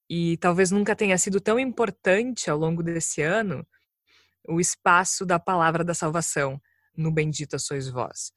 E 0.09 0.37
talvez 0.37 0.71
nunca 0.71 0.95
tenha 0.95 1.17
sido 1.17 1.39
tão 1.39 1.59
importante 1.59 2.49
ao 2.49 2.57
longo 2.57 2.83
desse 2.83 3.21
ano 3.21 3.65
o 4.47 4.59
espaço 4.59 5.25
da 5.25 5.39
palavra 5.39 5.83
da 5.83 5.93
salvação 5.93 6.61
no 6.95 7.11
Bendita 7.11 7.57
Sois 7.57 7.87
Vós, 7.87 8.33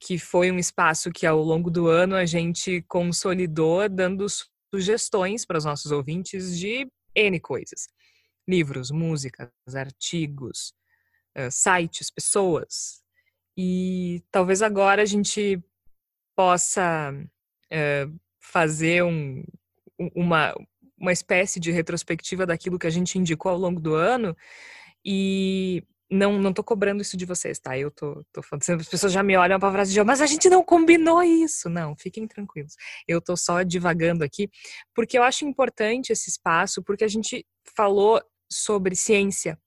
que 0.00 0.18
foi 0.18 0.50
um 0.50 0.58
espaço 0.58 1.12
que 1.12 1.24
ao 1.24 1.40
longo 1.40 1.70
do 1.70 1.86
ano 1.86 2.16
a 2.16 2.26
gente 2.26 2.82
consolidou 2.88 3.88
dando 3.88 4.26
sugestões 4.74 5.46
para 5.46 5.58
os 5.58 5.64
nossos 5.64 5.92
ouvintes 5.92 6.58
de 6.58 6.90
N 7.14 7.38
coisas 7.38 7.86
livros, 8.48 8.90
músicas, 8.90 9.50
artigos, 9.74 10.74
sites, 11.50 12.10
pessoas. 12.10 13.02
E 13.56 14.22
talvez 14.30 14.62
agora 14.62 15.02
a 15.02 15.06
gente 15.06 15.62
possa 16.36 17.12
fazer 18.40 19.02
um, 19.02 19.42
uma, 20.14 20.54
uma 20.98 21.12
espécie 21.12 21.58
de 21.58 21.70
retrospectiva 21.70 22.46
daquilo 22.46 22.78
que 22.78 22.86
a 22.86 22.90
gente 22.90 23.18
indicou 23.18 23.50
ao 23.50 23.58
longo 23.58 23.80
do 23.80 23.94
ano 23.94 24.36
e 25.04 25.82
não 26.10 26.38
não 26.40 26.52
tô 26.52 26.62
cobrando 26.62 27.02
isso 27.02 27.16
de 27.16 27.24
vocês, 27.24 27.58
tá? 27.58 27.76
Eu 27.76 27.90
tô, 27.90 28.24
tô 28.32 28.42
falando, 28.42 28.80
as 28.80 28.88
pessoas 28.88 29.12
já 29.12 29.22
me 29.22 29.36
olham 29.36 29.58
para 29.58 29.72
frase 29.72 29.92
de 29.92 30.02
mas 30.04 30.20
a 30.20 30.26
gente 30.26 30.48
não 30.48 30.62
combinou 30.62 31.22
isso. 31.22 31.68
Não, 31.68 31.96
fiquem 31.96 32.26
tranquilos. 32.26 32.74
Eu 33.08 33.20
tô 33.20 33.36
só 33.36 33.62
divagando 33.62 34.22
aqui, 34.24 34.48
porque 34.94 35.18
eu 35.18 35.22
acho 35.22 35.44
importante 35.44 36.12
esse 36.12 36.30
espaço, 36.30 36.82
porque 36.82 37.04
a 37.04 37.08
gente 37.08 37.44
falou 37.76 38.22
sobre 38.50 38.94
ciência, 38.94 39.58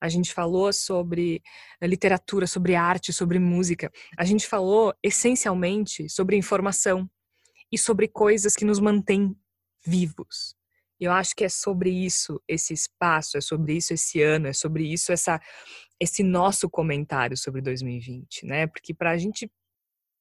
a 0.00 0.08
gente 0.08 0.32
falou 0.32 0.72
sobre 0.72 1.42
eh, 1.80 1.86
literatura, 1.86 2.46
sobre 2.46 2.74
arte, 2.74 3.12
sobre 3.12 3.38
música, 3.38 3.90
a 4.18 4.24
gente 4.24 4.46
falou 4.46 4.94
essencialmente 5.02 6.08
sobre 6.08 6.36
informação. 6.36 7.08
e 7.72 7.78
sobre 7.78 8.06
coisas 8.06 8.54
que 8.54 8.64
nos 8.64 8.78
mantêm 8.78 9.36
vivos. 9.84 10.54
Eu 11.00 11.10
acho 11.10 11.34
que 11.34 11.44
é 11.44 11.48
sobre 11.48 11.90
isso 11.90 12.40
esse 12.46 12.72
espaço, 12.72 13.36
é 13.36 13.40
sobre 13.40 13.76
isso 13.76 13.92
esse 13.92 14.22
ano, 14.22 14.46
é 14.46 14.52
sobre 14.52 14.84
isso 14.92 15.12
essa 15.12 15.40
esse 16.00 16.22
nosso 16.22 16.68
comentário 16.68 17.36
sobre 17.36 17.60
2020, 17.62 18.46
né? 18.46 18.66
Porque 18.66 18.94
para 18.94 19.10
a 19.12 19.18
gente 19.18 19.50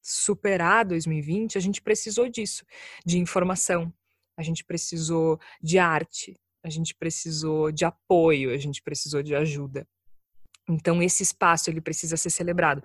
superar 0.01 0.85
2020, 0.85 1.57
a 1.57 1.61
gente 1.61 1.81
precisou 1.81 2.27
disso, 2.29 2.65
de 3.05 3.19
informação, 3.19 3.93
a 4.37 4.43
gente 4.43 4.63
precisou 4.63 5.39
de 5.61 5.77
arte, 5.77 6.35
a 6.63 6.69
gente 6.69 6.95
precisou 6.95 7.71
de 7.71 7.85
apoio, 7.85 8.53
a 8.53 8.57
gente 8.57 8.81
precisou 8.81 9.21
de 9.21 9.35
ajuda. 9.35 9.87
Então 10.69 11.01
esse 11.03 11.21
espaço 11.23 11.69
ele 11.69 11.81
precisa 11.81 12.15
ser 12.15 12.29
celebrado. 12.29 12.81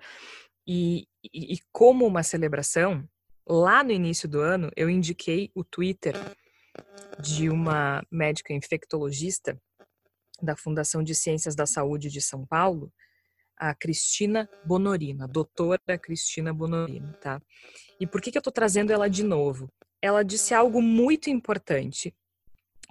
E, 0.67 1.07
e, 1.33 1.55
e 1.55 1.59
como 1.71 2.05
uma 2.05 2.21
celebração, 2.21 3.07
lá 3.47 3.83
no 3.83 3.91
início 3.91 4.27
do 4.27 4.41
ano 4.41 4.69
eu 4.75 4.89
indiquei 4.89 5.49
o 5.55 5.63
Twitter 5.63 6.13
de 7.19 7.49
uma 7.49 8.03
médica 8.11 8.53
infectologista 8.53 9.59
da 10.41 10.55
Fundação 10.55 11.03
de 11.03 11.15
Ciências 11.15 11.55
da 11.55 11.65
Saúde 11.65 12.09
de 12.09 12.21
São 12.21 12.45
Paulo, 12.45 12.91
a 13.57 13.75
Cristina 13.75 14.49
Bonorino, 14.65 15.23
a 15.25 15.27
doutora 15.27 15.97
Cristina 16.01 16.53
Bonorino, 16.53 17.13
tá? 17.13 17.41
E 17.99 18.07
por 18.07 18.21
que, 18.21 18.31
que 18.31 18.37
eu 18.37 18.41
tô 18.41 18.51
trazendo 18.51 18.93
ela 18.93 19.09
de 19.09 19.23
novo? 19.23 19.69
Ela 20.01 20.23
disse 20.23 20.53
algo 20.53 20.81
muito 20.81 21.29
importante, 21.29 22.15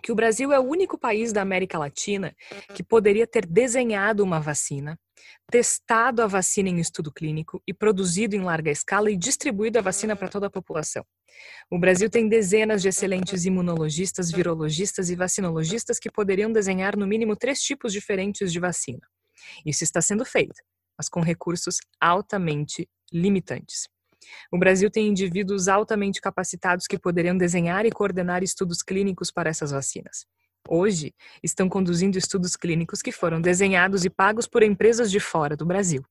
que 0.02 0.12
o 0.12 0.14
Brasil 0.14 0.52
é 0.52 0.58
o 0.58 0.64
único 0.64 0.98
país 0.98 1.32
da 1.32 1.42
América 1.42 1.78
Latina 1.78 2.34
que 2.74 2.82
poderia 2.82 3.26
ter 3.26 3.44
desenhado 3.44 4.22
uma 4.22 4.40
vacina, 4.40 4.98
testado 5.50 6.22
a 6.22 6.26
vacina 6.26 6.68
em 6.68 6.78
estudo 6.78 7.12
clínico 7.12 7.62
e 7.66 7.74
produzido 7.74 8.36
em 8.36 8.40
larga 8.40 8.70
escala 8.70 9.10
e 9.10 9.16
distribuído 9.16 9.78
a 9.78 9.82
vacina 9.82 10.14
para 10.14 10.28
toda 10.28 10.46
a 10.46 10.50
população. 10.50 11.04
O 11.70 11.78
Brasil 11.78 12.08
tem 12.08 12.28
dezenas 12.28 12.82
de 12.82 12.88
excelentes 12.88 13.44
imunologistas, 13.44 14.30
virologistas 14.30 15.10
e 15.10 15.16
vacinologistas 15.16 15.98
que 15.98 16.10
poderiam 16.10 16.52
desenhar 16.52 16.96
no 16.96 17.06
mínimo 17.06 17.36
três 17.36 17.60
tipos 17.60 17.92
diferentes 17.92 18.52
de 18.52 18.60
vacina. 18.60 19.06
Isso 19.64 19.84
está 19.84 20.00
sendo 20.00 20.24
feito, 20.24 20.60
mas 20.96 21.08
com 21.08 21.20
recursos 21.20 21.78
altamente 22.00 22.88
limitantes. 23.12 23.88
O 24.52 24.58
Brasil 24.58 24.90
tem 24.90 25.08
indivíduos 25.08 25.68
altamente 25.68 26.20
capacitados 26.20 26.86
que 26.86 26.98
poderiam 26.98 27.36
desenhar 27.36 27.86
e 27.86 27.90
coordenar 27.90 28.42
estudos 28.42 28.82
clínicos 28.82 29.30
para 29.30 29.50
essas 29.50 29.70
vacinas. 29.70 30.26
Hoje, 30.68 31.14
estão 31.42 31.68
conduzindo 31.68 32.18
estudos 32.18 32.54
clínicos 32.56 33.00
que 33.00 33.12
foram 33.12 33.40
desenhados 33.40 34.04
e 34.04 34.10
pagos 34.10 34.46
por 34.46 34.62
empresas 34.62 35.10
de 35.10 35.18
fora 35.18 35.56
do 35.56 35.64
Brasil, 35.64 36.04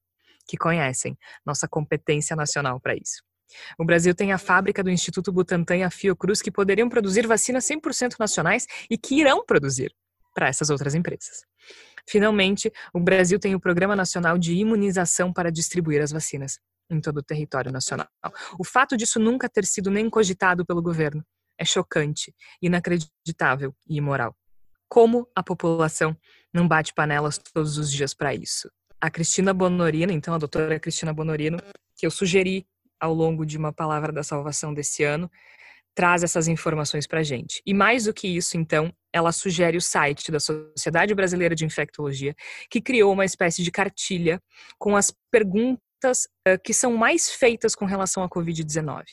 que 0.47 0.57
conhecem 0.57 1.18
nossa 1.45 1.68
competência 1.68 2.36
nacional 2.36 2.80
para 2.80 2.95
isso. 2.95 3.22
O 3.78 3.86
Brasil 3.86 4.13
tem 4.13 4.34
a 4.34 4.38
fábrica 4.38 4.84
do 4.84 4.89
Instituto 4.89 5.32
Butantan 5.32 5.78
e 5.78 5.84
a 5.84 5.89
Fiocruz 5.89 6.41
que 6.41 6.51
poderiam 6.51 6.89
produzir 6.89 7.28
vacinas 7.28 7.65
100% 7.65 8.15
nacionais 8.20 8.65
e 8.89 8.97
que 8.97 9.15
irão 9.15 9.45
produzir 9.45 9.93
para 10.34 10.47
essas 10.47 10.70
outras 10.70 10.95
empresas. 10.95 11.43
Finalmente, 12.09 12.72
o 12.93 12.99
Brasil 12.99 13.39
tem 13.39 13.55
o 13.55 13.59
Programa 13.59 13.95
Nacional 13.95 14.38
de 14.38 14.53
Imunização 14.53 15.34
para 15.34 15.51
distribuir 15.51 16.01
as 16.01 16.11
vacinas 16.11 16.59
em 16.89 16.99
todo 17.01 17.17
o 17.17 17.23
território 17.23 17.71
nacional. 17.71 18.07
O 18.59 18.63
fato 18.63 18.95
disso 18.95 19.19
nunca 19.19 19.49
ter 19.49 19.65
sido 19.65 19.91
nem 19.91 20.09
cogitado 20.09 20.65
pelo 20.65 20.81
governo 20.81 21.23
é 21.59 21.65
chocante, 21.65 22.33
inacreditável 22.61 23.73
e 23.88 23.97
imoral. 23.97 24.35
Como 24.88 25.27
a 25.35 25.43
população 25.43 26.15
não 26.53 26.67
bate 26.67 26.93
panelas 26.93 27.38
todos 27.38 27.77
os 27.77 27.91
dias 27.91 28.13
para 28.13 28.33
isso? 28.33 28.69
A 29.01 29.09
Cristina 29.09 29.53
Bonorino, 29.53 30.11
então 30.11 30.33
a 30.33 30.38
doutora 30.38 30.79
Cristina 30.79 31.13
Bonorino, 31.13 31.57
que 31.95 32.05
eu 32.05 32.11
sugeri 32.11 32.65
ao 32.99 33.13
longo 33.13 33.45
de 33.45 33.57
uma 33.57 33.73
palavra 33.73 34.11
da 34.11 34.23
salvação 34.23 34.73
desse 34.73 35.03
ano, 35.03 35.29
traz 35.93 36.23
essas 36.23 36.47
informações 36.47 37.07
para 37.07 37.19
a 37.19 37.23
gente. 37.23 37.61
E 37.65 37.73
mais 37.73 38.05
do 38.05 38.13
que 38.13 38.27
isso, 38.27 38.55
então, 38.55 38.93
ela 39.11 39.31
sugere 39.31 39.77
o 39.77 39.81
site 39.81 40.31
da 40.31 40.39
Sociedade 40.39 41.13
Brasileira 41.15 41.55
de 41.55 41.65
Infectologia, 41.65 42.35
que 42.69 42.79
criou 42.79 43.11
uma 43.11 43.25
espécie 43.25 43.63
de 43.63 43.71
cartilha 43.71 44.39
com 44.77 44.95
as 44.95 45.11
perguntas 45.31 45.86
uh, 46.05 46.59
que 46.63 46.73
são 46.73 46.95
mais 46.95 47.29
feitas 47.29 47.75
com 47.75 47.85
relação 47.85 48.23
à 48.23 48.29
Covid-19. 48.29 49.03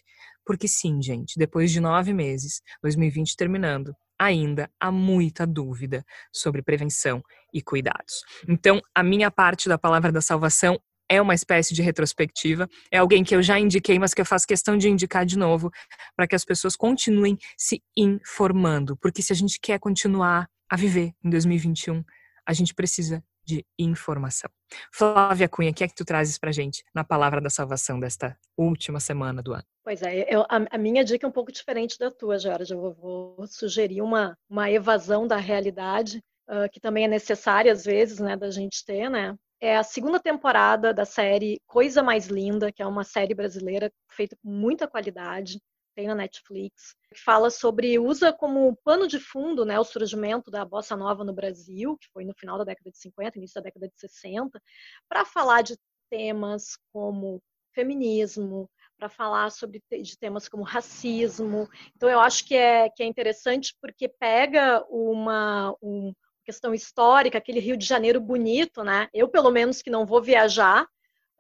Porque 0.45 0.69
sim, 0.69 1.01
gente, 1.01 1.39
depois 1.39 1.71
de 1.71 1.81
nove 1.81 2.13
meses, 2.13 2.61
2020 2.83 3.37
terminando, 3.37 3.95
ainda 4.19 4.71
há 4.79 4.93
muita 4.93 5.47
dúvida 5.47 6.05
sobre 6.33 6.63
prevenção 6.63 7.23
e 7.53 7.63
cuidados. 7.63 8.23
Então, 8.49 8.81
a 8.95 9.03
minha 9.03 9.31
parte 9.31 9.69
da 9.69 9.79
palavra 9.79 10.13
da 10.13 10.21
salvação 10.21 10.79
é 11.09 11.21
uma 11.21 11.35
espécie 11.35 11.75
de 11.75 11.83
retrospectiva, 11.83 12.69
é 12.91 12.99
alguém 12.99 13.23
que 13.23 13.35
eu 13.35 13.43
já 13.43 13.59
indiquei, 13.59 13.99
mas 13.99 14.15
que 14.15 14.21
eu 14.21 14.25
faço 14.27 14.47
questão 14.47 14.77
de 14.77 14.89
indicar 14.89 15.27
de 15.27 15.37
novo, 15.37 15.71
para 16.17 16.27
que 16.27 16.35
as 16.35 16.45
pessoas 16.45 16.77
continuem 16.77 17.37
se 17.59 17.83
informando, 17.97 18.97
porque 18.97 19.23
se 19.23 19.33
a 19.33 19.37
gente 19.37 19.59
quer 19.61 19.79
continuar 19.79 20.49
a 20.69 20.77
viver 20.77 21.13
em 21.23 21.31
2021, 21.31 22.03
a 22.47 22.53
gente 22.53 22.75
precisa 22.75 23.23
de 23.45 23.65
informação. 23.79 24.51
Flávia 24.93 25.49
Cunha, 25.49 25.71
o 25.71 25.75
que 25.75 25.85
é 25.85 25.89
que 25.89 25.95
tu 25.95 26.05
trazes 26.05 26.39
para 26.39 26.53
gente 26.53 26.83
na 26.95 27.05
palavra 27.05 27.41
da 27.41 27.51
salvação 27.51 28.01
desta 28.01 28.37
última 28.57 29.01
semana 29.01 29.43
do 29.43 29.53
ano? 29.53 29.65
Pois 29.85 30.03
é, 30.03 30.27
eu, 30.29 30.43
a, 30.43 30.67
a, 30.71 30.79
minha 30.79 31.05
dica 31.05 31.27
é 31.27 31.29
um 31.29 31.33
pouco 31.33 31.53
diferente 31.53 31.99
da 31.99 32.11
tua, 32.11 32.39
Jorge. 32.39 32.73
Eu 32.73 32.81
vou, 32.81 32.95
vou 33.37 33.47
sugerir 33.47 34.01
uma, 34.01 34.37
uma 34.49 34.71
evasão 34.71 35.27
da 35.27 35.37
realidade, 35.37 36.23
uh, 36.49 36.69
que 36.73 36.81
também 36.81 37.05
é 37.05 37.09
necessária 37.09 37.71
às 37.71 37.85
vezes, 37.85 38.19
né, 38.19 38.37
da 38.37 38.51
gente 38.51 38.85
ter, 38.85 39.11
né? 39.11 39.35
É 39.61 39.77
a 39.77 39.83
segunda 39.83 40.19
temporada 40.21 40.93
da 40.93 41.05
série 41.05 41.61
Coisa 41.67 42.03
Mais 42.03 42.27
Linda, 42.27 42.73
que 42.73 42.83
é 42.83 42.87
uma 42.87 43.05
série 43.05 43.35
brasileira 43.35 43.91
feita 44.11 44.37
com 44.43 44.51
muita 44.51 44.87
qualidade, 44.87 45.59
tem 45.95 46.07
na 46.07 46.15
Netflix, 46.15 46.95
que 47.13 47.21
fala 47.21 47.51
sobre, 47.51 47.99
usa 47.99 48.33
como 48.33 48.77
pano 48.85 49.07
de 49.07 49.19
fundo 49.19 49.65
né, 49.65 49.79
o 49.79 49.85
surgimento 49.85 50.51
da 50.51 50.65
bossa 50.65 50.97
nova 50.97 51.25
no 51.25 51.33
Brasil, 51.33 51.97
que 51.99 52.09
foi 52.13 52.25
no 52.25 52.35
final 52.35 52.59
da 52.59 52.65
década 52.65 52.91
de 52.91 52.99
50, 52.99 53.39
início 53.39 53.55
da 53.55 53.65
década 53.65 53.89
de 53.89 53.99
60, 53.99 54.61
para 55.09 55.25
falar 55.25 55.63
de 55.63 55.77
temas 56.11 56.79
como 56.93 57.43
feminismo, 57.73 58.71
para 58.97 59.09
falar 59.09 59.51
sobre 59.51 59.83
de 59.91 60.19
temas 60.19 60.49
como 60.49 60.63
racismo. 60.63 61.69
Então 61.97 62.09
eu 62.09 62.21
acho 62.21 62.47
que 62.47 62.55
é, 62.55 62.89
que 62.89 63.03
é 63.03 63.07
interessante 63.07 63.75
porque 63.81 64.09
pega 64.09 64.85
uma, 64.89 65.75
um, 65.83 66.13
questão 66.45 66.75
histórica, 66.75 67.39
aquele 67.39 67.59
Rio 67.59 67.77
de 67.77 67.85
Janeiro 67.85 68.21
bonito, 68.21 68.85
né? 68.85 69.09
Eu, 69.13 69.29
pelo 69.29 69.51
menos, 69.51 69.83
que 69.83 69.91
não 69.91 70.07
vou 70.07 70.23
viajar, 70.23 70.87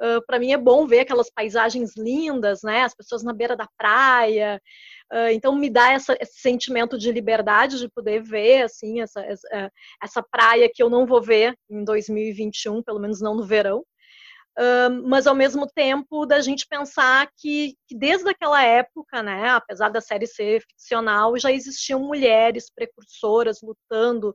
uh, 0.00 0.24
para 0.26 0.38
mim 0.38 0.52
é 0.52 0.56
bom 0.56 0.86
ver 0.86 1.00
aquelas 1.00 1.30
paisagens 1.30 1.96
lindas, 1.96 2.62
né? 2.62 2.82
As 2.82 2.94
pessoas 2.94 3.22
na 3.22 3.32
beira 3.32 3.56
da 3.56 3.68
praia. 3.76 4.60
Uh, 5.12 5.28
então, 5.32 5.54
me 5.54 5.70
dá 5.70 5.92
essa, 5.92 6.16
esse 6.20 6.40
sentimento 6.40 6.98
de 6.98 7.12
liberdade 7.12 7.78
de 7.78 7.88
poder 7.88 8.22
ver, 8.22 8.62
assim, 8.62 9.00
essa, 9.00 9.20
essa, 9.24 9.72
essa 10.02 10.22
praia 10.22 10.70
que 10.72 10.82
eu 10.82 10.90
não 10.90 11.06
vou 11.06 11.22
ver 11.22 11.56
em 11.70 11.84
2021, 11.84 12.82
pelo 12.82 12.98
menos 12.98 13.20
não 13.20 13.34
no 13.34 13.44
verão 13.44 13.84
mas 15.04 15.26
ao 15.26 15.34
mesmo 15.34 15.66
tempo 15.66 16.24
da 16.26 16.40
gente 16.40 16.66
pensar 16.66 17.28
que, 17.36 17.76
que, 17.88 17.96
desde 17.96 18.28
aquela 18.28 18.62
época, 18.62 19.22
né, 19.22 19.50
apesar 19.50 19.88
da 19.88 20.00
série 20.00 20.26
ser 20.26 20.62
ficcional, 20.62 21.36
já 21.38 21.50
existiam 21.50 22.00
mulheres 22.00 22.70
precursoras 22.72 23.60
lutando 23.62 24.30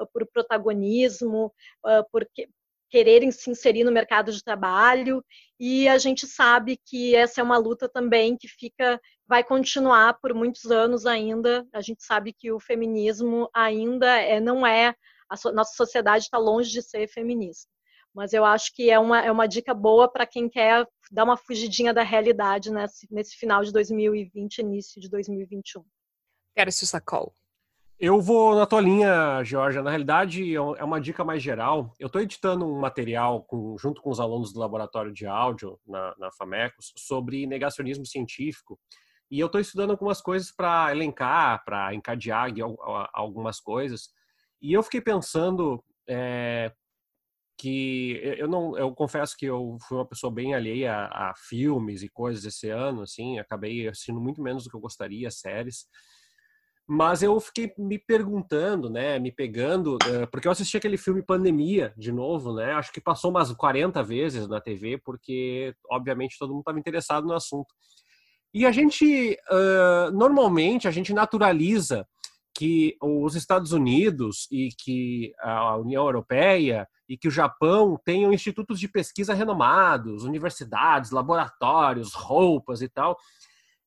uh, 0.00 0.06
por 0.12 0.26
protagonismo, 0.32 1.52
uh, 1.84 2.04
por 2.12 2.24
quererem 2.90 3.30
se 3.30 3.50
inserir 3.50 3.84
no 3.84 3.92
mercado 3.92 4.32
de 4.32 4.42
trabalho, 4.42 5.24
e 5.58 5.88
a 5.88 5.98
gente 5.98 6.26
sabe 6.26 6.78
que 6.84 7.14
essa 7.14 7.40
é 7.40 7.44
uma 7.44 7.58
luta 7.58 7.88
também 7.88 8.36
que 8.36 8.48
fica, 8.48 9.00
vai 9.26 9.42
continuar 9.42 10.18
por 10.20 10.34
muitos 10.34 10.70
anos 10.70 11.06
ainda. 11.06 11.66
A 11.72 11.80
gente 11.80 12.04
sabe 12.04 12.32
que 12.32 12.52
o 12.52 12.60
feminismo 12.60 13.48
ainda 13.54 14.20
é, 14.20 14.40
não 14.40 14.66
é, 14.66 14.94
a 15.28 15.36
so, 15.36 15.52
nossa 15.52 15.74
sociedade 15.74 16.24
está 16.24 16.38
longe 16.38 16.70
de 16.70 16.82
ser 16.82 17.08
feminista 17.08 17.74
mas 18.14 18.32
eu 18.32 18.44
acho 18.44 18.72
que 18.72 18.90
é 18.90 18.98
uma, 18.98 19.20
é 19.20 19.30
uma 19.30 19.48
dica 19.48 19.74
boa 19.74 20.08
para 20.08 20.24
quem 20.24 20.48
quer 20.48 20.86
dar 21.10 21.24
uma 21.24 21.36
fugidinha 21.36 21.92
da 21.92 22.02
realidade 22.02 22.70
nesse, 22.70 23.12
nesse 23.12 23.36
final 23.36 23.64
de 23.64 23.72
2020, 23.72 24.58
início 24.58 25.00
de 25.00 25.10
2021. 25.10 25.84
Quero 26.54 26.70
sacol. 26.86 27.34
Eu 27.98 28.20
vou 28.20 28.56
na 28.56 28.66
tua 28.66 28.80
linha, 28.80 29.42
Georgia. 29.44 29.82
Na 29.82 29.90
realidade, 29.90 30.52
é, 30.52 30.56
é 30.56 30.84
uma 30.84 31.00
dica 31.00 31.24
mais 31.24 31.42
geral. 31.42 31.94
Eu 31.98 32.08
estou 32.08 32.20
editando 32.20 32.66
um 32.66 32.78
material 32.78 33.42
com, 33.44 33.76
junto 33.78 34.02
com 34.02 34.10
os 34.10 34.18
alunos 34.18 34.52
do 34.52 34.58
laboratório 34.58 35.12
de 35.12 35.26
áudio 35.26 35.78
na, 35.86 36.14
na 36.18 36.32
FAMECOS 36.32 36.92
sobre 36.96 37.46
negacionismo 37.46 38.04
científico. 38.04 38.78
E 39.30 39.38
eu 39.38 39.46
estou 39.46 39.60
estudando 39.60 39.92
algumas 39.92 40.20
coisas 40.20 40.50
para 40.50 40.90
elencar, 40.90 41.64
para 41.64 41.94
encadear 41.94 42.48
algumas 43.12 43.60
coisas. 43.60 44.08
E 44.60 44.72
eu 44.72 44.82
fiquei 44.82 45.00
pensando 45.00 45.82
é, 46.08 46.72
que 47.56 48.20
eu 48.38 48.48
não 48.48 48.76
eu 48.76 48.92
confesso 48.92 49.36
que 49.36 49.46
eu 49.46 49.78
fui 49.86 49.96
uma 49.98 50.06
pessoa 50.06 50.32
bem 50.32 50.54
alheia 50.54 50.92
a, 50.92 51.30
a, 51.30 51.34
filmes 51.34 52.02
e 52.02 52.08
coisas 52.08 52.44
esse 52.44 52.68
ano 52.68 53.02
assim 53.02 53.38
acabei 53.38 53.88
assistindo 53.88 54.20
muito 54.20 54.42
menos 54.42 54.64
do 54.64 54.70
que 54.70 54.76
eu 54.76 54.80
gostaria 54.80 55.30
séries 55.30 55.86
mas 56.86 57.22
eu 57.22 57.38
fiquei 57.40 57.72
me 57.78 57.98
perguntando 57.98 58.90
né 58.90 59.18
me 59.18 59.32
pegando 59.32 59.96
eh, 60.06 60.26
porque 60.26 60.46
eu 60.46 60.52
assisti 60.52 60.76
aquele 60.76 60.98
filme 60.98 61.22
Pandemia 61.22 61.94
de 61.96 62.12
novo 62.12 62.54
né 62.54 62.72
acho 62.72 62.92
que 62.92 63.00
passou 63.00 63.30
umas 63.30 63.50
40 63.52 64.02
vezes 64.02 64.46
na 64.46 64.60
TV 64.60 64.98
porque 64.98 65.74
obviamente 65.90 66.38
todo 66.38 66.50
mundo 66.50 66.60
estava 66.60 66.78
interessado 66.78 67.26
no 67.26 67.32
assunto 67.32 67.74
E 68.54 68.64
a 68.64 68.70
gente, 68.70 69.36
uh, 69.50 70.12
normalmente, 70.12 70.86
a 70.86 70.90
gente 70.92 71.12
naturaliza 71.12 72.06
que 72.56 72.96
os 73.02 73.34
Estados 73.34 73.72
Unidos 73.72 74.46
e 74.48 74.68
que 74.68 75.32
a 75.40 75.76
União 75.76 76.04
Europeia 76.04 76.86
e 77.08 77.18
que 77.18 77.26
o 77.26 77.32
Japão 77.32 77.98
tenham 78.04 78.32
institutos 78.32 78.78
de 78.78 78.86
pesquisa 78.86 79.34
renomados, 79.34 80.22
universidades, 80.22 81.10
laboratórios, 81.10 82.14
roupas 82.14 82.80
e 82.80 82.88
tal. 82.88 83.18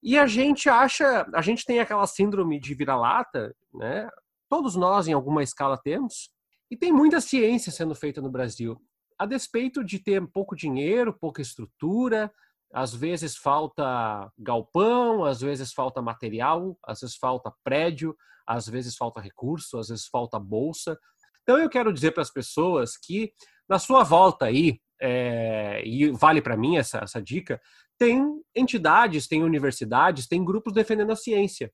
E 0.02 0.18
a 0.18 0.28
gente 0.28 0.70
acha, 0.70 1.28
a 1.34 1.42
gente 1.42 1.66
tem 1.66 1.80
aquela 1.80 2.06
síndrome 2.06 2.60
de 2.60 2.74
vira-lata, 2.74 3.56
né? 3.74 4.10
Todos 4.50 4.76
nós, 4.76 5.08
em 5.08 5.14
alguma 5.14 5.44
escala, 5.44 5.78
temos. 5.78 6.30
E 6.70 6.78
tem 6.78 6.92
muita 6.92 7.20
ciência 7.20 7.72
sendo 7.72 7.96
feita 7.96 8.22
no 8.22 8.30
Brasil. 8.30 8.78
A 9.18 9.26
despeito 9.26 9.84
de 9.84 10.00
ter 10.00 10.26
pouco 10.32 10.56
dinheiro, 10.56 11.18
pouca 11.18 11.42
estrutura, 11.42 12.32
às 12.74 12.94
vezes 12.94 13.36
falta 13.36 14.32
galpão, 14.38 15.24
às 15.24 15.42
vezes 15.42 15.74
falta 15.74 16.02
material, 16.02 16.78
às 16.86 17.02
vezes 17.02 17.16
falta 17.16 17.52
prédio, 17.64 18.16
às 18.46 18.68
vezes 18.68 18.96
falta 18.96 19.22
recurso, 19.22 19.80
às 19.80 19.90
vezes 19.90 20.08
falta 20.08 20.40
bolsa. 20.40 20.98
Então 21.42 21.58
eu 21.58 21.70
quero 21.70 21.94
dizer 21.94 22.12
para 22.12 22.22
as 22.22 22.32
pessoas 22.32 22.98
que 22.98 23.32
na 23.68 23.80
sua 23.80 24.04
volta 24.04 24.46
aí, 24.46 24.80
é, 25.02 25.82
e 25.86 26.10
vale 26.12 26.42
para 26.42 26.58
mim 26.58 26.78
essa, 26.78 27.00
essa 27.00 27.22
dica, 27.22 27.60
tem 27.98 28.24
entidades, 28.56 29.28
tem 29.28 29.44
universidades, 29.44 30.28
tem 30.28 30.44
grupos 30.44 30.74
defendendo 30.74 31.12
a 31.12 31.16
ciência. 31.16 31.72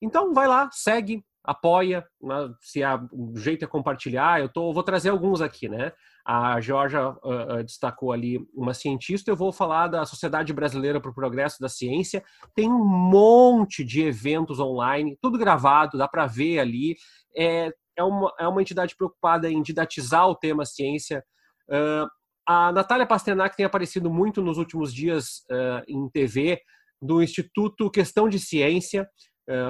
Então 0.00 0.32
vai 0.34 0.48
lá, 0.48 0.68
segue, 0.72 1.24
apoia, 1.44 2.06
né? 2.20 2.54
se 2.60 2.82
há 2.82 2.96
um 3.12 3.36
jeito 3.36 3.64
é 3.64 3.68
compartilhar, 3.68 4.40
eu 4.40 4.48
tô, 4.48 4.72
vou 4.72 4.82
trazer 4.82 5.10
alguns 5.10 5.40
aqui, 5.40 5.68
né? 5.68 5.92
A 6.24 6.60
Georgia 6.60 7.10
uh, 7.10 7.64
destacou 7.64 8.12
ali 8.12 8.38
uma 8.54 8.74
cientista, 8.74 9.30
eu 9.30 9.36
vou 9.36 9.52
falar 9.52 9.88
da 9.88 10.06
Sociedade 10.06 10.52
Brasileira 10.52 11.00
para 11.00 11.10
o 11.10 11.14
Progresso 11.14 11.60
da 11.60 11.68
Ciência. 11.68 12.22
Tem 12.54 12.70
um 12.70 12.84
monte 12.84 13.84
de 13.84 14.02
eventos 14.02 14.60
online, 14.60 15.18
tudo 15.20 15.36
gravado, 15.36 15.98
dá 15.98 16.06
para 16.06 16.26
ver 16.26 16.60
ali. 16.60 16.96
É, 17.36 17.72
é, 17.96 18.04
uma, 18.04 18.32
é 18.38 18.46
uma 18.46 18.62
entidade 18.62 18.94
preocupada 18.96 19.50
em 19.50 19.60
didatizar 19.62 20.28
o 20.28 20.36
tema 20.36 20.64
ciência. 20.64 21.24
Uh, 21.68 22.08
a 22.46 22.72
Natália 22.72 23.06
Pasternak 23.06 23.56
tem 23.56 23.66
aparecido 23.66 24.10
muito 24.10 24.42
nos 24.42 24.58
últimos 24.58 24.92
dias 24.92 25.44
em 25.86 26.08
TV 26.08 26.60
do 27.00 27.22
Instituto 27.22 27.90
Questão 27.90 28.28
de 28.28 28.38
Ciência, 28.38 29.08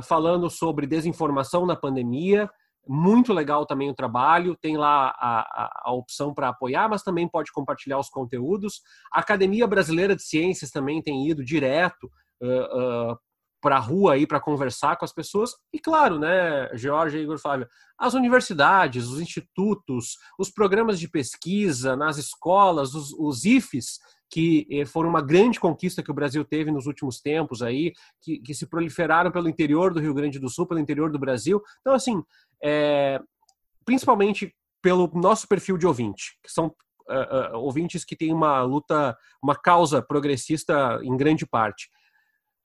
falando 0.03 0.49
sobre 0.51 0.87
desinformação 0.87 1.67
na 1.67 1.77
pandemia 1.77 2.49
muito 2.87 3.33
legal 3.33 3.65
também 3.65 3.91
o 3.91 3.95
trabalho, 3.95 4.57
tem 4.57 4.77
lá 4.77 5.15
a, 5.17 5.41
a, 5.41 5.83
a 5.85 5.93
opção 5.93 6.35
para 6.35 6.49
apoiar, 6.49 6.89
mas 6.89 7.03
também 7.03 7.29
pode 7.29 7.53
compartilhar 7.53 7.99
os 7.99 8.09
conteúdos. 8.09 8.81
A 9.13 9.21
Academia 9.21 9.67
Brasileira 9.67 10.17
de 10.17 10.23
Ciências 10.23 10.71
também 10.71 11.01
tem 11.01 11.29
ido 11.29 11.45
direto 11.45 12.11
uh, 12.43 13.13
uh, 13.13 13.19
para 13.63 13.77
a 13.77 13.81
rua 13.81 14.15
aí 14.15 14.27
para 14.27 14.41
conversar 14.41 14.97
com 14.97 15.05
as 15.05 15.13
pessoas. 15.13 15.53
E 15.73 15.79
claro, 15.79 16.19
né, 16.19 16.69
Jorge 16.75 17.17
e 17.17 17.23
Igor 17.23 17.39
Flávio, 17.39 17.69
as 17.97 18.13
universidades, 18.13 19.07
os 19.07 19.21
institutos, 19.21 20.19
os 20.37 20.51
programas 20.51 20.99
de 20.99 21.09
pesquisa 21.09 21.95
nas 21.97 22.19
escolas, 22.19 22.95
os, 22.95 23.13
os 23.13 23.45
IFES, 23.45 24.01
que 24.29 24.67
eh, 24.71 24.85
foram 24.85 25.11
uma 25.11 25.23
grande 25.23 25.61
conquista 25.61 26.03
que 26.03 26.11
o 26.11 26.15
Brasil 26.15 26.45
teve 26.45 26.71
nos 26.71 26.87
últimos 26.87 27.21
tempos 27.21 27.63
aí, 27.63 27.93
que, 28.21 28.39
que 28.39 28.55
se 28.55 28.67
proliferaram 28.67 29.31
pelo 29.31 29.49
interior 29.49 29.95
do 29.95 30.01
Rio 30.01 30.15
Grande 30.15 30.39
do 30.39 30.49
Sul, 30.49 30.67
pelo 30.67 30.81
interior 30.81 31.13
do 31.13 31.19
Brasil. 31.19 31.63
Então, 31.81 31.95
assim, 31.95 32.21
é, 32.63 33.21
principalmente 33.85 34.55
pelo 34.83 35.09
nosso 35.15 35.47
perfil 35.47 35.79
de 35.79 35.87
ouvinte, 35.87 36.39
que 36.43 36.51
são 36.51 36.67
uh, 37.09 37.55
uh, 37.55 37.59
ouvintes 37.59 38.05
que 38.05 38.17
têm 38.17 38.33
uma 38.33 38.63
luta, 38.63 39.17
uma 39.41 39.55
causa 39.55 40.03
progressista 40.03 40.99
em 41.03 41.17
grande 41.17 41.47
parte. 41.47 41.89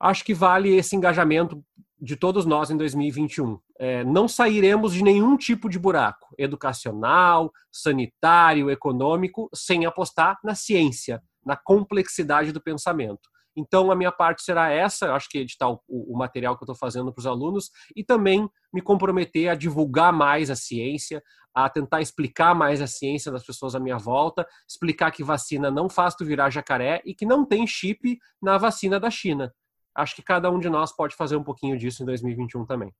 Acho 0.00 0.24
que 0.24 0.34
vale 0.34 0.74
esse 0.76 0.94
engajamento 0.94 1.62
de 2.00 2.16
todos 2.16 2.46
nós 2.46 2.70
em 2.70 2.76
2021. 2.76 3.58
É, 3.78 4.04
não 4.04 4.28
sairemos 4.28 4.92
de 4.92 5.02
nenhum 5.02 5.36
tipo 5.36 5.68
de 5.68 5.78
buraco 5.78 6.34
educacional, 6.38 7.52
sanitário, 7.72 8.70
econômico, 8.70 9.48
sem 9.52 9.84
apostar 9.84 10.38
na 10.44 10.54
ciência, 10.54 11.20
na 11.44 11.56
complexidade 11.56 12.52
do 12.52 12.62
pensamento. 12.62 13.28
Então, 13.56 13.90
a 13.90 13.96
minha 13.96 14.12
parte 14.12 14.44
será 14.44 14.70
essa, 14.70 15.06
eu 15.06 15.14
acho 15.14 15.28
que 15.28 15.38
editar 15.38 15.68
o, 15.68 15.80
o 15.88 16.16
material 16.16 16.56
que 16.56 16.62
eu 16.62 16.66
estou 16.66 16.76
fazendo 16.76 17.12
para 17.12 17.18
os 17.18 17.26
alunos 17.26 17.70
e 17.96 18.04
também 18.04 18.48
me 18.72 18.80
comprometer 18.80 19.48
a 19.48 19.56
divulgar 19.56 20.12
mais 20.12 20.48
a 20.48 20.54
ciência, 20.54 21.20
a 21.52 21.68
tentar 21.68 22.00
explicar 22.00 22.54
mais 22.54 22.80
a 22.80 22.86
ciência 22.86 23.32
das 23.32 23.44
pessoas 23.44 23.74
à 23.74 23.80
minha 23.80 23.98
volta, 23.98 24.46
explicar 24.68 25.10
que 25.10 25.24
vacina 25.24 25.72
não 25.72 25.88
faz 25.88 26.14
tu 26.14 26.24
virar 26.24 26.50
jacaré 26.50 27.02
e 27.04 27.12
que 27.12 27.26
não 27.26 27.44
tem 27.44 27.66
chip 27.66 28.16
na 28.40 28.56
vacina 28.58 29.00
da 29.00 29.10
China. 29.10 29.52
Acho 29.98 30.14
que 30.14 30.22
cada 30.22 30.48
um 30.48 30.60
de 30.60 30.70
nós 30.70 30.92
pode 30.92 31.16
fazer 31.16 31.34
um 31.34 31.42
pouquinho 31.42 31.76
disso 31.76 32.04
em 32.04 32.06
2021 32.06 32.64
também. 32.64 32.94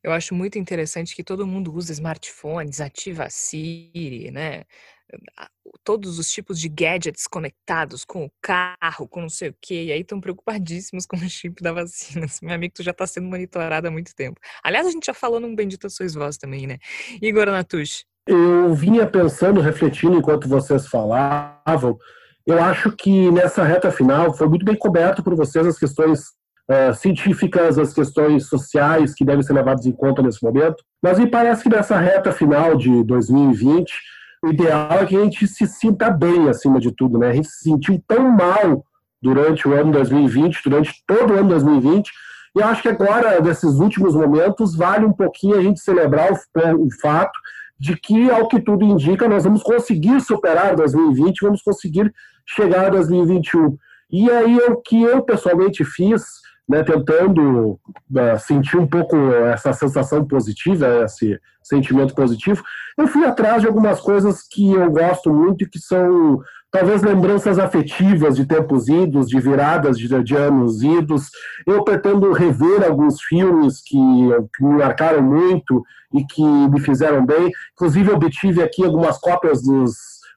Eu 0.00 0.12
acho 0.12 0.32
muito 0.32 0.56
interessante 0.56 1.14
que 1.14 1.24
todo 1.24 1.44
mundo 1.44 1.74
usa 1.74 1.92
smartphones, 1.92 2.80
ativa 2.80 3.24
a 3.24 3.30
Siri, 3.30 4.30
né? 4.30 4.62
Todos 5.82 6.20
os 6.20 6.30
tipos 6.30 6.60
de 6.60 6.68
gadgets 6.68 7.26
conectados 7.26 8.04
com 8.04 8.24
o 8.24 8.30
carro, 8.40 9.08
com 9.08 9.22
não 9.22 9.28
sei 9.28 9.48
o 9.48 9.56
quê, 9.60 9.86
e 9.86 9.92
aí 9.92 10.02
estão 10.02 10.20
preocupadíssimos 10.20 11.04
com 11.06 11.16
o 11.16 11.28
chip 11.28 11.60
da 11.60 11.72
vacina. 11.72 12.26
Meu 12.40 12.54
amigo, 12.54 12.74
tu 12.74 12.84
já 12.84 12.92
está 12.92 13.08
sendo 13.08 13.26
monitorado 13.26 13.88
há 13.88 13.90
muito 13.90 14.14
tempo. 14.14 14.40
Aliás, 14.62 14.86
a 14.86 14.90
gente 14.92 15.06
já 15.06 15.14
falou 15.14 15.40
num 15.40 15.54
Bendito 15.56 15.90
Sois 15.90 16.14
Vós 16.14 16.36
também, 16.36 16.64
né? 16.64 16.78
Igor 17.20 17.46
Natush. 17.46 18.04
Eu 18.24 18.72
vinha 18.72 19.04
pensando, 19.04 19.60
refletindo 19.60 20.16
enquanto 20.16 20.48
vocês 20.48 20.86
falavam, 20.86 21.98
eu 22.46 22.62
acho 22.62 22.92
que 22.92 23.30
nessa 23.30 23.62
reta 23.62 23.90
final 23.90 24.34
foi 24.34 24.48
muito 24.48 24.64
bem 24.64 24.76
coberto 24.76 25.22
por 25.22 25.34
vocês 25.34 25.66
as 25.66 25.78
questões 25.78 26.20
uh, 26.70 26.94
científicas, 26.94 27.78
as 27.78 27.92
questões 27.92 28.46
sociais 28.46 29.14
que 29.14 29.24
devem 29.24 29.42
ser 29.42 29.54
levadas 29.54 29.86
em 29.86 29.92
conta 29.92 30.22
nesse 30.22 30.42
momento. 30.42 30.82
Mas 31.02 31.18
me 31.18 31.26
parece 31.26 31.62
que 31.62 31.68
nessa 31.68 31.98
reta 31.98 32.32
final 32.32 32.76
de 32.76 33.02
2020, 33.04 33.92
o 34.44 34.48
ideal 34.48 34.92
é 34.92 35.06
que 35.06 35.16
a 35.16 35.24
gente 35.24 35.46
se 35.46 35.66
sinta 35.66 36.10
bem 36.10 36.48
acima 36.48 36.78
de 36.78 36.92
tudo, 36.92 37.18
né? 37.18 37.30
A 37.30 37.32
gente 37.32 37.48
se 37.48 37.64
sentiu 37.70 38.02
tão 38.06 38.30
mal 38.30 38.84
durante 39.22 39.66
o 39.66 39.72
ano 39.72 39.90
2020, 39.92 40.60
durante 40.64 41.02
todo 41.06 41.32
o 41.32 41.38
ano 41.38 41.48
2020, 41.48 42.10
e 42.56 42.62
acho 42.62 42.82
que 42.82 42.88
agora, 42.88 43.40
nesses 43.40 43.80
últimos 43.80 44.14
momentos, 44.14 44.76
vale 44.76 45.06
um 45.06 45.12
pouquinho 45.12 45.56
a 45.56 45.62
gente 45.62 45.80
celebrar 45.80 46.30
o, 46.30 46.84
o 46.84 46.88
fato 47.00 47.32
de 47.84 47.94
que, 47.96 48.30
ao 48.30 48.48
que 48.48 48.58
tudo 48.58 48.82
indica, 48.82 49.28
nós 49.28 49.44
vamos 49.44 49.62
conseguir 49.62 50.18
superar 50.22 50.74
2020, 50.74 51.42
vamos 51.42 51.60
conseguir 51.60 52.10
chegar 52.46 52.86
a 52.86 52.88
2021. 52.88 53.76
E 54.10 54.30
aí, 54.30 54.56
o 54.56 54.76
que 54.76 55.02
eu 55.02 55.22
pessoalmente 55.22 55.84
fiz 55.84 56.22
né, 56.68 56.82
tentando 56.82 57.72
uh, 57.72 58.38
sentir 58.38 58.78
um 58.78 58.86
pouco 58.86 59.16
essa 59.32 59.72
sensação 59.72 60.24
positiva, 60.24 61.04
esse 61.04 61.38
sentimento 61.62 62.14
positivo, 62.14 62.62
eu 62.96 63.06
fui 63.06 63.24
atrás 63.24 63.62
de 63.62 63.66
algumas 63.66 64.00
coisas 64.00 64.42
que 64.42 64.72
eu 64.72 64.90
gosto 64.90 65.32
muito 65.32 65.64
e 65.64 65.68
que 65.68 65.78
são 65.78 66.40
talvez 66.74 67.02
lembranças 67.02 67.58
afetivas 67.58 68.34
de 68.34 68.44
tempos 68.44 68.88
idos, 68.88 69.28
de 69.28 69.38
viradas 69.38 69.96
de, 69.96 70.08
de 70.24 70.36
anos 70.36 70.82
idos. 70.82 71.30
Eu 71.64 71.84
pretendo 71.84 72.32
rever 72.32 72.84
alguns 72.84 73.22
filmes 73.22 73.80
que, 73.80 73.96
que, 74.56 74.64
me 74.64 74.78
marcaram 74.78 75.22
muito 75.22 75.84
e 76.12 76.24
que 76.24 76.42
me 76.42 76.80
fizeram 76.80 77.24
bem. 77.24 77.50
Inclusive, 77.74 78.10
obtive 78.10 78.60
aqui 78.60 78.84
algumas 78.84 79.18
cópias 79.18 79.62
dos, 79.62 79.94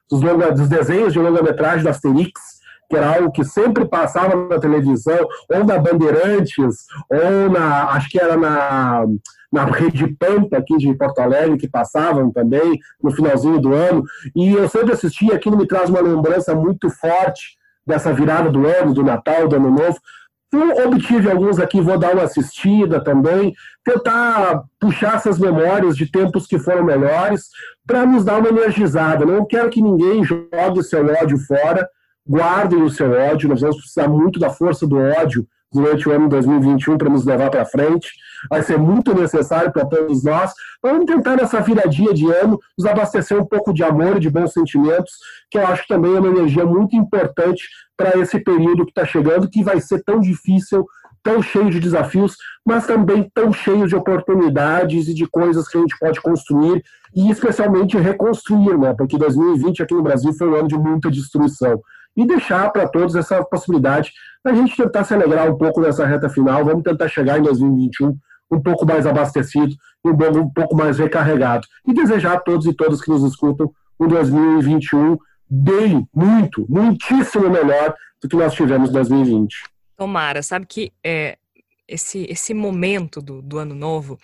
dos, 0.08 0.22
longa, 0.22 0.52
dos 0.52 0.68
desenhos 0.68 1.12
de 1.12 1.18
longa-metragem 1.18 1.82
do 1.82 1.88
Asterix, 1.88 2.57
que 2.88 2.96
era 2.96 3.16
algo 3.16 3.30
que 3.30 3.44
sempre 3.44 3.86
passava 3.86 4.34
na 4.34 4.58
televisão, 4.58 5.28
ou 5.50 5.64
na 5.64 5.78
Bandeirantes, 5.78 6.86
ou 7.10 7.50
na, 7.50 7.90
acho 7.90 8.08
que 8.08 8.18
era 8.18 8.36
na, 8.36 9.04
na 9.52 9.64
Rede 9.64 10.06
Pampa 10.18 10.56
aqui 10.56 10.76
de 10.76 10.94
Porto 10.94 11.18
Alegre, 11.18 11.58
que 11.58 11.68
passavam 11.68 12.30
também 12.30 12.78
no 13.02 13.10
finalzinho 13.10 13.60
do 13.60 13.74
ano, 13.74 14.02
e 14.34 14.52
eu 14.52 14.68
sempre 14.68 14.92
assisti, 14.92 15.32
aquilo 15.32 15.56
me 15.56 15.66
traz 15.66 15.90
uma 15.90 16.00
lembrança 16.00 16.54
muito 16.54 16.88
forte 16.90 17.58
dessa 17.86 18.12
virada 18.12 18.50
do 18.50 18.66
ano, 18.66 18.94
do 18.94 19.02
Natal, 19.02 19.48
do 19.48 19.56
Ano 19.56 19.70
Novo, 19.70 19.98
eu 20.50 20.86
obtive 20.86 21.30
alguns 21.30 21.58
aqui, 21.58 21.78
vou 21.78 21.98
dar 21.98 22.14
uma 22.14 22.22
assistida 22.22 23.04
também, 23.04 23.52
tentar 23.84 24.62
puxar 24.80 25.16
essas 25.16 25.38
memórias 25.38 25.94
de 25.94 26.10
tempos 26.10 26.46
que 26.46 26.58
foram 26.58 26.84
melhores, 26.84 27.48
para 27.86 28.06
nos 28.06 28.24
dar 28.24 28.38
uma 28.38 28.48
energizada. 28.48 29.26
Não 29.26 29.44
quero 29.44 29.68
que 29.68 29.82
ninguém 29.82 30.24
jogue 30.24 30.82
seu 30.82 31.04
ódio 31.06 31.38
fora, 31.38 31.86
guardem 32.28 32.82
o 32.82 32.90
seu 32.90 33.10
ódio, 33.10 33.48
nós 33.48 33.60
vamos 33.60 33.76
precisar 33.76 34.08
muito 34.08 34.38
da 34.38 34.50
força 34.50 34.86
do 34.86 34.96
ódio 34.98 35.46
durante 35.72 36.08
o 36.08 36.12
ano 36.12 36.28
2021 36.28 36.96
para 36.96 37.10
nos 37.10 37.24
levar 37.24 37.50
para 37.50 37.64
frente. 37.64 38.10
Vai 38.48 38.62
ser 38.62 38.78
muito 38.78 39.14
necessário 39.14 39.72
para 39.72 39.84
todos 39.84 40.24
nós. 40.24 40.52
Vamos 40.82 41.06
tentar, 41.06 41.36
nessa 41.36 41.60
viradinha 41.60 42.14
de 42.14 42.30
ano, 42.30 42.58
nos 42.76 42.86
abastecer 42.86 43.38
um 43.38 43.44
pouco 43.44 43.72
de 43.72 43.82
amor 43.82 44.16
e 44.16 44.20
de 44.20 44.30
bons 44.30 44.52
sentimentos, 44.52 45.12
que 45.50 45.58
eu 45.58 45.66
acho 45.66 45.86
também 45.88 46.14
é 46.14 46.20
uma 46.20 46.28
energia 46.28 46.64
muito 46.64 46.96
importante 46.96 47.62
para 47.96 48.18
esse 48.18 48.38
período 48.38 48.84
que 48.84 48.92
está 48.92 49.04
chegando, 49.04 49.48
que 49.48 49.62
vai 49.62 49.80
ser 49.80 50.02
tão 50.04 50.20
difícil, 50.20 50.86
tão 51.22 51.42
cheio 51.42 51.68
de 51.68 51.80
desafios, 51.80 52.36
mas 52.64 52.86
também 52.86 53.28
tão 53.34 53.52
cheio 53.52 53.86
de 53.86 53.96
oportunidades 53.96 55.08
e 55.08 55.14
de 55.14 55.26
coisas 55.26 55.68
que 55.68 55.76
a 55.76 55.80
gente 55.80 55.98
pode 55.98 56.20
construir 56.20 56.82
e 57.14 57.30
especialmente 57.30 57.98
reconstruir, 57.98 58.78
né? 58.78 58.94
Porque 58.96 59.18
2020 59.18 59.82
aqui 59.82 59.94
no 59.94 60.02
Brasil 60.02 60.32
foi 60.32 60.48
um 60.48 60.54
ano 60.54 60.68
de 60.68 60.78
muita 60.78 61.10
destruição. 61.10 61.80
E 62.18 62.26
deixar 62.26 62.68
para 62.72 62.88
todos 62.88 63.14
essa 63.14 63.44
possibilidade 63.44 64.12
da 64.44 64.52
gente 64.52 64.76
tentar 64.76 65.04
se 65.04 65.14
alegrar 65.14 65.48
um 65.48 65.56
pouco 65.56 65.80
nessa 65.80 66.04
reta 66.04 66.28
final. 66.28 66.64
Vamos 66.64 66.82
tentar 66.82 67.08
chegar 67.08 67.38
em 67.38 67.42
2021 67.42 68.18
um 68.50 68.60
pouco 68.60 68.84
mais 68.84 69.06
abastecido 69.06 69.72
e 70.04 70.08
um 70.08 70.50
pouco 70.50 70.74
mais 70.74 70.98
recarregado. 70.98 71.64
E 71.86 71.94
desejar 71.94 72.32
a 72.32 72.40
todos 72.40 72.66
e 72.66 72.74
todas 72.74 73.00
que 73.00 73.08
nos 73.08 73.22
escutam 73.22 73.70
um 74.00 74.08
2021 74.08 75.16
bem, 75.48 76.08
muito, 76.12 76.66
muitíssimo 76.68 77.48
melhor 77.48 77.94
do 78.20 78.28
que 78.28 78.36
nós 78.36 78.52
tivemos 78.52 78.90
em 78.90 78.92
2020. 78.94 79.54
Tomara, 79.96 80.42
sabe 80.42 80.66
que 80.66 80.92
é, 81.04 81.38
esse, 81.86 82.26
esse 82.28 82.52
momento 82.52 83.22
do, 83.22 83.40
do 83.40 83.58
ano 83.58 83.76
novo 83.76 84.18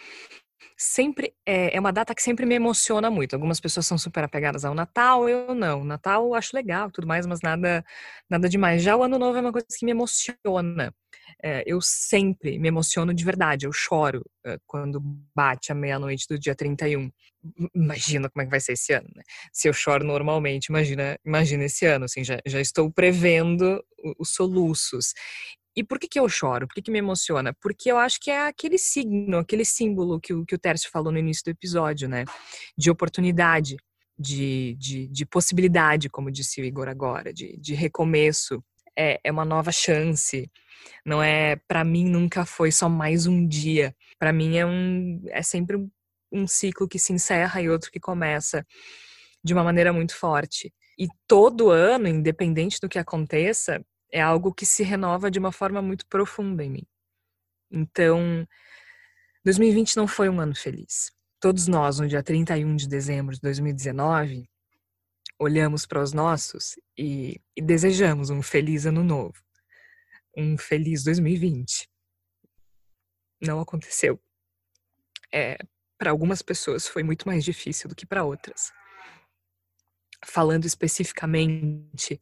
sempre 0.85 1.35
é, 1.47 1.77
é, 1.77 1.81
uma 1.81 1.93
data 1.93 2.15
que 2.15 2.23
sempre 2.23 2.47
me 2.47 2.55
emociona 2.55 3.11
muito. 3.11 3.35
Algumas 3.35 3.61
pessoas 3.61 3.87
são 3.87 3.99
super 3.99 4.25
apegadas 4.25 4.65
ao 4.65 4.75
Natal, 4.75 5.29
eu 5.29 5.55
não. 5.55 5.85
Natal 5.85 6.25
eu 6.25 6.35
acho 6.35 6.55
legal, 6.55 6.91
tudo 6.91 7.07
mais, 7.07 7.27
mas 7.27 7.41
nada 7.43 7.85
nada 8.29 8.49
demais. 8.49 8.83
Já 8.83 8.97
o 8.97 9.03
Ano 9.03 9.19
Novo 9.19 9.39
é 9.39 9.41
uma 9.41 9.53
coisa 9.53 9.67
que 9.79 9.85
me 9.85 9.91
emociona. 9.93 10.95
É, 11.43 11.63
eu 11.67 11.81
sempre 11.81 12.59
me 12.59 12.69
emociono 12.69 13.13
de 13.15 13.25
verdade, 13.25 13.67
eu 13.67 13.73
choro 13.73 14.25
é, 14.47 14.59
quando 14.67 15.01
bate 15.35 15.73
a 15.73 15.75
meia-noite 15.75 16.27
do 16.29 16.39
dia 16.39 16.55
31. 16.55 17.11
Imagina 17.75 18.31
como 18.31 18.43
é 18.43 18.45
que 18.47 18.51
vai 18.51 18.61
ser 18.61 18.73
esse 18.73 18.93
ano, 18.93 19.09
né? 19.15 19.23
Se 19.53 19.69
eu 19.69 19.73
choro 19.73 20.05
normalmente, 20.05 20.67
imagina, 20.67 21.19
imagina 21.25 21.65
esse 21.65 21.87
ano, 21.87 22.05
assim, 22.07 22.25
já, 22.25 22.39
já 22.47 22.61
estou 22.61 22.91
prevendo 22.91 23.83
os 24.19 24.31
soluços. 24.35 25.13
E 25.77 25.83
por 25.83 25.99
que, 25.99 26.07
que 26.07 26.21
eu 26.21 26.29
choro? 26.29 26.67
Por 26.69 26.75
que, 26.75 26.83
que 26.83 26.91
me 26.91 26.99
emociona? 26.99 27.53
Porque 27.61 27.91
eu 27.91 27.99
acho 27.99 28.21
que 28.21 28.31
é 28.31 28.47
aquele 28.47 28.79
signo, 28.79 29.39
aquele 29.39 29.65
símbolo 29.65 30.21
que 30.21 30.33
o, 30.33 30.45
que 30.45 30.55
o 30.55 30.59
Tércio 30.59 30.91
falou 30.91 31.13
no 31.13 31.19
início 31.19 31.45
do 31.45 31.51
episódio, 31.51 32.09
né? 32.09 32.25
De 32.79 32.91
oportunidade, 32.91 33.77
de, 34.19 34.77
de, 34.79 35.09
de 35.09 35.27
possibilidade, 35.27 36.09
como 36.09 36.31
disse 36.31 36.61
o 36.61 36.65
Igor 36.65 36.89
agora, 36.89 37.33
de, 37.33 37.57
de 37.59 37.75
recomeço. 37.75 38.63
É, 38.97 39.19
é 39.25 39.33
uma 39.33 39.45
nova 39.45 39.73
chance. 39.73 40.49
Não 41.05 41.23
é, 41.23 41.57
para 41.67 41.85
mim, 41.85 42.05
nunca 42.05 42.45
foi 42.45 42.71
só 42.71 42.89
mais 42.89 43.27
um 43.27 43.47
dia. 43.47 43.95
Para 44.19 44.33
mim 44.33 44.57
é 44.57 44.65
um, 44.65 45.23
é 45.29 45.43
sempre 45.43 45.77
um, 45.77 45.91
um 46.31 46.47
ciclo 46.47 46.89
que 46.89 46.99
se 46.99 47.13
encerra 47.13 47.61
e 47.61 47.69
outro 47.69 47.91
que 47.91 47.99
começa 47.99 48.65
de 49.43 49.53
uma 49.53 49.65
maneira 49.65 49.93
muito 49.93 50.17
forte. 50.17 50.73
E 50.99 51.09
todo 51.27 51.71
ano, 51.71 52.07
independente 52.07 52.79
do 52.81 52.89
que 52.89 52.99
aconteça, 52.99 53.85
é 54.15 54.21
algo 54.21 54.55
que 54.55 54.65
se 54.65 54.85
renova 54.85 55.29
de 55.29 55.41
uma 55.41 55.51
forma 55.51 55.83
muito 55.83 56.07
profunda 56.07 56.63
em 56.63 56.71
mim. 56.71 56.87
Então, 57.69 58.47
2020 59.45 59.97
não 59.97 60.07
foi 60.07 60.29
um 60.29 60.39
ano 60.39 60.55
feliz. 60.55 61.11
Todos 61.41 61.67
nós, 61.67 61.99
no 61.99 62.07
dia 62.07 62.23
31 62.23 62.77
de 62.77 62.89
dezembro 62.89 63.35
de 63.35 63.41
2019, 63.41 64.49
olhamos 65.37 65.85
para 65.85 66.01
os 66.01 66.13
nossos 66.13 66.79
e, 66.97 67.43
e 67.57 67.61
desejamos 67.61 68.31
um 68.31 68.41
feliz 68.41 68.87
ano 68.87 69.03
novo. 69.03 69.43
Um 70.37 70.57
feliz 70.57 71.03
2020. 71.03 71.91
Não 73.43 73.59
aconteceu. 73.59 74.23
É, 75.33 75.59
para 75.99 76.13
algumas 76.13 76.41
pessoas 76.41 76.87
foi 76.87 77.03
muito 77.03 77.27
mais 77.27 77.45
difícil 77.45 77.89
do 77.89 77.97
que 77.97 78.07
para 78.07 78.23
outras. 78.23 78.73
Falando 80.25 80.67
especificamente 80.67 82.21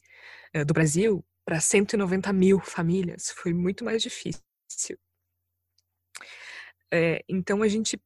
é, 0.54 0.64
do 0.64 0.72
Brasil, 0.72 1.22
para 1.44 1.60
190 1.60 2.32
mil 2.32 2.60
famílias 2.60 3.30
foi 3.30 3.52
muito 3.52 3.84
mais 3.84 4.02
difícil. 4.02 4.40
É, 6.92 7.24
então 7.28 7.62
a 7.62 7.68
gente 7.68 8.00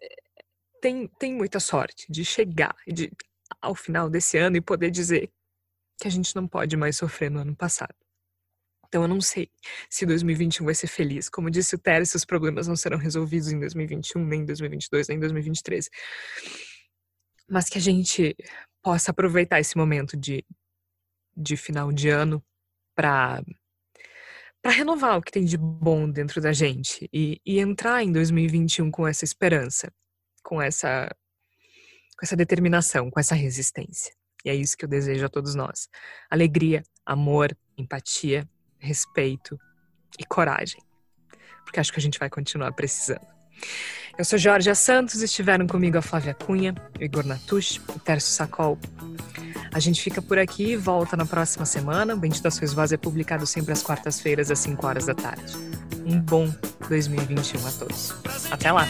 eh, 0.00 0.42
tem, 0.80 1.08
tem 1.18 1.34
muita 1.34 1.60
sorte 1.60 2.06
de 2.10 2.24
chegar 2.24 2.74
de, 2.86 3.12
ao 3.60 3.74
final 3.74 4.08
desse 4.08 4.38
ano 4.38 4.56
e 4.56 4.60
poder 4.60 4.90
dizer 4.90 5.30
que 6.00 6.08
a 6.08 6.10
gente 6.10 6.34
não 6.34 6.48
pode 6.48 6.76
mais 6.76 6.96
sofrer 6.96 7.30
no 7.30 7.40
ano 7.40 7.54
passado. 7.54 7.94
Então 8.86 9.02
eu 9.02 9.08
não 9.08 9.20
sei 9.20 9.50
se 9.90 10.06
2021 10.06 10.64
vai 10.64 10.74
ser 10.74 10.86
feliz. 10.86 11.28
Como 11.28 11.50
disse 11.50 11.74
o 11.74 11.78
Teres, 11.78 12.14
os 12.14 12.24
problemas 12.24 12.68
não 12.68 12.76
serão 12.76 12.96
resolvidos 12.96 13.50
em 13.50 13.58
2021, 13.58 14.24
nem 14.24 14.40
em 14.42 14.44
2022, 14.44 15.08
nem 15.08 15.16
em 15.16 15.20
2023. 15.20 15.90
Mas 17.48 17.68
que 17.68 17.76
a 17.76 17.80
gente 17.80 18.36
possa 18.82 19.10
aproveitar 19.10 19.60
esse 19.60 19.76
momento 19.76 20.16
de, 20.16 20.44
de 21.36 21.56
final 21.56 21.92
de 21.92 22.08
ano 22.08 22.42
para 22.94 23.42
para 24.62 24.72
renovar 24.72 25.18
o 25.18 25.22
que 25.22 25.30
tem 25.30 25.44
de 25.44 25.58
bom 25.58 26.10
dentro 26.10 26.40
da 26.40 26.50
gente 26.50 27.06
e, 27.12 27.38
e, 27.44 27.58
entrar 27.60 28.02
em 28.02 28.10
2021 28.10 28.90
com 28.90 29.06
essa 29.06 29.22
esperança, 29.22 29.92
com 30.42 30.60
essa 30.60 31.14
com 32.16 32.24
essa 32.24 32.34
determinação, 32.34 33.10
com 33.10 33.20
essa 33.20 33.34
resistência. 33.34 34.14
E 34.42 34.48
é 34.48 34.54
isso 34.54 34.76
que 34.76 34.84
eu 34.84 34.88
desejo 34.88 35.26
a 35.26 35.28
todos 35.28 35.54
nós: 35.54 35.88
alegria, 36.30 36.82
amor, 37.04 37.54
empatia, 37.76 38.48
respeito 38.78 39.58
e 40.18 40.24
coragem, 40.24 40.80
porque 41.64 41.80
acho 41.80 41.92
que 41.92 41.98
a 41.98 42.02
gente 42.02 42.18
vai 42.18 42.30
continuar 42.30 42.72
precisando. 42.72 43.26
Eu 44.16 44.24
sou 44.24 44.38
Jorge 44.38 44.72
Santos, 44.74 45.22
estiveram 45.22 45.66
comigo 45.66 45.98
a 45.98 46.02
Flávia 46.02 46.34
Cunha, 46.34 46.74
o 46.98 47.02
Igor 47.02 47.26
Natush, 47.26 47.80
o 47.88 47.98
Tércio 47.98 48.32
Sacol. 48.32 48.78
A 49.74 49.80
gente 49.80 50.00
fica 50.00 50.22
por 50.22 50.38
aqui 50.38 50.72
e 50.72 50.76
volta 50.76 51.16
na 51.16 51.26
próxima 51.26 51.66
semana. 51.66 52.14
Bendita 52.14 52.48
Sois 52.48 52.72
Voz 52.72 52.92
é 52.92 52.96
publicado 52.96 53.44
sempre 53.44 53.72
às 53.72 53.82
quartas-feiras, 53.82 54.48
às 54.48 54.60
5 54.60 54.86
horas 54.86 55.06
da 55.06 55.14
tarde. 55.14 55.52
Um 56.06 56.20
bom 56.20 56.48
2021 56.88 57.66
a 57.66 57.72
todos. 57.72 58.14
Até 58.52 58.70
lá! 58.70 58.86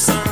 Sinto. 0.00 0.29